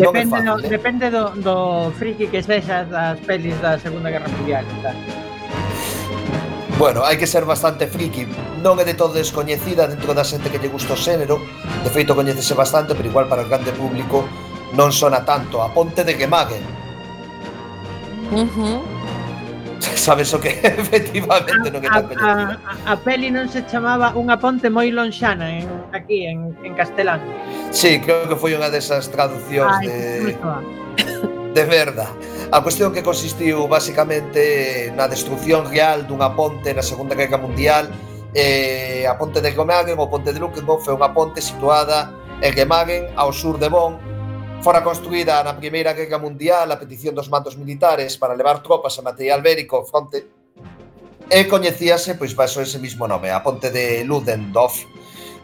Depende, 0.00 0.32
fácil, 0.32 0.46
no, 0.48 0.54
eh? 0.56 0.68
depende 0.68 1.06
do, 1.12 1.24
do 1.44 1.56
friki 2.00 2.32
que 2.32 2.40
sexas 2.40 2.88
das 2.88 3.20
pelis 3.20 3.52
da 3.60 3.76
Segunda 3.76 4.08
Guerra 4.08 4.32
Mundial. 4.32 4.64
Tal. 4.80 4.96
Bueno, 6.80 7.04
hai 7.04 7.20
que 7.20 7.28
ser 7.28 7.44
bastante 7.44 7.84
friki 7.84 8.24
Non 8.64 8.80
é 8.80 8.88
de 8.88 8.96
todo 8.96 9.12
descoñecida 9.12 9.84
dentro 9.84 10.16
da 10.16 10.24
xente 10.24 10.48
que 10.48 10.56
lle 10.56 10.72
gusta 10.72 10.96
o 10.96 10.98
xénero 10.98 11.36
De 11.84 11.92
feito, 11.92 12.16
coñecese 12.16 12.56
bastante, 12.56 12.96
pero 12.96 13.04
igual 13.12 13.28
para 13.28 13.44
o 13.44 13.48
grande 13.52 13.76
público 13.76 14.24
non 14.72 14.88
sona 14.88 15.20
tanto 15.28 15.60
A 15.60 15.68
Ponte 15.68 16.00
de 16.08 16.16
Gemagen 16.16 16.64
uh 18.32 18.48
-huh 18.48 18.80
xa 19.80 19.96
sabes 20.12 20.32
o 20.34 20.38
que 20.40 20.60
efectivamente 20.84 21.66
non 21.72 21.80
é 21.80 21.88
tan. 21.88 22.04
A, 22.20 22.60
a, 22.86 22.92
a 22.92 22.94
peli 23.00 23.32
non 23.32 23.48
se 23.48 23.64
chamaba 23.66 24.12
Unha 24.14 24.36
ponte 24.36 24.68
moi 24.68 24.92
lonxana 24.92 25.48
en, 25.48 25.66
aquí 25.96 26.28
en, 26.28 26.52
en 26.62 26.72
castelán. 26.76 27.24
Sí, 27.72 27.98
creo 28.04 28.28
que 28.28 28.36
foi 28.36 28.52
unha 28.52 28.68
desas 28.68 29.08
traducións 29.08 29.74
Ai, 29.80 29.86
de... 29.88 29.98
de 31.56 31.64
verda. 31.64 32.06
A 32.52 32.62
cuestión 32.62 32.92
que 32.92 33.02
consistiu 33.02 33.66
basicamente 33.66 34.92
na 34.94 35.08
destrucción 35.08 35.66
real 35.66 36.06
dunha 36.06 36.30
ponte 36.36 36.70
na 36.70 36.84
Segunda 36.84 37.16
Guerra 37.16 37.38
Mundial 37.40 37.90
eh, 38.34 39.06
a 39.08 39.14
ponte 39.18 39.40
de 39.40 39.50
Gemagen 39.50 39.98
ou 39.98 40.06
ponte 40.06 40.30
de 40.30 40.38
Luckenborn 40.38 40.82
foi 40.82 40.94
unha 40.94 41.10
ponte 41.10 41.42
situada 41.42 42.14
en 42.42 42.52
Gemagen 42.54 43.10
ao 43.18 43.34
sur 43.34 43.58
de 43.58 43.66
Bonn 43.66 43.98
Fora 44.60 44.84
construída 44.84 45.40
na 45.42 45.56
Primeira 45.56 45.96
Guerra 45.96 46.20
Mundial 46.20 46.68
a 46.68 46.76
petición 46.76 47.16
dos 47.16 47.32
mandos 47.32 47.56
militares 47.56 48.20
para 48.20 48.36
levar 48.36 48.60
tropas 48.60 48.92
e 48.92 49.00
material 49.00 49.40
bélico 49.40 49.80
ao 49.80 49.88
fronte 49.88 50.28
e 51.32 51.48
coñecíase, 51.48 52.20
pois, 52.20 52.36
baixo 52.36 52.60
ese 52.60 52.76
mismo 52.76 53.08
nome, 53.08 53.32
a 53.32 53.40
ponte 53.40 53.72
de 53.72 54.04
Ludendorff, 54.04 54.84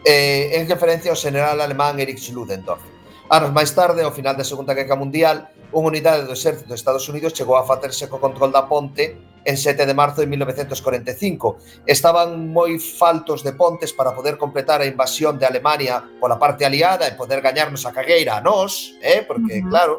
eh, 0.05 0.61
en 0.61 0.69
referencia 0.69 1.09
ao 1.09 1.17
general 1.17 1.57
alemán 1.57 1.97
Erich 1.97 2.29
Ludendorff. 2.29 2.85
Anos 3.33 3.49
máis 3.49 3.73
tarde, 3.73 4.05
ao 4.05 4.13
final 4.13 4.37
da 4.37 4.45
Segunda 4.45 4.77
Guerra 4.77 4.93
Mundial, 4.93 5.49
unha 5.73 5.89
unidade 5.89 6.29
do 6.29 6.37
exército 6.37 6.69
dos 6.69 6.77
Estados 6.77 7.09
Unidos 7.09 7.33
chegou 7.33 7.57
a 7.57 7.65
facerse 7.65 8.05
co 8.05 8.21
control 8.21 8.53
da 8.53 8.69
ponte 8.69 9.17
en 9.47 9.55
7 9.55 9.85
de 9.85 9.93
marzo 9.93 10.19
de 10.19 10.27
1945. 10.27 11.57
Estaban 11.87 12.51
moi 12.51 12.75
faltos 12.83 13.47
de 13.47 13.55
pontes 13.55 13.95
para 13.95 14.11
poder 14.11 14.35
completar 14.35 14.83
a 14.83 14.85
invasión 14.85 15.39
de 15.39 15.47
Alemania 15.47 16.03
pola 16.19 16.35
parte 16.35 16.67
aliada 16.67 17.07
e 17.07 17.15
poder 17.15 17.39
gañarnos 17.39 17.87
a 17.87 17.95
cagueira 17.95 18.35
a 18.35 18.43
nós, 18.43 18.99
eh? 18.99 19.23
porque, 19.23 19.57
uh 19.57 19.63
-huh. 19.63 19.71
claro, 19.71 19.95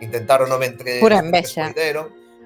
intentaron 0.00 0.48
non 0.48 0.64
entre... 0.64 0.96
Pura 1.04 1.20
envexa. 1.20 1.68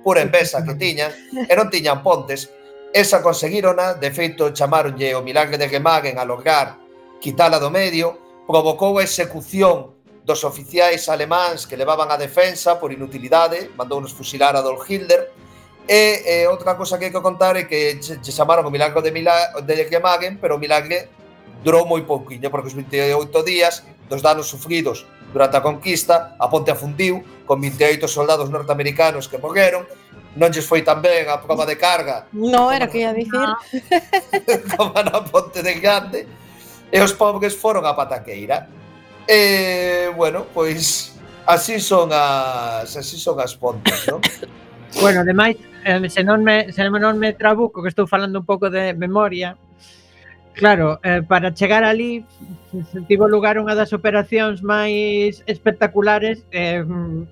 Pura 0.02 0.26
envexa 0.26 0.66
que 0.66 0.74
tiñan, 0.74 1.14
e 1.30 1.54
non 1.54 1.70
tiñan 1.70 2.02
pontes. 2.02 2.50
Esa 2.90 3.22
conseguirona, 3.22 3.94
de 3.94 4.10
feito, 4.10 4.50
chamaronlle 4.50 5.14
o 5.14 5.22
milagre 5.22 5.54
de 5.54 5.70
Gemagen 5.70 6.18
a 6.18 6.26
lograr 6.26 6.82
quitala 7.22 7.62
do 7.62 7.70
medio, 7.70 8.42
provocou 8.48 8.98
a 8.98 9.06
execución 9.06 9.94
dos 10.26 10.42
oficiais 10.42 11.06
alemáns 11.06 11.62
que 11.62 11.78
levaban 11.78 12.10
a 12.10 12.18
defensa 12.18 12.80
por 12.80 12.90
inutilidade, 12.90 13.70
mandou 13.78 14.02
nos 14.02 14.10
fusilar 14.10 14.56
a 14.56 14.64
Adolf 14.64 14.88
Hitler, 14.88 15.30
E 15.88 16.44
eh, 16.44 16.46
outra 16.48 16.76
cosa 16.76 16.98
que 16.98 17.08
hai 17.08 17.14
que 17.14 17.22
contar 17.22 17.56
é 17.56 17.64
que 17.64 17.98
che, 17.98 18.20
che 18.20 18.32
chamaron 18.32 18.66
o 18.66 18.70
milagro 18.70 19.02
de, 19.02 19.10
Mila, 19.10 19.60
de 19.64 19.88
Yamagen, 19.90 20.38
pero 20.38 20.56
o 20.56 20.62
milagre 20.62 21.08
durou 21.64 21.84
moi 21.84 22.02
pouquiño, 22.02 22.50
porque 22.50 22.68
os 22.68 22.76
28 22.76 23.42
días 23.42 23.82
dos 24.08 24.22
danos 24.22 24.48
sufridos 24.48 25.06
durante 25.32 25.56
a 25.56 25.62
conquista, 25.62 26.34
a 26.38 26.50
ponte 26.50 26.70
afundiu, 26.70 27.22
con 27.46 27.60
28 27.60 28.08
soldados 28.08 28.50
norteamericanos 28.50 29.28
que 29.28 29.38
morreron, 29.38 29.86
non 30.34 30.50
lles 30.54 30.66
foi 30.66 30.82
tan 30.86 31.02
ben 31.02 31.26
a 31.26 31.42
prova 31.42 31.66
de 31.66 31.74
carga. 31.74 32.26
Non 32.34 32.70
era 32.70 32.86
que 32.86 33.02
ia 33.02 33.10
dicir. 33.14 33.34
Ah. 33.34 33.58
como 34.74 34.94
na 34.94 35.22
ponte 35.26 35.62
de 35.62 35.74
grande. 35.78 36.26
E 36.90 36.98
os 36.98 37.14
pobres 37.14 37.54
foron 37.54 37.86
a 37.86 37.94
pataqueira. 37.94 38.66
E, 39.26 40.10
bueno, 40.14 40.46
pois 40.50 41.14
así 41.46 41.78
son 41.78 42.10
as 42.10 42.90
así 42.94 43.18
son 43.18 43.38
as 43.38 43.54
pontes, 43.54 44.06
non? 44.10 44.22
Bueno, 44.98 45.22
ademais, 45.22 45.54
eh, 45.84 46.08
se 46.08 46.22
non 46.24 46.42
me 46.42 46.72
se 46.72 46.82
non 46.84 47.16
me 47.18 47.32
trabuco 47.32 47.82
que 47.82 47.90
estou 47.92 48.06
falando 48.06 48.40
un 48.40 48.46
pouco 48.46 48.70
de 48.70 48.94
memoria, 48.94 49.56
Claro, 50.52 51.00
eh, 51.02 51.22
para 51.22 51.54
chegar 51.54 51.84
ali 51.84 52.24
tivo 53.08 53.26
lugar 53.26 53.56
unha 53.58 53.74
das 53.74 53.94
operacións 53.94 54.60
máis 54.66 55.40
espectaculares 55.46 56.42
eh, 56.50 56.82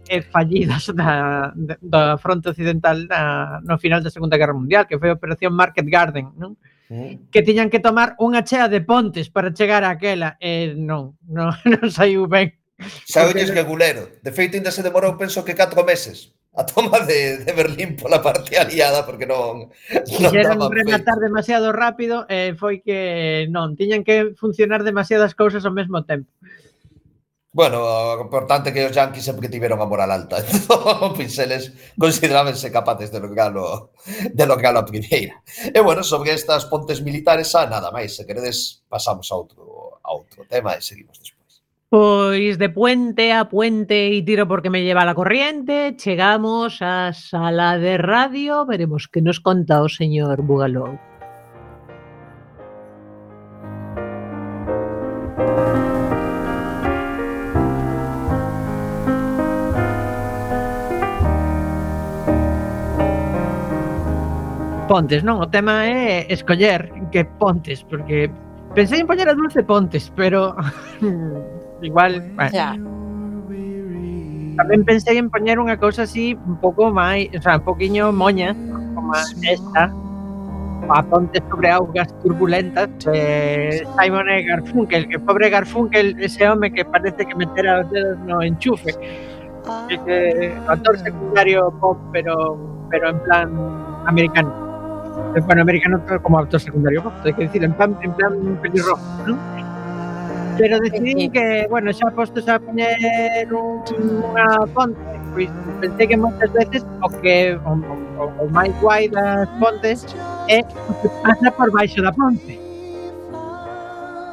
e 0.09 0.17
fallidas 0.23 0.91
da, 0.99 1.53
da 1.55 2.17
fronte 2.17 2.51
occidental 2.55 3.05
na, 3.11 3.59
no 3.63 3.77
final 3.77 4.01
da 4.01 4.15
Segunda 4.15 4.39
Guerra 4.39 4.55
Mundial, 4.55 4.87
que 4.87 4.97
foi 4.97 5.11
a 5.11 5.19
Operación 5.19 5.53
Market 5.53 5.87
Garden, 5.91 6.31
non? 6.39 6.55
Eh. 6.89 7.21
que 7.29 7.45
tiñan 7.45 7.69
que 7.69 7.85
tomar 7.85 8.17
unha 8.17 8.41
chea 8.49 8.65
de 8.65 8.81
pontes 8.81 9.29
para 9.29 9.53
chegar 9.53 9.85
a 9.85 9.93
aquela 9.93 10.41
e 10.41 10.73
eh, 10.73 10.75
non, 10.79 11.21
non, 11.29 11.53
non 11.69 11.93
saiu 11.93 12.25
ben 12.25 12.57
Saúlles 13.05 13.53
que 13.53 13.61
gulero, 13.61 14.09
de 14.25 14.33
feito 14.33 14.57
ainda 14.57 14.73
se 14.73 14.81
demorou 14.81 15.21
penso 15.21 15.45
que 15.45 15.53
4 15.53 15.85
meses 15.85 16.33
a 16.59 16.67
toma 16.67 17.07
de, 17.07 17.39
de 17.47 17.53
Berlín 17.55 17.95
pola 17.95 18.19
parte 18.19 18.59
aliada 18.59 19.07
porque 19.07 19.31
non, 19.31 19.71
non 19.71 20.03
Quixeron 20.03 20.59
rematar 20.67 21.15
feito. 21.15 21.27
demasiado 21.31 21.71
rápido 21.71 22.27
e 22.27 22.51
eh, 22.51 22.53
foi 22.59 22.83
que 22.83 23.47
non, 23.55 23.79
tiñan 23.79 24.03
que 24.03 24.35
funcionar 24.35 24.83
demasiadas 24.83 25.39
cousas 25.39 25.63
ao 25.63 25.71
mesmo 25.71 26.03
tempo. 26.03 26.27
Bueno, 27.55 27.81
o 27.81 28.21
importante 28.21 28.75
que 28.75 28.85
os 28.85 28.93
yanquis 28.93 29.25
sempre 29.25 29.47
que 29.47 29.55
tiveron 29.55 29.81
a 29.81 29.87
moral 29.89 30.11
alta. 30.11 30.43
Entón, 30.45 31.15
pinceles 31.15 31.73
considerábanse 31.95 32.75
capaces 32.75 33.09
de 33.15 33.23
logralo, 33.23 33.95
de 34.35 34.45
logralo 34.45 34.83
a 34.83 34.89
primeira. 34.91 35.39
E 35.47 35.79
bueno, 35.81 36.03
sobre 36.03 36.35
estas 36.35 36.67
pontes 36.67 37.01
militares, 37.01 37.55
a 37.55 37.71
nada 37.71 37.95
máis. 37.95 38.19
Se 38.19 38.27
queredes, 38.27 38.85
pasamos 38.91 39.31
a 39.31 39.39
outro, 39.39 39.63
a 40.03 40.11
outro 40.13 40.43
tema 40.45 40.75
e 40.77 40.83
seguimos 40.83 41.17
despois. 41.23 41.38
Pois 41.91 42.59
de 42.59 42.69
puente 42.69 43.33
a 43.33 43.49
puente 43.49 44.13
e 44.13 44.21
tiro 44.21 44.45
porque 44.45 44.69
me 44.69 44.85
lleva 44.85 45.01
a 45.03 45.09
la 45.09 45.17
corriente, 45.17 45.97
chegamos 45.97 46.85
á 46.85 47.17
sala 47.17 47.81
de 47.81 47.97
radio, 47.97 48.69
veremos 48.69 49.09
que 49.09 49.25
nos 49.25 49.41
conta 49.41 49.81
o 49.81 49.89
señor 49.89 50.45
Bugalou. 50.45 51.01
Pontes, 64.93 65.25
non? 65.25 65.41
O 65.41 65.49
tema 65.49 65.89
é 65.89 66.29
escoller 66.29 66.93
que 67.09 67.25
pontes, 67.25 67.81
porque 67.81 68.29
pensei 68.77 69.01
en 69.01 69.09
poñer 69.09 69.33
a 69.33 69.37
Dulce 69.37 69.65
Pontes, 69.65 70.13
pero 70.13 70.53
igual, 71.83 72.21
bueno, 72.35 72.51
Ya. 72.53 72.77
tamén 74.59 74.83
pensei 74.83 75.15
en 75.23 75.31
poñer 75.31 75.63
unha 75.63 75.79
cousa 75.79 76.03
así 76.03 76.35
un 76.35 76.59
pouco 76.59 76.91
máis, 76.91 77.31
o 77.31 77.39
sea, 77.39 77.63
un 77.63 77.65
poquinho 77.65 78.11
moña, 78.11 78.59
como 78.95 79.15
esta, 79.47 79.87
a 80.89 81.03
pontes 81.07 81.43
sobre 81.47 81.71
augas 81.71 82.11
turbulentas 82.27 82.91
de 83.07 83.87
Simon 83.95 84.27
e 84.27 84.43
Garfunkel, 84.43 85.07
que 85.07 85.19
pobre 85.23 85.47
Garfunkel, 85.47 86.19
ese 86.19 86.43
home 86.49 86.75
que 86.75 86.83
parece 86.83 87.23
que 87.23 87.35
metera 87.39 87.87
os 87.87 87.91
dedos 87.95 88.19
no 88.27 88.43
enchufe. 88.43 88.91
Ese 89.93 90.57
actor 90.67 90.99
secundario 90.99 91.71
pop, 91.79 91.99
pero 92.11 92.59
pero 92.91 93.11
en 93.15 93.21
plan 93.29 93.47
americano. 94.11 94.51
Bueno, 95.47 95.63
americano 95.63 96.01
como 96.23 96.39
actor 96.41 96.59
secundario 96.59 97.03
pop, 97.05 97.13
hay 97.23 97.35
que 97.35 97.43
decir, 97.47 97.63
en 97.63 97.75
plan, 97.75 97.95
en 98.03 98.13
plan 98.15 98.33
pelirrojo, 98.63 99.03
¿no? 99.27 99.37
Pero 100.59 100.81
decidín 100.81 101.31
que, 101.31 101.67
bueno, 101.71 101.93
xa 101.93 102.11
postos 102.11 102.49
a 102.49 102.59
poñer 102.59 103.47
un, 103.55 103.87
unha 104.27 104.67
ponte, 104.75 104.99
pois 105.31 105.51
pensei 105.79 106.07
que 106.11 106.19
moitas 106.19 106.51
veces 106.51 106.83
o 106.99 107.09
que 107.23 107.55
o, 107.63 107.73
o, 108.19 108.25
o 108.43 108.45
máis 108.51 108.75
guai 108.83 109.07
das 109.07 109.47
pontes 109.63 110.03
é 110.51 110.67
o 110.91 110.93
que 110.99 111.09
pasa 111.23 111.49
por 111.55 111.71
baixo 111.71 112.03
da 112.03 112.11
ponte. 112.11 112.59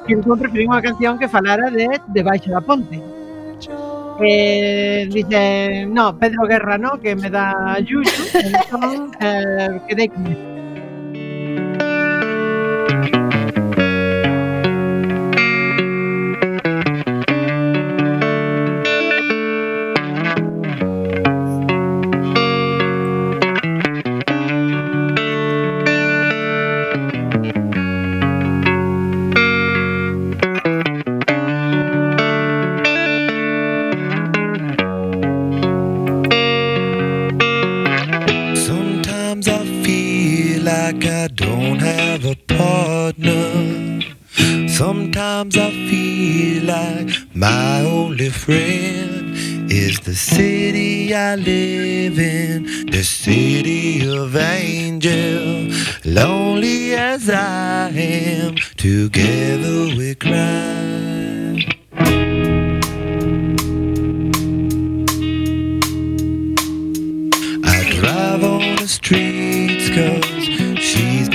Que 0.09 0.17
entón 0.17 0.41
preferí 0.41 0.65
unha 0.65 0.81
canción 0.81 1.21
que 1.21 1.29
falara 1.29 1.69
de 1.69 1.85
debaixo 2.09 2.49
da 2.49 2.61
ponte. 2.61 2.97
Eh, 4.17 5.05
dice, 5.11 5.85
no, 5.85 6.17
Pedro 6.17 6.47
Guerra, 6.49 6.81
no, 6.81 6.97
que 6.97 7.13
me 7.13 7.29
dá 7.29 7.77
yuyu, 7.85 8.09
entón 8.33 9.13
eh, 9.21 9.77
quedei 9.85 10.09
con 10.09 10.54
like 40.95 41.05
I 41.05 41.27
don't 41.27 41.79
have 41.79 42.25
a 42.25 42.35
partner. 42.35 44.01
Sometimes 44.67 45.57
I 45.57 45.71
feel 45.71 46.63
like 46.65 47.09
my 47.33 47.81
only 47.81 48.29
friend 48.29 49.35
is 49.71 49.99
the 50.01 50.13
city 50.13 51.13
I 51.13 51.35
live 51.35 52.19
in, 52.19 52.87
the 52.91 53.03
city 53.03 54.07
of 54.07 54.35
angel. 54.35 55.69
Lonely 56.05 56.93
as 56.93 57.29
I 57.29 57.89
am, 57.89 58.55
together 58.77 59.95
we 59.97 60.15
cry. 60.15 61.61
I 67.63 67.89
drive 67.99 68.43
on 68.43 68.75
the 68.75 68.87
streets 68.87 69.89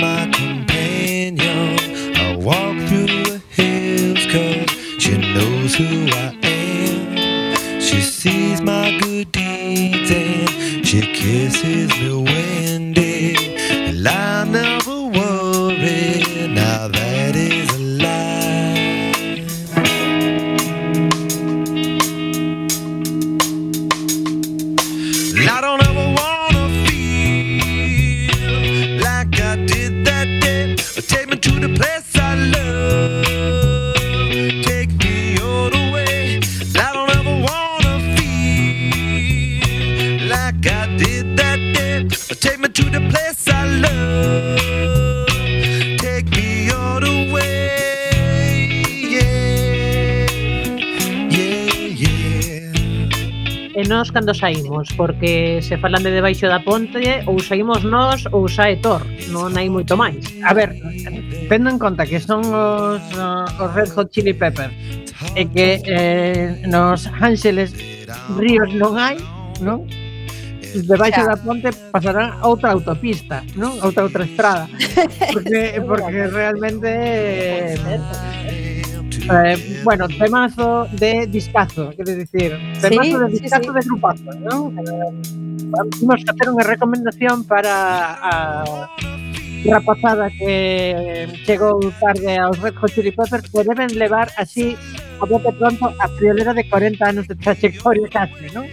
my 0.01 0.25
companion. 0.33 1.77
I 2.15 2.35
walk 2.35 2.75
through 2.87 3.05
the 3.05 3.41
hills 3.49 4.25
cause 4.25 4.71
she 4.99 5.15
knows 5.17 5.75
who 5.75 6.07
I 6.07 6.33
am. 6.33 6.40
cando 54.31 54.33
saímos, 54.33 54.87
porque 54.95 55.61
se 55.61 55.77
falan 55.77 56.03
de 56.03 56.11
debaixo 56.11 56.47
da 56.47 56.59
ponte, 56.59 57.23
ou 57.27 57.39
saímos 57.39 57.83
nós 57.83 58.23
ou 58.31 58.47
sae 58.47 58.77
Thor, 58.79 59.03
non 59.31 59.51
hai 59.55 59.67
moito 59.67 59.95
máis. 59.99 60.23
A 60.43 60.53
ver, 60.55 60.71
tendo 61.51 61.69
en 61.69 61.77
conta 61.79 62.07
que 62.07 62.19
son 62.19 62.41
os, 62.47 63.03
uh, 63.19 63.47
os 63.59 63.69
Red 63.75 63.91
Hot 63.95 64.09
Chili 64.11 64.33
Peppers 64.33 64.71
e 65.35 65.43
que 65.45 65.81
eh, 65.85 66.63
nos 66.65 67.05
Ángeles 67.19 67.75
ríos 68.39 68.71
non 68.73 68.97
hai, 68.97 69.19
non? 69.59 69.85
debaixo 70.71 71.27
da 71.27 71.35
ponte 71.35 71.67
pasará 71.91 72.39
outra 72.47 72.71
autopista, 72.71 73.43
non? 73.59 73.75
Outra 73.83 74.07
outra 74.07 74.23
estrada. 74.23 74.71
Porque 75.35 75.83
porque 75.83 76.31
realmente 76.31 76.87
eh, 76.87 77.75
Eh, 79.29 79.81
bueno, 79.83 80.07
temazo 80.07 80.87
de 80.93 81.27
discazo, 81.27 81.91
quer 81.95 82.17
dicir, 82.17 82.57
temazo 82.81 83.03
sí, 83.03 83.17
de 83.17 83.27
discazo 83.27 83.63
sí, 83.63 83.69
sí. 83.69 83.75
de 83.75 83.81
grupazo, 83.85 84.31
non? 84.41 84.73
Eh, 84.81 85.61
vamos 86.01 86.23
a 86.25 86.31
hacer 86.33 86.47
unha 86.49 86.65
recomendación 86.65 87.45
para 87.45 87.73
ah, 88.17 88.89
eh, 88.97 89.69
a 89.69 89.77
rapazada 89.77 90.29
que 90.33 91.29
chegou 91.45 91.77
tarde 92.01 92.33
aos 92.41 92.57
Red 92.59 92.75
Hot 92.81 92.91
Chili 92.91 93.13
Peppers 93.13 93.45
que 93.45 93.61
deben 93.61 93.93
levar 93.93 94.33
así 94.37 94.73
a 95.21 95.25
bote 95.29 95.53
pronto 95.53 95.93
a 96.01 96.05
friolera 96.17 96.53
de 96.53 96.65
40 96.65 96.97
anos 97.05 97.27
de 97.29 97.35
trayectoria 97.37 98.09
casi, 98.09 98.49
non? 98.57 98.65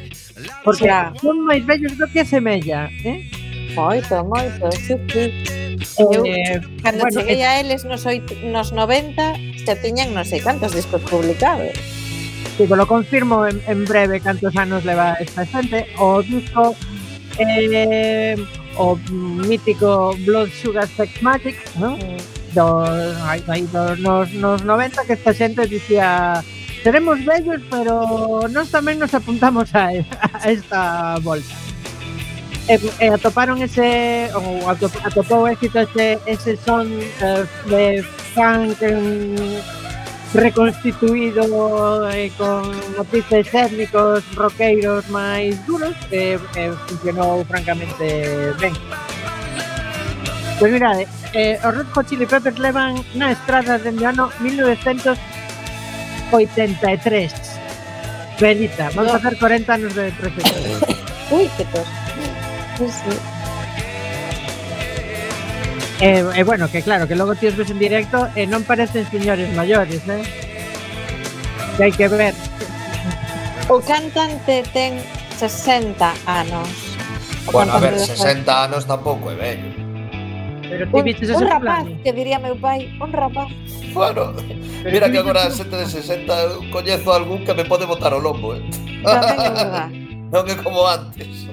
Porque 0.64 0.88
o 0.88 1.12
son 1.20 1.44
máis 1.44 1.60
vellos 1.68 1.92
do 2.00 2.08
que 2.08 2.24
semella, 2.24 2.88
eh? 3.04 3.28
Moito, 3.76 4.24
moito, 4.24 4.64
sí, 4.72 4.96
sí. 5.12 5.67
Eu, 5.98 6.24
eh, 6.26 6.60
cando 6.82 7.02
bueno, 7.02 7.20
cheguei 7.20 7.42
a 7.42 7.60
eles 7.60 7.84
nos, 7.84 8.06
oito, 8.06 8.34
nos 8.46 8.72
90 8.72 9.64
xa 9.64 9.74
tiñan 9.78 10.14
non 10.14 10.24
sei 10.24 10.40
cantos 10.42 10.74
discos 10.74 11.02
publicados. 11.06 11.74
Sí, 12.56 12.66
lo 12.66 12.86
confirmo 12.86 13.46
en, 13.46 13.62
en 13.70 13.86
breve 13.86 14.18
cantos 14.18 14.54
anos 14.58 14.82
leva 14.82 15.14
esta 15.22 15.46
xente. 15.46 15.86
O 16.02 16.22
disco 16.22 16.74
eh, 17.38 18.34
o 18.76 18.96
mítico 19.46 20.14
Blood 20.26 20.50
Sugar 20.50 20.88
Sex 20.88 21.22
Magic, 21.22 21.56
¿no? 21.78 21.98
Dos, 22.54 23.16
aí, 23.26 23.42
aí, 23.46 23.62
dos, 23.70 23.98
nos, 23.98 24.32
nos 24.34 24.64
90 24.64 25.04
que 25.06 25.12
esta 25.12 25.34
xente 25.34 25.66
dicía 25.66 26.42
seremos 26.82 27.22
bellos, 27.24 27.60
pero 27.70 28.48
nós 28.50 28.70
tamén 28.70 28.98
nos 28.98 29.12
apuntamos 29.14 29.70
a, 29.74 29.94
a 29.94 30.46
esta 30.50 31.18
bolsa 31.22 31.54
e, 32.68 32.76
e 32.76 33.08
atoparon 33.08 33.56
ese 33.64 34.28
ou 34.36 34.68
atop, 34.68 34.92
atopou 35.04 35.48
éxito 35.48 35.78
ese, 35.80 36.20
ese 36.28 36.56
son 36.60 36.92
eh, 36.92 37.44
de 37.66 38.04
funk 38.36 38.76
en, 38.84 39.34
reconstituído 40.34 42.10
eh, 42.10 42.30
con 42.36 42.76
matices 42.96 43.54
étnicos 43.54 44.24
roqueiros 44.36 45.08
máis 45.08 45.56
duros 45.64 45.96
que 46.12 46.34
eh, 46.34 46.40
eh, 46.56 46.72
funcionou 46.86 47.44
francamente 47.48 48.52
ben. 48.60 48.74
Pois 50.60 50.72
mirade, 50.72 51.08
eh, 51.32 51.58
os 51.64 51.72
Red 51.72 51.86
Hot 51.96 52.04
Chili 52.04 52.26
Peppers 52.26 52.58
levan 52.60 53.00
na 53.16 53.32
estrada 53.32 53.78
dende 53.80 54.04
o 54.04 54.08
ano 54.12 54.28
1983. 54.44 57.32
Felita, 58.36 58.92
vamos 58.92 59.12
a 59.12 59.16
hacer 59.16 59.38
40 59.38 59.72
anos 59.72 59.94
de 59.96 60.12
13. 60.12 60.36
Ui, 61.32 61.48
que 61.56 61.64
tos 61.72 62.07
sí, 62.78 62.86
sí. 62.88 63.18
E, 66.00 66.20
eh, 66.20 66.24
eh, 66.36 66.44
bueno, 66.44 66.70
que 66.70 66.80
claro, 66.82 67.08
que 67.08 67.16
logo 67.16 67.34
ti 67.34 67.48
os 67.48 67.56
ves 67.56 67.70
en 67.70 67.78
directo 67.78 68.28
e 68.38 68.42
eh, 68.42 68.46
non 68.46 68.62
parecen 68.62 69.02
señores 69.10 69.50
maiores, 69.58 69.98
eh? 70.06 70.22
Que 71.74 71.90
hai 71.90 71.92
que 71.92 72.06
ver. 72.06 72.34
O 73.66 73.82
cantante 73.82 74.62
ten 74.70 75.02
60 75.34 75.98
anos. 76.30 76.70
Bueno, 77.50 77.74
a 77.74 77.82
ver, 77.82 77.98
60 77.98 78.46
anos 78.46 78.86
tampouco 78.86 79.26
é 79.30 79.34
eh, 79.34 79.42
vello. 79.42 79.70
Pero 80.70 80.86
ti 80.86 81.02
vistes 81.02 81.34
ese 81.34 81.42
un 81.42 81.50
rapaz, 81.50 81.82
plan? 81.82 81.88
¿eh? 81.90 82.00
que 82.06 82.12
diría 82.14 82.38
meu 82.38 82.54
pai, 82.54 82.86
un 83.02 83.10
rapaz. 83.10 83.50
Bueno, 83.90 84.38
Pero 84.38 84.94
mira 84.94 85.10
que 85.10 85.18
agora 85.18 85.46
a 85.46 85.50
xente 85.50 85.74
de 85.74 85.86
60 85.90 86.70
coñezo 86.70 87.10
algún 87.10 87.42
que 87.42 87.58
me 87.58 87.66
pode 87.66 87.90
botar 87.90 88.14
o 88.14 88.22
lombo, 88.22 88.54
eh. 88.54 88.62
Tamén 89.02 89.34
é 89.34 89.50
verdad. 89.50 89.90
non 90.34 90.46
é 90.46 90.54
como 90.62 90.86
antes. 90.86 91.47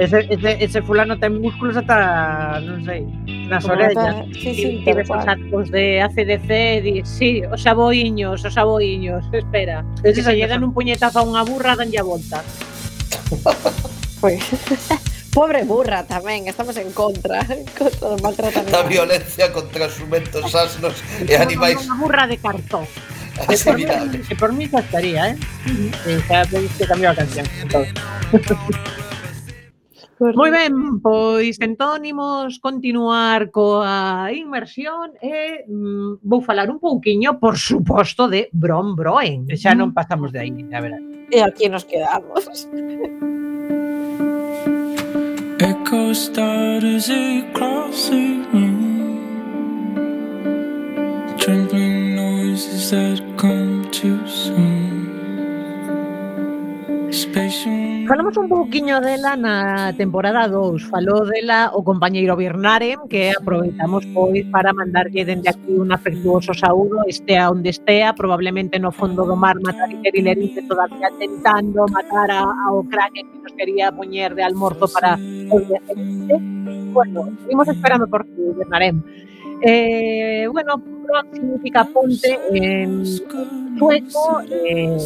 Ese, 0.00 0.26
ese, 0.30 0.56
ese 0.64 0.80
fulano 0.80 1.20
ten 1.20 1.36
músculos 1.44 1.76
ata, 1.76 2.56
non 2.64 2.80
sei, 2.88 3.04
nas 3.52 3.68
Como 3.68 3.76
orellas. 3.76 4.24
Ata, 4.24 4.32
sí, 4.32 4.50
sí, 4.56 4.70
e, 4.80 4.92
ves 4.96 5.12
os 5.12 5.28
actos 5.28 5.68
de 5.68 6.00
ACDC 6.00 6.48
e 6.48 6.80
di, 6.80 6.94
sí, 7.04 7.44
os 7.44 7.60
aboiños, 7.68 8.40
os 8.40 8.56
aboiños, 8.56 9.28
espera. 9.28 9.84
Es 10.00 10.16
que 10.16 10.24
se 10.24 10.32
llegan 10.32 10.64
un 10.64 10.72
puñetazo 10.72 11.20
a 11.20 11.28
unha 11.28 11.44
burra, 11.44 11.76
danlle 11.76 12.00
a 12.00 12.06
volta. 12.08 12.40
Pois... 14.24 14.40
Pobre 15.30 15.62
burra 15.62 16.02
tamén, 16.02 16.50
estamos 16.50 16.74
en 16.80 16.90
contra, 16.90 17.44
en 17.52 17.68
contra 17.76 18.16
do 18.16 18.18
maltratamento. 18.24 18.72
Da 18.72 18.82
violencia 18.88 19.52
contra 19.52 19.86
os 19.86 20.00
sumentos 20.00 20.48
asnos 20.56 20.96
e 21.28 21.36
animais. 21.36 21.76
Unha 21.76 22.00
burra 22.00 22.24
de 22.24 22.40
cartón. 22.40 22.88
Así, 23.36 23.68
que 23.68 24.34
por 24.34 24.50
mí, 24.56 24.64
que 24.64 24.74
mí 24.74 24.80
estaría, 24.80 25.22
eh? 25.32 25.36
Uh 25.68 25.92
-huh. 26.08 26.24
Xa 26.24 26.48
que 26.48 26.84
cambiar 26.88 27.12
a 27.12 27.16
canción. 27.20 27.44
Entonces. 27.62 27.94
Correcto. 30.20 30.36
Moi 30.36 30.52
ben, 30.52 31.00
pois 31.00 31.56
entón 31.64 32.04
imos 32.04 32.60
continuar 32.60 33.48
coa 33.48 34.28
inmersión 34.28 35.16
e 35.16 35.64
mm, 35.64 36.20
vou 36.20 36.44
falar 36.44 36.68
un 36.68 36.76
pouquiño, 36.76 37.40
por 37.40 37.56
suposto, 37.56 38.28
de 38.28 38.52
Bron 38.52 38.92
Broen. 38.92 39.48
Xa 39.56 39.72
non 39.72 39.96
pasamos 39.96 40.28
de 40.28 40.44
aí, 40.44 40.52
a 40.76 40.80
verdade. 40.84 41.24
E 41.32 41.40
aquí 41.40 41.72
nos 41.72 41.88
quedamos. 41.88 42.44
Echo 45.60 46.12
starters 46.12 47.08
across 47.08 48.12
crossing 48.12 48.44
you 48.52 48.76
Trembling 51.40 52.16
noises 52.16 52.92
that 52.92 53.20
come 53.40 53.88
too 53.90 54.20
soon 54.28 55.09
Falamos 58.06 58.36
un 58.36 58.48
pouquiño 58.48 59.00
dela 59.00 59.34
na 59.34 59.90
temporada 59.98 60.46
2 60.46 60.78
Falou 60.86 61.26
dela 61.26 61.74
o 61.74 61.82
compañeiro 61.82 62.38
Birnaren 62.38 63.10
Que 63.10 63.34
aproveitamos 63.34 64.06
pois 64.14 64.46
para 64.46 64.70
mandarlle 64.70 65.26
dende 65.26 65.50
aquí 65.50 65.74
un 65.74 65.90
afectuoso 65.90 66.54
saúdo 66.54 67.02
Estea 67.10 67.50
onde 67.50 67.74
estea, 67.74 68.14
probablemente 68.14 68.78
no 68.78 68.94
fondo 68.94 69.26
do 69.26 69.34
mar 69.34 69.58
Matar 69.58 69.90
Iterilerite 69.90 70.62
todavía 70.70 71.10
tentando 71.18 71.82
matar 71.90 72.30
a, 72.30 72.46
ao 72.70 72.86
Kraken 72.86 73.26
Que 73.26 73.38
nos 73.42 73.52
quería 73.58 73.90
poñer 73.90 74.38
de 74.38 74.46
almorzo 74.46 74.86
para 74.86 75.18
o 75.50 75.56
bueno, 76.90 77.30
seguimos 77.42 77.68
esperando 77.68 78.06
por 78.06 78.22
ti, 78.22 78.42
Birnaren 78.54 79.02
Eh, 79.62 80.48
bueno, 80.50 80.78
Brock 80.78 81.34
significa 81.34 81.84
ponte 81.84 82.38
en 82.52 83.04
sueco, 83.78 84.42
eh, 84.50 84.96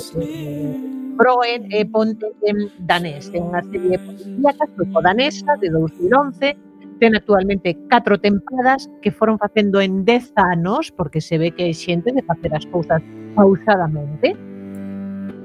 Broen 1.16 1.66
eh, 1.70 1.86
ponte 1.86 2.26
en 2.42 2.70
danés, 2.86 3.30
é 3.34 3.42
unha 3.42 3.62
serie 3.66 3.98
policíaca 3.98 4.66
sueco-danesa 4.78 5.58
de 5.58 5.68
2011, 5.74 6.54
ten 7.02 7.18
actualmente 7.18 7.74
catro 7.90 8.14
tempadas 8.18 8.86
que 9.02 9.10
foron 9.10 9.42
facendo 9.42 9.82
en 9.82 10.06
10 10.06 10.34
anos, 10.38 10.94
porque 10.94 11.18
se 11.18 11.38
ve 11.38 11.50
que 11.50 11.66
hai 11.66 11.74
xente 11.74 12.14
de 12.14 12.22
facer 12.22 12.54
as 12.54 12.66
cousas 12.70 13.02
pausadamente, 13.34 14.38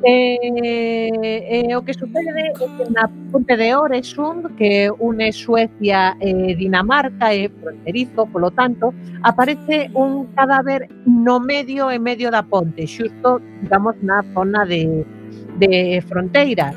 E, 0.03 1.67
e 1.67 1.75
o 1.75 1.83
que 1.83 1.93
sucede 1.93 2.29
é 2.39 2.53
que 2.53 2.91
na 2.91 3.09
ponte 3.31 3.57
de 3.57 3.75
Oresund, 3.75 4.55
que 4.55 4.89
une 4.99 5.31
Suecia 5.33 6.15
e 6.21 6.55
Dinamarca, 6.55 7.33
e 7.35 7.49
fronterizo, 7.49 8.25
polo 8.27 8.51
tanto, 8.51 8.93
aparece 9.23 9.91
un 9.93 10.27
cadáver 10.35 10.87
no 11.05 11.39
medio 11.39 11.91
e 11.91 11.99
medio 11.99 12.31
da 12.31 12.43
ponte, 12.43 12.87
xusto, 12.87 13.41
digamos, 13.61 13.95
na 14.01 14.23
zona 14.33 14.63
de, 14.65 15.03
de 15.59 16.01
fronteira. 16.07 16.73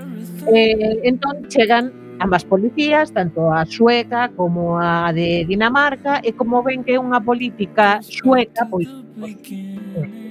Eh, 0.53 0.99
entón, 1.05 1.47
chegan 1.49 2.02
ambas 2.23 2.45
policías, 2.45 3.13
tanto 3.13 3.53
a 3.53 3.67
sueca 3.67 4.31
como 4.31 4.79
a 4.79 5.13
de 5.13 5.45
Dinamarca, 5.45 6.21
e 6.23 6.33
como 6.33 6.63
ven 6.63 6.87
que 6.87 6.95
é 6.95 6.99
unha 7.03 7.19
política 7.19 7.99
sueca, 7.99 8.63
pois, 8.71 8.87
pois 9.19 9.35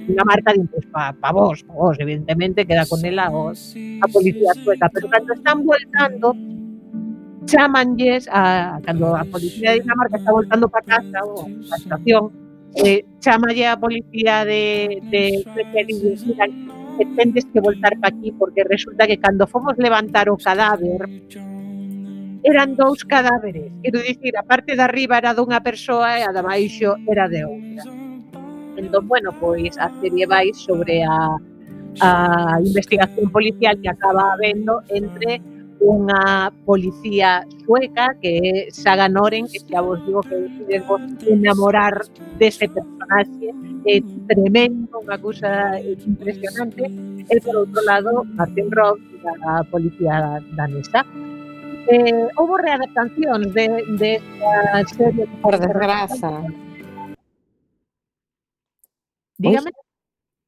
Dinamarca 0.08 0.56
din, 0.56 0.66
pois, 0.72 0.88
pa, 0.88 1.12
pa 1.12 1.30
vos, 1.30 1.60
pa 1.62 1.74
vos, 1.76 1.96
evidentemente 2.00 2.64
queda 2.64 2.88
con 2.88 3.04
ela 3.04 3.28
os, 3.28 3.76
a 4.00 4.06
policía 4.08 4.56
sueca, 4.64 4.88
pero 4.88 5.06
cando 5.12 5.36
están 5.36 5.58
voltando, 5.68 6.26
chamanlles 7.44 8.24
a 8.32 8.80
cando 8.80 9.12
a 9.12 9.24
policía 9.28 9.76
de 9.76 9.84
Dinamarca 9.84 10.16
está 10.16 10.32
voltando 10.32 10.66
para 10.72 10.88
casa 10.88 11.18
ou 11.28 11.44
a 11.44 11.76
estación, 11.76 12.32
eh, 12.80 13.04
chamalle 13.20 13.68
a 13.68 13.76
policía 13.76 14.48
de, 14.48 14.96
de, 15.12 15.44
de, 15.44 15.62
de 15.76 15.92
mira, 16.24 16.48
que 16.96 17.04
tendes 17.16 17.44
que 17.52 17.60
voltar 17.60 17.92
para 18.00 18.16
aquí 18.16 18.32
porque 18.32 18.64
resulta 18.64 19.06
que 19.06 19.20
cando 19.20 19.46
fomos 19.46 19.76
levantar 19.76 20.32
o 20.32 20.36
cadáver 20.40 21.04
eran 22.44 22.74
dous 22.74 23.04
cadáveres. 23.04 23.70
Quero 23.82 24.00
dicir, 24.00 24.36
a 24.36 24.42
parte 24.42 24.74
de 24.74 24.82
arriba 24.82 25.18
era 25.18 25.34
dunha 25.34 25.60
persoa 25.62 26.18
e 26.18 26.22
a 26.26 26.32
de 26.32 26.42
baixo 26.42 26.98
era 27.06 27.28
de 27.28 27.44
outra. 27.46 27.82
Entón, 28.76 29.06
bueno, 29.06 29.30
pois 29.38 29.78
a 29.78 29.88
serie 30.00 30.26
vai 30.26 30.50
sobre 30.54 31.04
a, 31.04 31.36
a 32.00 32.58
investigación 32.64 33.30
policial 33.30 33.78
que 33.80 33.88
acaba 33.88 34.32
habendo 34.34 34.82
entre 34.90 35.40
unha 35.82 36.54
policía 36.62 37.42
sueca 37.66 38.14
que 38.22 38.30
é 38.38 38.70
Saga 38.70 39.10
Noren, 39.10 39.50
que 39.50 39.58
xa 39.58 39.82
vos 39.82 39.98
digo 40.06 40.22
que 40.22 40.38
devo 40.70 40.94
enamorar 41.26 42.06
dese 42.38 42.70
personaxe 42.70 43.50
é 43.82 43.98
tremendo, 44.30 45.02
unha 45.02 45.18
cousa 45.18 45.74
impresionante 45.82 46.86
e 47.26 47.34
por 47.42 47.66
outro 47.66 47.82
lado 47.82 48.22
Martin 48.38 48.70
Rock, 48.70 49.02
da 49.22 49.62
policía 49.70 50.38
danesa 50.54 51.02
Eh, 51.88 52.28
houve 52.36 52.62
readaptacións 52.62 53.50
de, 53.54 53.66
de 53.98 54.10
esta 54.22 54.86
serie. 54.94 55.26
Por 55.42 55.58
desgraza. 55.58 56.46
Dígame. 59.38 59.70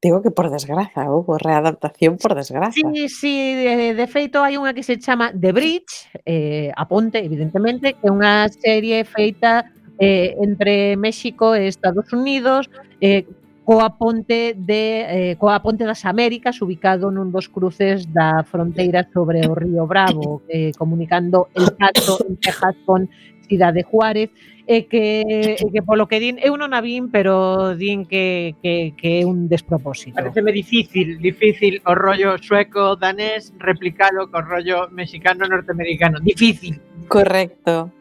Digo 0.05 0.20
que 0.20 0.30
por 0.30 0.51
desgraza, 0.51 1.09
houve 1.09 1.41
readaptación 1.41 2.18
por 2.18 2.35
desgraza. 2.35 2.76
Sí, 2.76 3.09
sí, 3.09 3.55
de, 3.55 3.95
de 3.95 4.07
feito 4.07 4.45
hai 4.45 4.61
unha 4.61 4.76
que 4.76 4.85
se 4.85 5.01
chama 5.01 5.32
The 5.32 5.51
Bridge, 5.57 6.12
eh, 6.28 6.68
a 6.76 6.85
ponte, 6.85 7.24
evidentemente, 7.24 7.97
que 7.97 8.05
é 8.05 8.12
unha 8.12 8.47
serie 8.53 9.09
feita 9.09 9.64
eh, 9.97 10.37
entre 10.45 11.01
México 11.01 11.57
e 11.57 11.72
Estados 11.72 12.12
Unidos, 12.12 12.68
eh, 13.01 13.24
coa 13.65 13.97
ponte 13.97 14.55
de 14.55 15.33
eh, 15.33 15.37
coa 15.41 15.59
ponte 15.65 15.89
das 15.89 16.05
Américas 16.05 16.61
ubicado 16.61 17.09
nun 17.09 17.33
dos 17.33 17.49
cruces 17.49 18.05
da 18.12 18.45
fronteira 18.45 19.09
sobre 19.09 19.41
o 19.49 19.57
río 19.57 19.89
Bravo, 19.89 20.45
eh, 20.53 20.71
comunicando 20.77 21.49
El 21.57 21.73
Paso 21.73 22.21
en 22.29 22.37
Texas 22.37 22.77
con 22.85 23.09
Cidade 23.49 23.83
Juárez, 23.83 24.31
e 24.67 24.89
que, 24.89 25.57
e 25.61 25.67
que 25.69 25.83
polo 25.85 26.09
que 26.09 26.17
din, 26.17 26.41
eu 26.41 26.57
non 26.57 26.73
a 26.73 26.81
vin, 26.81 27.12
pero 27.12 27.77
din 27.77 28.09
que, 28.09 28.57
que, 28.65 28.97
que 28.97 29.21
é 29.21 29.29
un 29.29 29.49
despropósito. 29.49 30.17
Pareceme 30.17 30.53
difícil, 30.57 31.21
difícil 31.21 31.85
o 31.85 31.93
rollo 31.93 32.41
sueco 32.41 32.97
danés 32.97 33.53
replicalo 33.61 34.33
co 34.33 34.41
rollo 34.41 34.89
mexicano 34.89 35.45
norteamericano. 35.45 36.17
Difícil. 36.21 36.81
Correcto. 37.09 37.93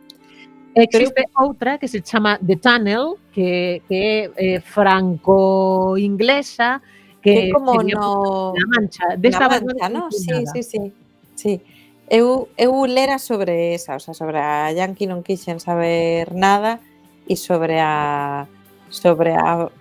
Existe 0.76 1.30
Creo... 1.30 1.48
outra 1.48 1.78
que 1.78 1.88
se 1.88 2.02
chama 2.02 2.40
The 2.42 2.56
Tunnel, 2.58 3.16
que, 3.32 3.84
que 3.88 3.96
é 3.96 4.32
eh, 4.38 4.60
franco-inglesa, 4.62 6.82
que, 7.22 7.34
que 7.34 7.52
como 7.52 7.84
no... 7.84 8.54
Na 8.54 8.66
Mancha. 8.68 9.16
De 9.18 9.30
de 9.30 9.40
Mancha, 9.40 9.90
non? 9.90 10.12
Sí, 10.12 10.46
sí, 10.50 10.64
sí, 10.64 10.92
sí. 11.36 11.62
Eu, 12.10 12.50
eu 12.58 12.86
lera 12.86 13.18
sobre 13.18 13.74
esa, 13.74 13.96
o 13.96 14.00
sea, 14.00 14.14
sobre 14.14 14.38
a 14.38 14.70
Yankee 14.74 15.08
non 15.08 15.24
quixen 15.24 15.64
saber 15.64 16.36
nada 16.36 16.82
e 17.26 17.40
sobre 17.40 17.80
a 17.80 18.46
sobre 18.92 19.32
a 19.34 19.72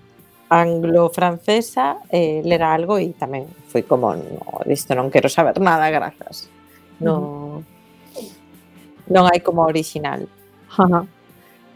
anglo-francesa 0.48 1.98
eh, 2.08 2.40
lera 2.44 2.72
algo 2.72 2.96
e 3.00 3.12
tamén 3.16 3.48
foi 3.68 3.82
como 3.82 4.14
no, 4.14 4.62
isto 4.68 4.94
non 4.94 5.10
quero 5.10 5.28
saber 5.28 5.58
nada, 5.58 5.90
grazas. 5.90 6.48
No, 7.02 7.66
non 9.10 9.26
hai 9.26 9.42
como 9.42 9.66
original. 9.66 10.22
Ajá. 10.78 11.06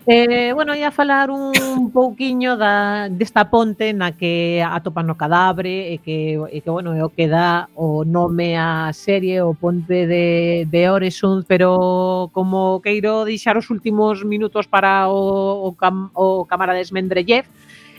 Eh, 0.09 0.53
bueno, 0.53 0.73
ia 0.77 0.93
falar 0.93 1.33
un 1.33 1.91
pouquiño 1.91 2.57
da, 2.57 3.09
desta 3.11 3.51
ponte 3.51 3.91
na 3.91 4.15
que 4.15 4.63
atopan 4.63 5.11
o 5.11 5.19
cadáver 5.19 5.67
e 5.67 5.99
que, 5.99 6.39
e 6.39 6.63
que 6.63 6.71
bueno, 6.71 6.95
é 6.95 7.03
o 7.03 7.11
que 7.11 7.27
dá 7.27 7.67
o 7.75 8.07
nome 8.07 8.55
á 8.55 8.95
serie, 8.95 9.43
o 9.43 9.51
ponte 9.51 10.07
de, 10.07 10.63
de 10.71 10.81
Oresund, 10.87 11.43
pero 11.51 12.31
como 12.31 12.79
queiro 12.87 13.27
deixar 13.27 13.59
os 13.59 13.67
últimos 13.67 14.23
minutos 14.23 14.71
para 14.71 15.11
o, 15.11 15.67
o, 15.67 15.75
cam, 15.75 16.07
o 16.15 16.47
camarades 16.47 16.95
Mendrellev, 16.95 17.51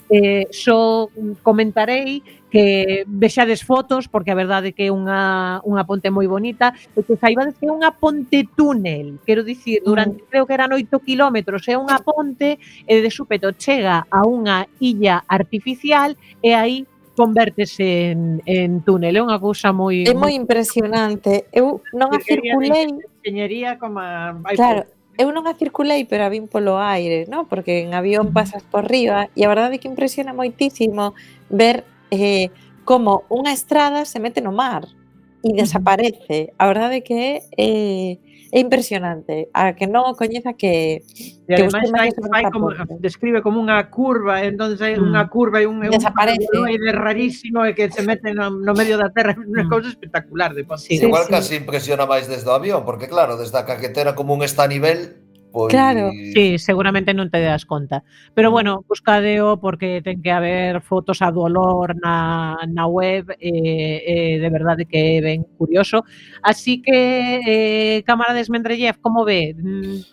eh, 0.09 0.47
só 0.51 1.09
comentarei 1.43 2.23
que 2.49 3.03
vexades 3.07 3.63
fotos, 3.63 4.07
porque 4.07 4.31
a 4.31 4.35
verdade 4.35 4.71
que 4.71 4.87
é 4.87 4.91
unha, 4.91 5.59
unha 5.67 5.83
ponte 5.83 6.07
moi 6.07 6.31
bonita, 6.31 6.71
e 6.95 7.03
que 7.03 7.19
saibades 7.19 7.59
que 7.59 7.67
é 7.67 7.73
unha 7.73 7.91
ponte 7.91 8.47
túnel, 8.55 9.19
quero 9.27 9.43
dicir, 9.43 9.83
durante 9.83 10.23
mm. 10.23 10.27
creo 10.31 10.47
que 10.47 10.55
eran 10.55 10.71
8 10.71 10.87
kilómetros, 11.03 11.67
é 11.67 11.75
unha 11.75 11.99
ponte 11.99 12.55
e 12.87 12.93
de 13.03 13.11
súpeto 13.11 13.51
chega 13.59 14.07
a 14.07 14.23
unha 14.23 14.63
illa 14.79 15.27
artificial 15.27 16.15
e 16.39 16.55
aí 16.55 16.87
convértese 17.17 18.13
en, 18.13 18.39
en 18.45 18.79
túnel, 18.85 19.17
é 19.17 19.21
unha 19.21 19.41
cousa 19.41 19.75
moi... 19.75 20.07
É 20.07 20.15
moi 20.15 20.31
impresionante, 20.31 21.51
eu 21.51 21.83
non 21.91 22.13
a 22.15 22.21
circulei... 22.23 22.95
Enxeñería 22.95 23.75
como... 23.75 23.99
A... 23.99 24.37
Claro, 24.55 24.87
eu 25.17 25.31
non 25.33 25.45
a 25.49 25.57
circulei, 25.57 26.05
pero 26.05 26.23
a 26.25 26.29
vin 26.29 26.47
polo 26.47 26.77
aire, 26.77 27.25
¿no? 27.27 27.47
Porque 27.49 27.81
en 27.81 27.93
avión 27.93 28.33
pasas 28.33 28.63
por 28.63 28.85
riba 28.85 29.29
e 29.35 29.43
a 29.45 29.51
verdade 29.51 29.77
é 29.77 29.81
que 29.81 29.89
impresiona 29.89 30.37
moitísimo 30.37 31.17
ver 31.49 31.85
eh, 32.11 32.53
como 32.85 33.25
unha 33.27 33.51
estrada 33.51 34.05
se 34.05 34.21
mete 34.21 34.39
no 34.41 34.53
mar 34.53 34.96
e 35.43 35.53
desaparece. 35.53 36.53
A 36.57 36.65
verdade 36.67 36.97
é 36.97 37.01
que 37.01 37.13
é 37.13 37.33
eh, 37.57 38.13
é 38.51 38.59
impresionante. 38.59 39.49
A 39.53 39.75
que 39.75 39.87
non 39.87 40.07
o 40.07 40.13
coñeza 40.15 40.55
que 40.55 41.03
e 41.03 41.51
que 41.51 41.63
ademais 41.67 41.91
hai, 41.95 42.09
hai 42.11 42.45
como 42.51 42.71
describe 42.99 43.43
como 43.43 43.59
unha 43.59 43.91
curva, 43.91 44.43
entonces 44.43 44.79
hai 44.79 44.95
mm. 44.95 45.03
unha 45.03 45.23
curva 45.27 45.59
e 45.59 45.67
un 45.67 45.83
desaparece 45.83 46.47
un 46.55 46.71
de 46.71 46.91
rarísimo 46.95 47.67
e 47.67 47.75
que 47.75 47.91
se 47.91 48.03
mete 48.03 48.31
no, 48.31 48.51
no 48.51 48.71
medio 48.71 48.95
da 48.95 49.11
terra, 49.11 49.35
mm. 49.37 49.51
unha 49.51 49.63
cousa 49.67 49.91
espectacular 49.91 50.55
de 50.55 50.63
posible. 50.63 51.03
Sí, 51.03 51.07
Igual 51.07 51.27
sí. 51.27 51.31
casi 51.31 51.53
impresiona 51.59 52.07
máis 52.07 52.31
desde 52.31 52.47
o 52.47 52.55
avión, 52.55 52.87
porque 52.87 53.11
claro, 53.11 53.35
desde 53.35 53.57
a 53.59 53.67
caquetera 53.67 54.15
como 54.15 54.31
un 54.35 54.43
está 54.43 54.63
a 54.63 54.71
nivel 54.71 55.26
pois... 55.57 55.73
Claro. 55.73 56.11
Sí, 56.33 56.61
seguramente 56.61 57.17
non 57.17 57.33
te 57.33 57.41
das 57.41 57.65
conta. 57.65 58.05
Pero 58.37 58.53
bueno, 58.53 58.85
buscadeo 58.85 59.57
porque 59.57 60.05
ten 60.05 60.21
que 60.21 60.29
haber 60.29 60.85
fotos 60.85 61.25
a 61.25 61.33
dolor 61.33 61.97
na, 61.97 62.61
na 62.69 62.85
web 62.85 63.33
e 63.41 63.49
eh, 63.49 63.97
eh, 64.05 64.35
de 64.37 64.49
verdade 64.53 64.85
que 64.85 65.17
é 65.17 65.21
ben 65.25 65.41
curioso. 65.57 66.05
Así 66.45 66.81
que, 66.85 67.41
eh, 67.41 68.05
Cámara 68.05 68.37
de 68.37 68.45
Esmendrellev, 68.45 68.97
mm, 68.97 69.01
como 69.01 69.25
ve? 69.25 69.57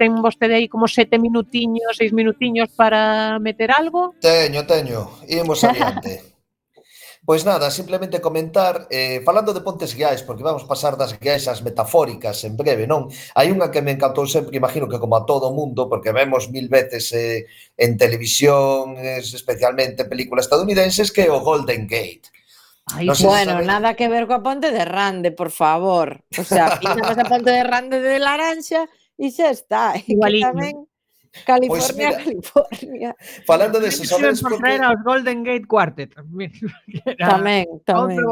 Ten 0.01 0.17
vostede 0.25 0.57
aí 0.57 0.67
como 0.73 0.89
sete 0.89 1.21
minutiños, 1.21 1.93
seis 2.01 2.17
minutiños 2.17 2.73
para 2.73 3.39
meter 3.39 3.71
algo? 3.71 4.17
Teño, 4.21 4.65
teño. 4.65 5.13
Imos 5.29 5.61
adiante. 5.69 6.34
Pois 7.25 7.41
nada, 7.43 7.71
simplemente 7.71 8.21
comentar, 8.21 8.87
eh, 8.91 9.23
falando 9.25 9.57
de 9.57 9.65
pontes 9.65 9.97
guiais, 9.97 10.21
porque 10.21 10.45
vamos 10.45 10.69
pasar 10.69 10.93
das 10.93 11.17
guiais 11.17 11.49
ás 11.49 11.65
metafóricas 11.65 12.45
en 12.45 12.53
breve, 12.53 12.85
non? 12.85 13.09
Hai 13.33 13.49
unha 13.49 13.73
que 13.73 13.81
me 13.81 13.97
encantou 13.97 14.29
sempre, 14.29 14.53
imagino 14.53 14.85
que 14.85 15.01
como 15.01 15.17
a 15.17 15.25
todo 15.25 15.49
o 15.49 15.57
mundo, 15.57 15.89
porque 15.89 16.13
vemos 16.13 16.53
mil 16.53 16.69
veces 16.69 17.09
eh, 17.17 17.49
en 17.81 17.97
televisión, 17.97 19.01
especialmente 19.01 20.05
en 20.05 20.13
películas 20.13 20.45
estadounidenses, 20.45 21.09
que 21.09 21.25
é 21.25 21.33
o 21.33 21.41
Golden 21.41 21.89
Gate. 21.89 22.29
Ay, 22.93 23.09
no 23.09 23.17
sé 23.17 23.25
bueno, 23.25 23.57
sabe... 23.57 23.65
nada 23.65 23.97
que 23.97 24.13
ver 24.13 24.29
coa 24.29 24.45
ponte 24.45 24.69
de 24.69 24.85
Rande, 24.85 25.33
por 25.33 25.49
favor. 25.49 26.21
O 26.37 26.45
sea, 26.45 26.77
quitamos 26.83 27.17
a 27.17 27.25
ponte 27.25 27.49
de 27.49 27.65
Rande 27.65 28.05
de 28.05 28.21
Laranxa 28.21 28.85
e 29.17 29.33
xa 29.33 29.49
está. 29.49 29.97
Igualito. 29.97 30.53
Tamén 30.53 30.85
California, 31.43 31.83
pois 31.83 31.97
mira, 31.99 32.15
California. 32.23 33.11
Falando 33.43 33.83
de 33.83 33.89
eso, 33.91 34.07
sabes 34.07 34.39
por 34.39 34.55
porque... 34.55 34.63
traer 34.63 34.83
aos 34.87 35.03
Golden 35.03 35.43
Gate 35.43 35.67
Quartet. 35.67 36.15
tamén, 37.19 37.67
tamén. 37.89 38.23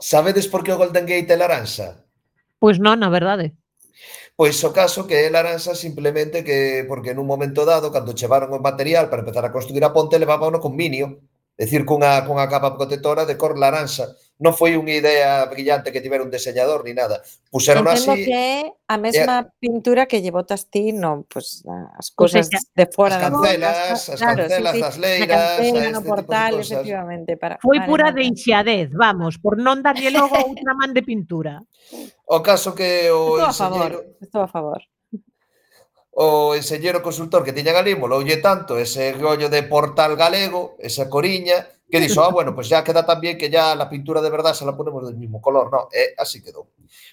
Sabedes 0.00 0.48
por 0.48 0.64
que 0.64 0.72
o 0.72 0.80
Golden 0.80 1.04
Gate 1.04 1.28
é 1.28 1.36
laranxa? 1.36 2.00
Pois 2.56 2.80
non, 2.80 2.96
na 2.96 3.12
verdade. 3.12 3.52
Pois 4.32 4.56
o 4.64 4.72
caso 4.72 5.04
que 5.04 5.20
é 5.20 5.28
laranxa 5.28 5.76
simplemente 5.76 6.40
que 6.40 6.88
porque 6.88 7.12
nun 7.12 7.28
momento 7.28 7.68
dado, 7.68 7.92
cando 7.92 8.16
chevaron 8.16 8.56
o 8.56 8.64
material 8.64 9.12
para 9.12 9.20
empezar 9.20 9.44
a 9.44 9.52
construir 9.52 9.84
a 9.84 9.92
ponte, 9.92 10.16
levábano 10.16 10.64
con 10.64 10.72
minio 10.72 11.20
decir 11.56 11.84
cunha, 11.84 12.24
cunha 12.26 12.48
capa 12.48 12.74
protectora 12.74 13.24
de 13.24 13.36
cor 13.36 13.58
laranxa. 13.58 14.10
Non 14.42 14.50
foi 14.58 14.74
unha 14.74 14.98
idea 14.98 15.46
brillante 15.46 15.94
que 15.94 16.02
tivera 16.02 16.26
un 16.26 16.32
deseñador 16.32 16.82
ni 16.82 16.90
nada. 16.90 17.22
Puseron 17.46 17.86
Entendo 17.86 18.18
así... 18.18 18.26
que 18.26 18.74
a 18.90 18.96
mesma 18.98 19.46
pintura 19.62 20.10
que 20.10 20.18
lle 20.18 20.34
botas 20.34 20.66
ti, 20.66 20.90
no, 20.90 21.22
pues, 21.30 21.62
as 21.94 22.10
pois 22.10 22.34
cousas 22.34 22.50
de 22.50 22.86
fora 22.90 23.22
as 23.22 23.30
cancelas, 23.30 24.00
as 24.10 24.18
claro, 24.18 24.42
cancelas 24.42 24.72
sí, 24.74 24.78
sí, 24.78 24.82
das 24.82 24.96
leiras, 24.98 25.28
cancela, 25.30 25.78
este 25.78 25.92
no 25.94 26.02
portal, 26.02 26.52
tipo 26.52 26.58
de 26.58 26.66
efectivamente, 26.66 27.30
para 27.38 27.54
Foi 27.62 27.78
vale, 27.78 27.86
pura 27.86 28.08
deixadez, 28.10 28.90
vamos, 28.90 29.38
por 29.38 29.54
non 29.54 29.78
darlle 29.78 30.10
logo 30.10 30.34
outra 30.34 30.74
man 30.74 30.90
de 30.90 31.06
pintura. 31.06 31.62
O 32.26 32.42
caso 32.42 32.74
que 32.74 33.14
o 33.14 33.38
estou 33.38 33.46
a 33.46 33.54
favor, 33.54 33.92
estou 34.18 34.42
a 34.42 34.50
favor 34.50 34.80
o 36.12 36.54
enseñero 36.54 37.00
consultor 37.00 37.44
que 37.44 37.52
tiña 37.56 37.72
ali, 37.72 37.96
moloulle 37.96 38.36
tanto 38.44 38.76
ese 38.76 39.12
gollo 39.16 39.48
de 39.48 39.64
portal 39.64 40.16
galego, 40.16 40.76
esa 40.78 41.08
coriña, 41.08 41.66
que 41.88 42.00
dixo, 42.00 42.24
ah, 42.24 42.30
bueno, 42.32 42.54
pues 42.54 42.68
ya 42.68 42.84
queda 42.84 43.04
tan 43.04 43.20
bien 43.20 43.36
que 43.36 43.48
ya 43.48 43.74
la 43.74 43.88
pintura 43.88 44.20
de 44.20 44.30
verdad 44.30 44.54
se 44.54 44.64
la 44.64 44.76
ponemos 44.76 45.04
del 45.06 45.16
mismo 45.16 45.40
color, 45.40 45.70
no, 45.70 45.88
eh, 45.92 46.14
así 46.16 46.42
quedou. 46.42 46.68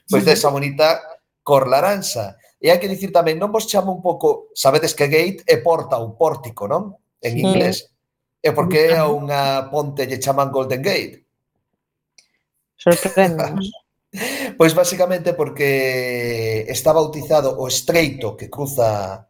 Pois 0.07 0.23
pues 0.23 0.25
desa 0.25 0.49
bonita 0.49 0.99
cor 1.43 1.67
laranxa. 1.67 2.35
E 2.59 2.67
hai 2.67 2.79
que 2.79 2.91
dicir 2.91 3.15
tamén, 3.15 3.39
non 3.39 3.55
vos 3.55 3.67
chamo 3.67 3.95
un 3.95 4.03
pouco, 4.03 4.51
sabedes 4.51 4.91
que 4.91 5.07
gate 5.07 5.47
é 5.47 5.63
porta 5.63 5.95
ou 5.95 6.19
pórtico, 6.19 6.67
non? 6.67 6.95
En 7.23 7.39
inglés. 7.39 7.87
É 8.43 8.51
porque 8.51 8.95
a 8.95 9.07
unha 9.07 9.67
ponte 9.71 10.07
lle 10.07 10.19
chaman 10.19 10.51
Golden 10.51 10.83
Gate. 10.83 11.23
Sorprende. 12.75 13.55
Pois 14.57 14.73
basicamente 14.73 15.33
porque 15.33 16.65
está 16.67 16.91
bautizado 16.91 17.53
o 17.61 17.67
estreito 17.69 18.35
que 18.35 18.49
cruza 18.49 19.29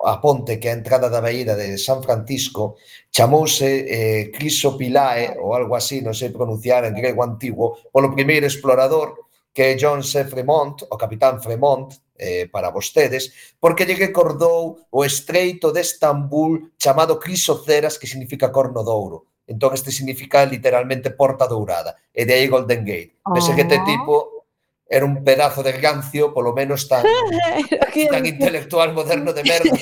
a 0.00 0.16
ponte 0.20 0.60
que 0.60 0.68
é 0.68 0.72
a 0.72 0.78
entrada 0.80 1.08
da 1.08 1.20
baída 1.20 1.56
de 1.56 1.76
San 1.76 2.00
Francisco 2.04 2.76
chamouse 3.12 3.64
eh, 3.64 4.30
Crisopilae 4.32 5.36
ou 5.40 5.52
algo 5.56 5.76
así, 5.76 6.00
non 6.00 6.16
sei 6.16 6.32
pronunciar 6.32 6.84
en 6.84 6.96
grego 6.96 7.24
antigo, 7.24 7.80
polo 7.92 8.12
primeiro 8.12 8.48
explorador 8.48 9.28
que 9.52 9.74
é 9.74 9.76
John 9.76 10.04
C. 10.04 10.24
Fremont, 10.24 10.86
o 10.88 10.96
capitán 10.96 11.42
Fremont, 11.42 11.90
eh, 12.16 12.46
para 12.52 12.70
vostedes, 12.70 13.56
porque 13.58 13.84
lle 13.84 13.96
recordou 13.96 14.86
o 14.92 15.00
estreito 15.04 15.72
de 15.72 15.80
Estambul 15.80 16.76
chamado 16.78 17.18
Crisoceras, 17.18 17.98
que 17.98 18.06
significa 18.06 18.52
corno 18.52 18.84
douro. 18.84 19.29
Entón 19.50 19.74
este 19.74 19.90
significa 19.90 20.46
literalmente 20.46 21.10
porta 21.10 21.50
dourada. 21.50 21.96
E 22.14 22.22
de 22.22 22.34
aí 22.38 22.46
Golden 22.46 22.86
Gate. 22.86 23.18
Pese 23.34 23.50
oh. 23.50 23.54
que 23.58 23.66
este 23.66 23.82
oh. 23.82 23.84
tipo 23.84 24.14
era 24.86 25.04
un 25.04 25.24
pedazo 25.26 25.62
de 25.62 25.72
gancio, 25.72 26.32
polo 26.32 26.54
menos 26.54 26.86
tan, 26.86 27.02
tan 28.10 28.26
intelectual 28.26 28.94
moderno 28.94 29.32
de 29.32 29.42
merda. 29.42 29.74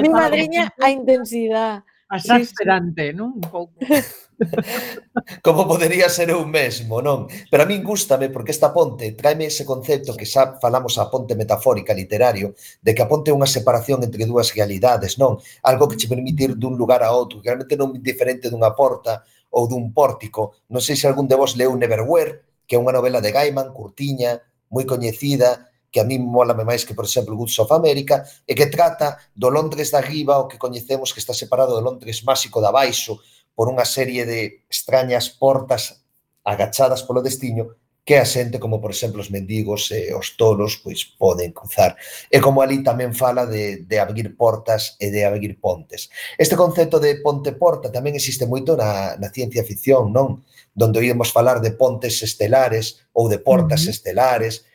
Mi 0.00 0.08
madriña 0.08 0.72
a 0.80 0.88
intensidade. 0.88 1.84
Asasperante, 2.08 3.02
sí, 3.02 3.10
sí. 3.12 3.16
non? 3.16 3.32
Un 3.36 3.40
pouco. 3.40 3.72
Como 5.42 5.66
podería 5.68 6.08
ser 6.08 6.30
eu 6.30 6.42
mesmo, 6.46 7.00
non? 7.00 7.30
Pero 7.50 7.62
a 7.62 7.68
min 7.68 7.82
gústame 7.86 8.28
porque 8.30 8.50
esta 8.50 8.74
ponte 8.74 9.14
tráeme 9.14 9.46
ese 9.46 9.64
concepto 9.64 10.16
que 10.16 10.26
xa 10.26 10.58
falamos 10.58 10.98
a 10.98 11.08
ponte 11.10 11.38
metafórica, 11.38 11.94
literario, 11.94 12.54
de 12.82 12.92
que 12.94 13.02
a 13.02 13.08
ponte 13.10 13.30
é 13.30 13.36
unha 13.36 13.48
separación 13.48 14.02
entre 14.02 14.26
dúas 14.26 14.50
realidades, 14.50 15.16
non? 15.16 15.38
Algo 15.62 15.86
que 15.86 15.98
che 15.98 16.10
permite 16.10 16.50
ir 16.50 16.54
dun 16.58 16.74
lugar 16.74 17.02
a 17.06 17.14
outro, 17.14 17.38
que 17.38 17.48
realmente 17.48 17.78
non 17.78 17.94
é 17.94 18.00
diferente 18.02 18.50
dunha 18.50 18.74
porta 18.74 19.22
ou 19.54 19.70
dun 19.70 19.94
pórtico. 19.94 20.58
Non 20.70 20.82
sei 20.82 20.98
se 20.98 21.06
algún 21.06 21.30
de 21.30 21.38
vos 21.38 21.54
leu 21.54 21.70
Neverwhere, 21.78 22.66
que 22.66 22.74
é 22.74 22.80
unha 22.80 22.94
novela 22.94 23.22
de 23.22 23.30
Gaiman, 23.30 23.70
curtiña, 23.70 24.42
moi 24.70 24.82
coñecida, 24.82 25.70
que 25.94 26.02
a 26.02 26.04
mí 26.04 26.18
molame 26.18 26.66
máis 26.66 26.82
que, 26.82 26.90
por 26.90 27.06
exemplo, 27.06 27.38
Goods 27.38 27.54
of 27.62 27.70
America, 27.70 28.26
e 28.42 28.58
que 28.58 28.66
trata 28.66 29.14
do 29.30 29.46
Londres 29.46 29.94
da 29.94 30.02
riba, 30.02 30.42
o 30.42 30.50
que 30.50 30.58
coñecemos 30.58 31.14
que 31.14 31.22
está 31.22 31.30
separado 31.30 31.70
do 31.70 31.86
Londres 31.86 32.26
máxico 32.26 32.58
da 32.58 32.74
baixo, 32.74 33.22
por 33.54 33.70
unha 33.70 33.86
serie 33.86 34.26
de 34.26 34.66
extrañas 34.68 35.30
portas 35.30 36.04
agachadas 36.44 37.06
polo 37.06 37.22
destiño 37.24 37.72
que 38.04 38.18
a 38.20 38.28
xente, 38.28 38.60
como 38.60 38.84
por 38.84 38.92
exemplo 38.92 39.24
os 39.24 39.32
mendigos 39.32 39.88
e 39.88 40.12
os 40.12 40.36
tolos, 40.36 40.76
pois 40.76 41.08
poden 41.16 41.56
cruzar. 41.56 41.96
E 42.28 42.36
como 42.36 42.60
ali 42.60 42.84
tamén 42.84 43.16
fala 43.16 43.48
de, 43.48 43.80
de 43.88 43.96
abrir 43.96 44.36
portas 44.36 45.00
e 45.00 45.08
de 45.08 45.24
abrir 45.24 45.56
pontes. 45.56 46.12
Este 46.36 46.52
concepto 46.52 47.00
de 47.00 47.16
ponte-porta 47.24 47.88
tamén 47.88 48.12
existe 48.12 48.44
moito 48.44 48.76
na, 48.76 49.16
na 49.16 49.32
ciencia 49.32 49.64
ficción, 49.64 50.12
non? 50.12 50.44
Donde 50.76 51.00
oímos 51.00 51.32
falar 51.32 51.64
de 51.64 51.72
pontes 51.72 52.20
estelares 52.20 53.08
ou 53.16 53.32
de 53.32 53.40
portas 53.40 53.80
uh 53.80 53.84
-huh. 53.88 53.94
estelares, 53.96 54.68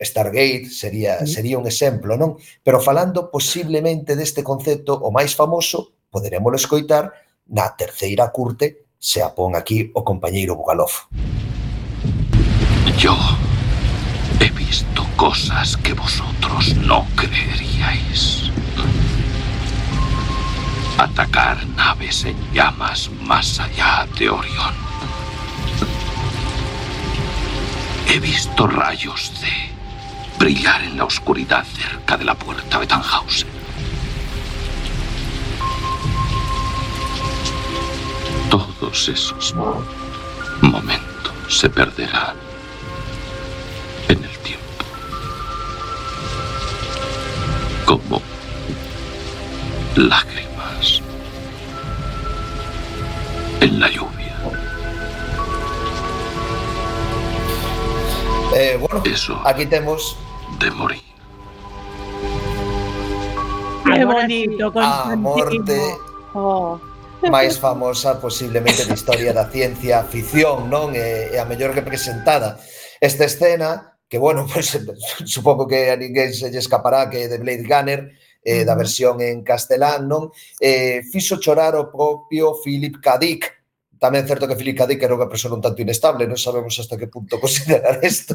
Stargate 0.00 0.72
sería 0.72 1.20
sí. 1.22 1.36
sería 1.36 1.60
un 1.60 1.68
exemplo, 1.68 2.16
non? 2.16 2.40
Pero 2.64 2.80
falando 2.80 3.28
posiblemente 3.28 4.16
deste 4.16 4.40
concepto 4.40 4.96
o 4.96 5.12
máis 5.12 5.36
famoso, 5.36 5.92
poderemoslo 6.08 6.56
escoitar 6.56 7.12
na 7.52 7.68
terceira 7.68 8.32
curte, 8.32 8.86
se 8.98 9.20
a 9.20 9.32
aquí 9.56 9.90
o 9.94 10.02
compañeiro 10.02 10.56
Bugalov. 10.56 10.92
Yo 12.96 13.14
he 14.40 14.50
visto 14.50 15.06
cosas 15.16 15.76
que 15.76 15.92
vosotros 15.92 16.74
no 16.76 17.06
creeríais. 17.14 18.50
Atacar 20.96 21.66
naves 21.76 22.24
en 22.24 22.36
llamas 22.54 23.10
más 23.20 23.60
allá 23.60 24.06
de 24.18 24.30
Orión. 24.30 24.74
He 28.08 28.18
visto 28.18 28.66
rayos 28.66 29.32
de 29.40 29.72
brillar 30.38 30.82
en 30.84 30.96
la 30.96 31.04
oscuridad 31.04 31.64
cerca 31.64 32.16
de 32.16 32.24
la 32.24 32.34
puerta 32.34 32.78
de 32.78 32.86
Tannhausen. 32.86 33.61
Todos 38.52 39.08
esos 39.08 39.54
momentos 40.60 41.32
se 41.48 41.70
perderán 41.70 42.36
en 44.08 44.22
el 44.22 44.38
tiempo. 44.40 44.84
Como 47.86 48.20
lágrimas 49.96 51.00
en 53.62 53.80
la 53.80 53.88
lluvia. 53.88 54.36
Eh, 58.54 58.76
bueno, 58.78 59.02
Eso 59.06 59.40
aquí 59.46 59.64
temos 59.64 60.18
de 60.58 60.70
morir. 60.72 61.02
Qué 63.86 64.04
bonito, 64.04 64.66
a 64.66 64.72
Constantino. 64.72 65.16
morte 65.16 65.96
Oh. 66.34 66.78
máis 67.30 67.58
famosa 67.58 68.18
posiblemente 68.18 68.82
da 68.82 68.94
historia 68.94 69.30
da 69.30 69.46
ciencia 69.46 70.02
ficción, 70.02 70.66
non? 70.66 70.96
E, 70.96 71.30
e 71.30 71.36
a 71.38 71.46
mellor 71.46 71.70
que 71.70 71.86
presentada. 71.86 72.58
Esta 72.98 73.26
escena, 73.26 73.98
que 74.08 74.18
bueno, 74.18 74.46
pues, 74.50 74.74
supongo 75.26 75.68
que 75.68 75.90
a 75.92 75.96
ninguén 75.96 76.34
se 76.34 76.50
lle 76.50 76.58
escapará 76.58 77.06
que 77.06 77.26
é 77.26 77.30
de 77.30 77.38
Blade 77.38 77.66
Runner, 77.68 78.00
eh, 78.42 78.64
da 78.66 78.74
versión 78.74 79.22
en 79.22 79.46
castelán, 79.46 80.10
non? 80.10 80.34
Eh, 80.58 81.06
fixo 81.06 81.38
chorar 81.38 81.78
o 81.78 81.86
propio 81.94 82.58
Philip 82.58 82.98
K. 82.98 83.18
Dick, 83.18 83.61
Tamén 84.02 84.26
é 84.26 84.34
certo 84.34 84.50
que 84.50 84.58
Philip 84.58 84.74
K. 84.74 84.90
Dick 84.90 85.06
era 85.06 85.14
unha 85.14 85.30
persona 85.30 85.54
un 85.54 85.62
tanto 85.62 85.78
inestable, 85.78 86.26
non 86.26 86.34
sabemos 86.34 86.74
hasta 86.74 86.98
que 86.98 87.06
punto 87.06 87.38
considerar 87.44 88.02
isto 88.02 88.34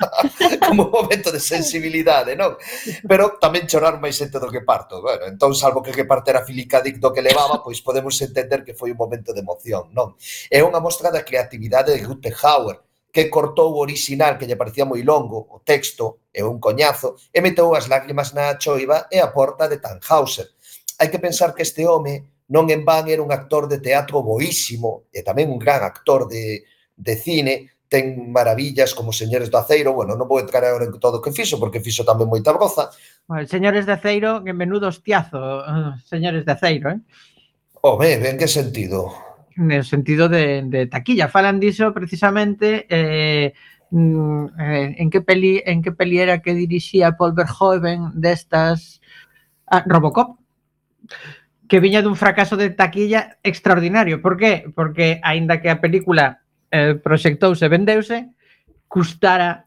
como 0.64 0.88
un 0.88 0.92
momento 0.96 1.28
de 1.28 1.36
sensibilidade, 1.36 2.32
non? 2.32 2.56
Pero 3.04 3.36
tamén 3.36 3.68
chorar 3.68 4.00
máis 4.00 4.16
xente 4.16 4.40
do 4.40 4.48
que 4.48 4.64
parto. 4.64 5.04
Bueno, 5.04 5.28
entón, 5.28 5.52
salvo 5.52 5.84
que 5.84 5.92
que 5.92 6.08
partera 6.08 6.40
Philip 6.40 6.72
K. 6.72 6.80
Dick 6.80 6.96
do 7.04 7.12
que 7.12 7.20
levaba, 7.20 7.60
pois 7.60 7.84
podemos 7.84 8.16
entender 8.24 8.64
que 8.64 8.72
foi 8.72 8.96
un 8.96 9.00
momento 9.04 9.36
de 9.36 9.44
emoción, 9.44 9.92
non? 9.92 10.16
É 10.48 10.64
unha 10.64 10.80
mostra 10.80 11.12
da 11.12 11.20
creatividade 11.20 11.92
de 11.92 12.00
Gutenhauer, 12.00 12.80
que 13.12 13.28
cortou 13.28 13.76
o 13.76 13.84
original 13.84 14.40
que 14.40 14.48
lle 14.48 14.56
parecía 14.56 14.88
moi 14.88 15.04
longo, 15.04 15.36
o 15.52 15.60
texto, 15.60 16.24
e 16.32 16.40
un 16.40 16.56
coñazo, 16.56 17.20
e 17.28 17.44
meteu 17.44 17.76
as 17.76 17.92
lágrimas 17.92 18.32
na 18.32 18.56
choiva 18.56 19.04
e 19.12 19.20
a 19.20 19.28
porta 19.28 19.68
de 19.68 19.84
Tannhauser. 19.84 20.48
Hai 20.96 21.12
que 21.12 21.20
pensar 21.20 21.52
que 21.52 21.60
este 21.60 21.84
home 21.84 22.33
non 22.48 22.68
en 22.68 22.84
van 22.84 23.08
era 23.08 23.24
un 23.24 23.32
actor 23.32 23.68
de 23.68 23.80
teatro 23.80 24.20
boísimo 24.20 25.08
e 25.08 25.24
tamén 25.24 25.48
un 25.48 25.60
gran 25.60 25.80
actor 25.80 26.28
de, 26.28 26.64
de 26.96 27.14
cine, 27.16 27.74
ten 27.88 28.32
maravillas 28.32 28.90
como 28.90 29.12
Señores 29.14 29.48
do 29.48 29.58
Aceiro, 29.60 29.94
bueno, 29.94 30.18
non 30.18 30.26
vou 30.26 30.42
entrar 30.42 30.66
agora 30.66 30.84
en 30.84 30.92
todo 30.98 31.20
o 31.20 31.24
que 31.24 31.30
fixo, 31.30 31.62
porque 31.62 31.78
fixo 31.78 32.02
tamén 32.02 32.26
moita 32.26 32.50
broza. 32.50 32.90
Bueno, 33.30 33.46
señores 33.46 33.86
de 33.86 33.94
Aceiro, 33.94 34.42
que 34.42 34.50
menudo 34.50 34.90
hostiazo, 34.90 35.62
Señores 36.04 36.42
de 36.42 36.52
Aceiro, 36.52 36.90
eh? 36.90 37.00
Home, 37.86 38.18
en 38.18 38.36
que 38.36 38.48
sentido? 38.48 39.12
No 39.56 39.82
sentido 39.84 40.28
de, 40.28 40.62
de 40.66 40.86
taquilla. 40.86 41.28
Falan 41.28 41.60
diso 41.60 41.92
precisamente 41.94 42.86
eh, 42.88 43.54
mm, 43.90 44.46
eh, 44.58 44.94
en 44.98 45.10
que 45.10 45.20
peli 45.20 45.62
en 45.64 45.82
que 45.82 45.92
peli 45.92 46.18
era 46.18 46.42
que 46.42 46.54
dirixía 46.54 47.12
Paul 47.12 47.34
Verhoeven 47.34 48.10
destas 48.14 49.00
ah, 49.68 49.84
Robocop 49.86 50.38
que 51.68 51.80
viña 51.80 52.04
dun 52.04 52.16
fracaso 52.16 52.56
de 52.56 52.70
taquilla 52.70 53.40
extraordinario. 53.42 54.20
Por 54.20 54.36
qué? 54.36 54.68
Porque, 54.74 55.20
aínda 55.24 55.60
que 55.60 55.70
a 55.70 55.80
película 55.80 56.44
eh, 56.70 56.94
proxectouse 56.98 57.64
e 57.64 57.72
vendeuse, 57.72 58.18
custara 58.88 59.66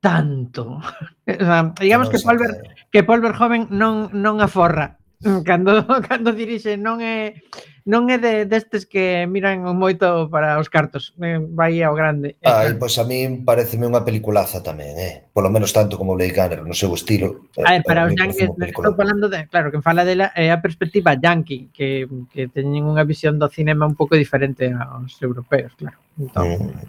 tanto. 0.00 0.82
o 1.40 1.44
sea, 1.44 1.72
digamos 1.78 2.08
no, 2.08 2.12
que 2.12 2.20
Paul, 2.20 2.38
Ver, 2.38 2.52
que 2.90 3.04
Paul 3.04 3.20
Verhoeven 3.22 3.70
non, 3.70 4.10
non 4.12 4.42
aforra 4.42 4.98
Cando, 5.48 5.84
cando 6.08 6.32
dirixe 6.32 6.76
non 6.76 7.00
é 7.00 7.40
non 7.84 8.08
é 8.08 8.16
de, 8.16 8.48
destes 8.48 8.88
que 8.88 9.28
miran 9.28 9.60
moito 9.76 10.32
para 10.32 10.56
os 10.56 10.72
cartos, 10.72 11.12
eh, 11.20 11.36
vai 11.36 11.84
ao 11.84 11.92
grande. 11.92 12.40
Ai, 12.40 12.80
pois 12.80 12.96
a 12.96 13.04
min 13.04 13.44
pareceme 13.44 13.84
unha 13.84 14.00
peliculaza 14.00 14.64
tamén, 14.64 14.96
eh. 14.96 15.28
Polo 15.36 15.52
menos 15.52 15.68
tanto 15.68 16.00
como 16.00 16.16
Blade 16.16 16.32
Runner, 16.32 16.60
no 16.64 16.72
seu 16.72 16.88
estilo. 16.96 17.44
Eh, 17.52 17.60
a 17.60 17.76
ver, 17.76 17.84
para, 17.84 18.08
para 18.08 18.08
os 18.08 18.16
yankees, 18.16 18.48
estou 18.56 18.96
falando 18.96 19.28
de, 19.28 19.44
claro, 19.52 19.68
que 19.68 19.84
fala 19.84 20.00
dela 20.00 20.32
é 20.32 20.48
a 20.48 20.64
perspectiva 20.64 21.12
yankee, 21.20 21.68
que, 21.76 22.08
que 22.32 22.48
teñen 22.48 22.88
unha 22.88 23.04
visión 23.04 23.36
do 23.36 23.52
cinema 23.52 23.84
un 23.84 23.92
pouco 23.92 24.16
diferente 24.16 24.72
aos 24.72 25.20
europeos, 25.20 25.76
claro. 25.76 26.00
Entón... 26.16 26.72
Mm. 26.72 26.88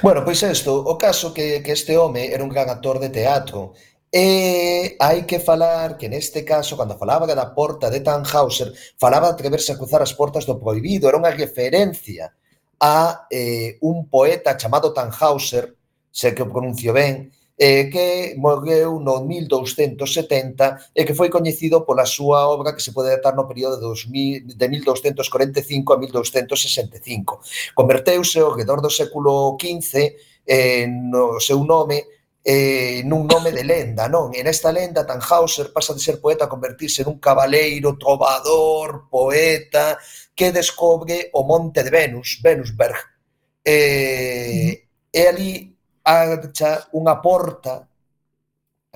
Bueno, 0.00 0.24
pois 0.24 0.40
isto, 0.40 0.72
o 0.72 0.96
caso 0.96 1.36
que, 1.36 1.60
que 1.60 1.76
este 1.76 2.00
home 2.00 2.32
era 2.32 2.40
un 2.40 2.48
gran 2.48 2.70
actor 2.72 2.96
de 2.96 3.12
teatro, 3.12 3.76
E 4.12 4.96
hai 5.00 5.28
que 5.28 5.38
falar 5.38 5.98
que 5.98 6.08
neste 6.08 6.40
caso, 6.42 6.76
cando 6.76 6.96
falaba 6.96 7.28
da 7.28 7.52
porta 7.52 7.90
de 7.90 8.00
Tannhauser, 8.00 8.72
falaba 8.96 9.28
de 9.28 9.32
atreverse 9.34 9.72
a 9.72 9.76
cruzar 9.76 10.00
as 10.00 10.16
portas 10.16 10.46
do 10.48 10.56
prohibido, 10.56 11.08
era 11.08 11.20
unha 11.20 11.36
referencia 11.36 12.32
a 12.80 13.28
eh, 13.28 13.76
un 13.84 14.08
poeta 14.08 14.56
chamado 14.56 14.96
Tannhauser, 14.96 15.76
sei 16.08 16.32
que 16.32 16.40
o 16.40 16.48
pronuncio 16.48 16.96
ben, 16.96 17.28
eh, 17.58 17.90
que 17.92 18.32
morreu 18.38 18.96
no 18.98 19.20
1270 19.20 20.94
e 20.96 21.04
que 21.04 21.12
foi 21.12 21.28
coñecido 21.28 21.84
pola 21.84 22.06
súa 22.06 22.48
obra 22.48 22.72
que 22.72 22.80
se 22.80 22.96
pode 22.96 23.12
datar 23.12 23.36
no 23.36 23.44
período 23.44 23.76
de, 23.76 23.84
2000, 23.92 24.56
de 24.56 24.66
1245 24.72 25.92
a 25.92 25.98
1265. 25.98 27.40
Converteuse 27.74 28.40
ao 28.40 28.56
redor 28.56 28.80
do 28.80 28.88
século 28.88 29.58
XV 29.60 30.16
eh, 30.46 30.86
no 30.86 31.36
seu 31.44 31.60
nome 31.60 32.16
eh, 32.48 33.02
nun 33.04 33.26
nome 33.26 33.52
de 33.52 33.62
lenda, 33.62 34.08
non? 34.08 34.32
E 34.32 34.40
nesta 34.40 34.72
lenda 34.72 35.04
Tannhauser 35.04 35.68
pasa 35.68 35.92
de 35.92 36.00
ser 36.00 36.16
poeta 36.16 36.48
a 36.48 36.48
convertirse 36.48 37.04
nun 37.04 37.20
cabaleiro, 37.20 38.00
trovador, 38.00 39.04
poeta, 39.12 40.00
que 40.32 40.48
descobre 40.48 41.28
o 41.36 41.44
monte 41.44 41.84
de 41.84 41.92
Venus, 41.92 42.40
Venusberg. 42.40 42.96
Eh, 43.60 44.80
e 45.12 45.20
ali 45.28 45.76
acha 46.00 46.88
unha 46.96 47.20
porta 47.20 47.84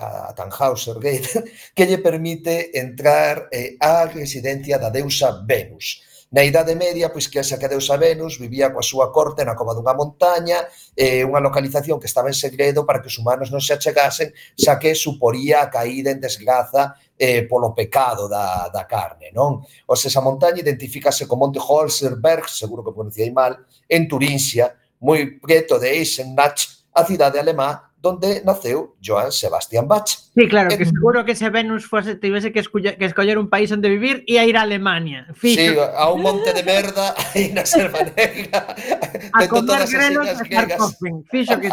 a 0.01 0.33
Tannhauser 0.33 0.97
Gate 0.97 1.45
que 1.77 1.85
lle 1.85 2.01
permite 2.01 2.73
entrar 2.73 3.53
eh, 3.53 3.77
á 3.77 4.09
residencia 4.09 4.81
da 4.81 4.89
deusa 4.89 5.45
Venus 5.45 6.01
Na 6.33 6.43
Idade 6.43 6.73
Media, 6.73 7.13
pois 7.13 7.29
que 7.29 7.37
xa 7.45 7.61
que 7.61 7.69
Deus 7.69 7.85
a 7.93 7.97
Venus 8.01 8.41
vivía 8.41 8.73
coa 8.73 8.81
súa 8.81 9.13
corte 9.13 9.45
na 9.45 9.53
cova 9.53 9.77
dunha 9.77 9.93
montaña, 9.93 10.65
eh, 10.97 11.21
unha 11.21 11.37
localización 11.37 12.01
que 12.01 12.09
estaba 12.09 12.25
en 12.25 12.33
segredo 12.33 12.89
para 12.89 13.05
que 13.05 13.13
os 13.13 13.21
humanos 13.21 13.53
non 13.53 13.61
se 13.61 13.77
achegasen, 13.77 14.33
xa 14.57 14.81
que 14.81 14.97
suporía 14.97 15.61
a 15.61 15.69
caída 15.69 16.09
en 16.09 16.17
desgraza 16.17 16.97
eh, 17.21 17.45
polo 17.45 17.77
pecado 17.77 18.25
da, 18.25 18.65
da 18.73 18.89
carne, 18.89 19.29
non? 19.29 19.61
O 19.85 19.93
esa 19.93 20.25
montaña 20.25 20.65
identificase 20.65 21.29
como 21.29 21.45
Monte 21.45 21.61
Holzerberg, 21.61 22.49
seguro 22.49 22.81
que 22.81 22.97
pronunciei 22.97 23.29
mal, 23.29 23.53
en 23.85 24.09
Turinxia, 24.09 24.73
moi 25.05 25.37
preto 25.37 25.77
de 25.77 26.01
Eisenach, 26.01 26.89
a 26.97 27.05
cidade 27.05 27.37
alemá 27.37 27.92
donde 28.03 28.43
naceu 28.43 28.95
Joan 29.01 29.31
Sebastián 29.31 29.87
Bach. 29.87 30.03
Sí, 30.35 30.49
claro, 30.49 30.69
en... 30.69 30.77
que 30.77 30.85
seguro 30.85 31.23
que 31.23 31.35
se 31.35 31.49
Venus 31.49 31.87
fuese, 31.87 32.15
tivese 32.15 32.51
que, 32.51 32.59
escoller, 32.59 32.97
que 32.97 33.05
escoller 33.05 33.39
un 33.39 33.47
país 33.47 33.71
onde 33.71 33.87
vivir 33.87 34.27
e 34.27 34.35
a 34.35 34.43
ir 34.43 34.59
a 34.59 34.67
Alemania. 34.67 35.23
Fijo. 35.31 35.55
Sí, 35.55 35.79
a 35.79 36.11
un 36.11 36.19
monte 36.19 36.51
de 36.51 36.67
merda 36.67 37.15
aí 37.31 37.55
na 37.55 37.63
Selva 37.63 38.03
Negra. 38.03 38.75
a 39.31 39.47
comer 39.47 39.87
grelos 39.87 40.27
a 40.27 40.43
sarcofen. 40.43 41.23
Fixo 41.31 41.55
que... 41.63 41.71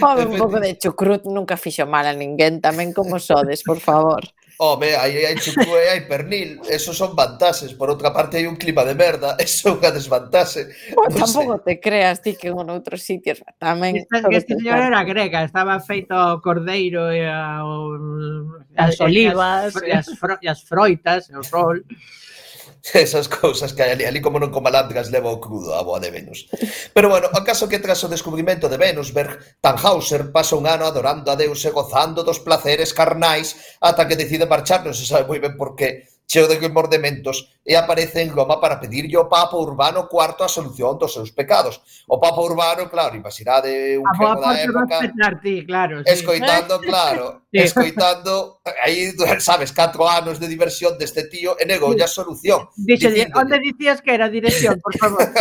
Pobre, 0.00 0.24
un 0.24 0.40
pouco 0.40 0.56
de 0.56 0.72
chucrut 0.80 1.28
nunca 1.28 1.60
fixo 1.60 1.84
mal 1.84 2.08
a 2.08 2.16
ninguén, 2.16 2.64
tamén 2.64 2.96
como 2.96 3.20
sodes, 3.20 3.60
por 3.60 3.84
favor. 3.84 4.24
Home, 4.62 4.92
aí 4.92 5.24
hai 5.24 5.40
chucú 5.40 5.72
e 5.72 5.88
hai 5.88 6.04
pernil, 6.04 6.60
esos 6.68 6.92
son 6.92 7.16
vantaxes. 7.16 7.72
Por 7.72 7.88
outra 7.88 8.12
parte, 8.12 8.36
hai 8.36 8.44
un 8.44 8.60
clima 8.60 8.84
de 8.84 8.92
merda, 8.92 9.32
eso 9.40 9.72
é 9.72 9.72
unha 9.72 9.88
desvantaxe. 9.88 10.68
Pues, 10.92 11.16
no 11.16 11.24
tampouco 11.24 11.64
te 11.64 11.80
creas 11.80 12.20
ti 12.20 12.36
que 12.36 12.52
en 12.52 12.68
outros 12.68 13.00
sitios 13.00 13.40
tamén... 13.56 13.96
Esta, 13.96 14.20
que 14.20 14.36
este 14.36 14.60
señor 14.60 14.84
era 14.84 15.00
grega, 15.00 15.48
estaba 15.48 15.80
feito 15.80 16.12
o 16.12 16.44
cordeiro 16.44 17.08
e 17.08 17.24
a, 17.24 17.64
as 18.76 19.00
olivas, 19.00 19.72
e 19.80 19.96
as, 19.96 20.12
fro, 20.12 20.36
e 20.36 20.46
as 20.52 20.60
froitas, 20.60 21.32
e 21.32 21.40
o 21.40 21.42
rol. 21.48 21.80
esas 22.94 23.28
cousas 23.28 23.72
que 23.72 23.82
hai 23.82 23.92
ali, 23.92 24.04
ali 24.04 24.20
como 24.20 24.40
non 24.40 24.48
coma 24.48 24.72
lantras 24.72 25.12
leva 25.12 25.30
o 25.30 25.38
crudo 25.38 25.76
a 25.76 25.84
boa 25.84 26.00
de 26.00 26.10
Venus. 26.10 26.48
Pero 26.92 27.12
bueno, 27.12 27.28
acaso 27.32 27.68
que 27.68 27.78
tras 27.78 28.02
o 28.04 28.08
descubrimento 28.08 28.68
de 28.68 28.80
Venusberg, 28.80 29.60
Tannhauser 29.60 30.32
pasa 30.32 30.56
un 30.56 30.66
ano 30.66 30.88
adorando 30.88 31.30
a 31.30 31.36
Deus 31.36 31.62
e 31.64 31.70
gozando 31.70 32.24
dos 32.24 32.40
placeres 32.40 32.96
carnais 32.96 33.78
ata 33.80 34.08
que 34.08 34.18
decide 34.18 34.48
marcharnos, 34.48 34.98
se 34.98 35.06
sabe 35.06 35.28
moi 35.28 35.38
ben 35.38 35.54
por 35.54 35.76
qué, 35.76 36.09
cheo 36.30 36.46
de 36.46 36.62
mordementos 36.68 37.50
e 37.66 37.74
aparece 37.74 38.22
en 38.22 38.30
Roma 38.30 38.62
para 38.62 38.78
pedirlle 38.78 39.18
ao 39.18 39.26
Papa 39.26 39.58
Urbano 39.58 40.06
IV 40.06 40.46
a 40.46 40.48
solución 40.48 40.94
dos 40.94 41.10
seus 41.10 41.34
pecados. 41.34 41.82
O 42.06 42.22
Papa 42.22 42.38
Urbano, 42.38 42.86
claro, 42.86 43.18
imaginade 43.18 43.98
un 43.98 44.06
feno 44.14 44.38
da 44.38 44.54
época... 44.54 45.02
Petar, 45.02 45.34
claro, 45.66 46.06
sí. 46.06 46.12
Escoitando, 46.14 46.78
claro, 46.86 47.42
sí. 47.50 47.58
escoitando, 47.58 48.62
aí, 48.78 49.10
sabes, 49.42 49.74
catro 49.74 50.06
anos 50.06 50.38
de 50.38 50.46
diversión 50.46 50.94
deste 50.94 51.26
tío 51.26 51.58
e 51.58 51.66
negou 51.66 51.98
sí. 51.98 52.02
a 52.02 52.06
solución. 52.06 52.70
Díxolle, 52.78 53.26
onde 53.34 53.58
dicías 53.58 53.98
que 53.98 54.14
era 54.14 54.30
dirección, 54.30 54.78
por 54.78 54.94
favor? 54.94 55.26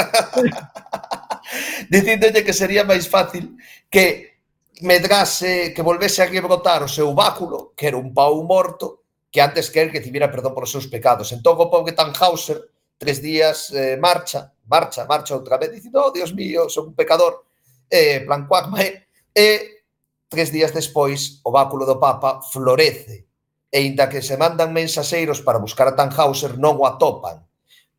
Dicíndolle 1.93 2.41
que 2.41 2.53
sería 2.53 2.81
máis 2.81 3.05
fácil 3.05 3.53
que 3.93 4.41
medrase, 4.81 5.69
que 5.69 5.85
volvese 5.85 6.25
a 6.25 6.29
rebrotar 6.29 6.81
o 6.81 6.89
seu 6.89 7.13
báculo, 7.13 7.77
que 7.77 7.93
era 7.93 7.97
un 7.97 8.09
pau 8.09 8.41
morto, 8.41 8.98
que 9.31 9.41
antes 9.41 9.69
que 9.69 9.81
él 9.81 9.91
recibiera 9.91 10.31
perdón 10.31 10.53
polos 10.53 10.71
seus 10.71 10.87
pecados. 10.87 11.31
Entón 11.31 11.55
o 11.57 11.69
pobre 11.69 11.93
Tannhauser 11.93 12.65
tres 12.99 13.21
días 13.21 13.71
eh, 13.71 13.97
marcha, 13.97 14.51
marcha, 14.67 15.05
marcha 15.05 15.33
outra 15.33 15.57
vez, 15.57 15.71
dicindo, 15.71 16.03
oh, 16.03 16.11
Dios 16.11 16.35
mío, 16.35 16.67
son 16.67 16.91
un 16.91 16.95
pecador, 16.95 17.45
eh, 17.89 18.21
plan 18.27 18.45
cuacme, 18.45 19.07
e 19.33 19.87
tres 20.27 20.51
días 20.51 20.75
despois 20.75 21.39
o 21.47 21.49
báculo 21.49 21.87
do 21.87 21.97
Papa 21.97 22.43
florece, 22.43 23.25
e 23.71 23.81
inda 23.81 24.11
que 24.11 24.21
se 24.21 24.35
mandan 24.35 24.75
mensaseiros 24.75 25.39
para 25.41 25.63
buscar 25.63 25.87
a 25.87 25.95
Tannhauser, 25.95 26.59
non 26.59 26.75
o 26.75 26.85
atopan. 26.85 27.39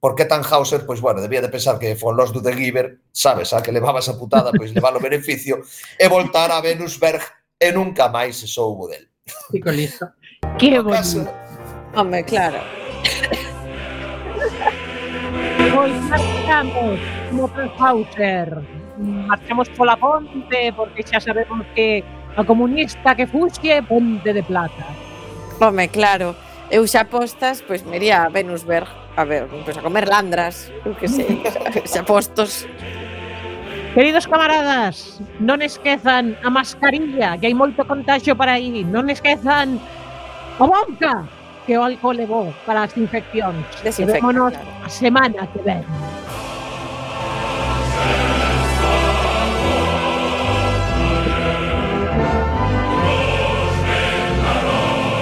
Por 0.00 0.12
que 0.16 0.28
Tannhauser? 0.28 0.84
Pois, 0.84 1.00
bueno, 1.00 1.24
debía 1.24 1.40
de 1.40 1.52
pensar 1.52 1.80
que 1.80 1.96
foi 1.96 2.12
los 2.12 2.32
do 2.32 2.44
de 2.44 2.52
Giver, 2.52 3.00
sabes, 3.12 3.56
a 3.56 3.64
que 3.64 3.72
levaba 3.72 4.04
esa 4.04 4.20
putada, 4.20 4.52
pois 4.52 4.72
levar 4.76 4.92
o 4.92 5.00
beneficio, 5.00 5.64
e 5.96 6.06
voltar 6.12 6.52
a 6.52 6.60
Venusberg 6.60 7.24
e 7.56 7.72
nunca 7.72 8.12
máis 8.12 8.36
se 8.36 8.48
soubo 8.48 8.84
del. 8.84 9.08
Fico 9.48 9.72
listo. 9.72 10.12
Qué 10.58 10.78
bonito. 10.78 10.90
Caso. 10.90 11.28
Hombre, 11.94 12.24
claro. 12.24 12.58
Pois 15.74 15.92
marchamos, 16.10 17.00
pauser. 17.78 18.58
Marchamos 18.98 19.68
pola 19.70 19.96
ponte, 19.96 20.72
porque 20.76 21.02
xa 21.02 21.20
sabemos 21.20 21.66
que 21.74 22.04
a 22.36 22.44
comunista 22.44 23.14
que 23.14 23.26
fuxe 23.26 23.82
ponte 23.82 24.32
de 24.32 24.42
plata. 24.42 24.86
Home, 25.60 25.88
claro. 25.88 26.34
Eu 26.70 26.86
xa 26.86 27.04
postas, 27.04 27.62
pois 27.66 27.82
me 27.82 27.96
iría 27.96 28.22
a 28.22 28.28
Venusberg 28.28 28.86
a 29.16 29.24
ver, 29.24 29.46
pois 29.64 29.76
a 29.76 29.82
comer 29.82 30.06
landras, 30.06 30.70
eu 30.86 30.94
que 30.94 31.08
sei, 31.08 31.42
xa 31.84 32.06
postos. 32.06 32.68
Queridos 33.90 34.30
camaradas, 34.30 35.18
non 35.42 35.58
esquezan 35.66 36.38
a 36.46 36.48
mascarilla, 36.48 37.34
que 37.42 37.50
hai 37.50 37.56
moito 37.58 37.82
contagio 37.82 38.38
para 38.38 38.54
aí. 38.54 38.86
Non 38.86 39.10
esquezan 39.10 39.82
boca, 40.66 41.28
que 41.66 41.76
o 41.76 41.82
alcohol 41.82 42.16
levou 42.16 42.54
para 42.66 42.82
as 42.82 42.96
infeccións. 42.96 43.64
Desinfecta, 43.82 44.20
Vémonos 44.20 44.52
claro. 44.52 44.68
a 44.84 44.88
semana 44.88 45.46
que 45.46 45.58
ven. 45.62 45.84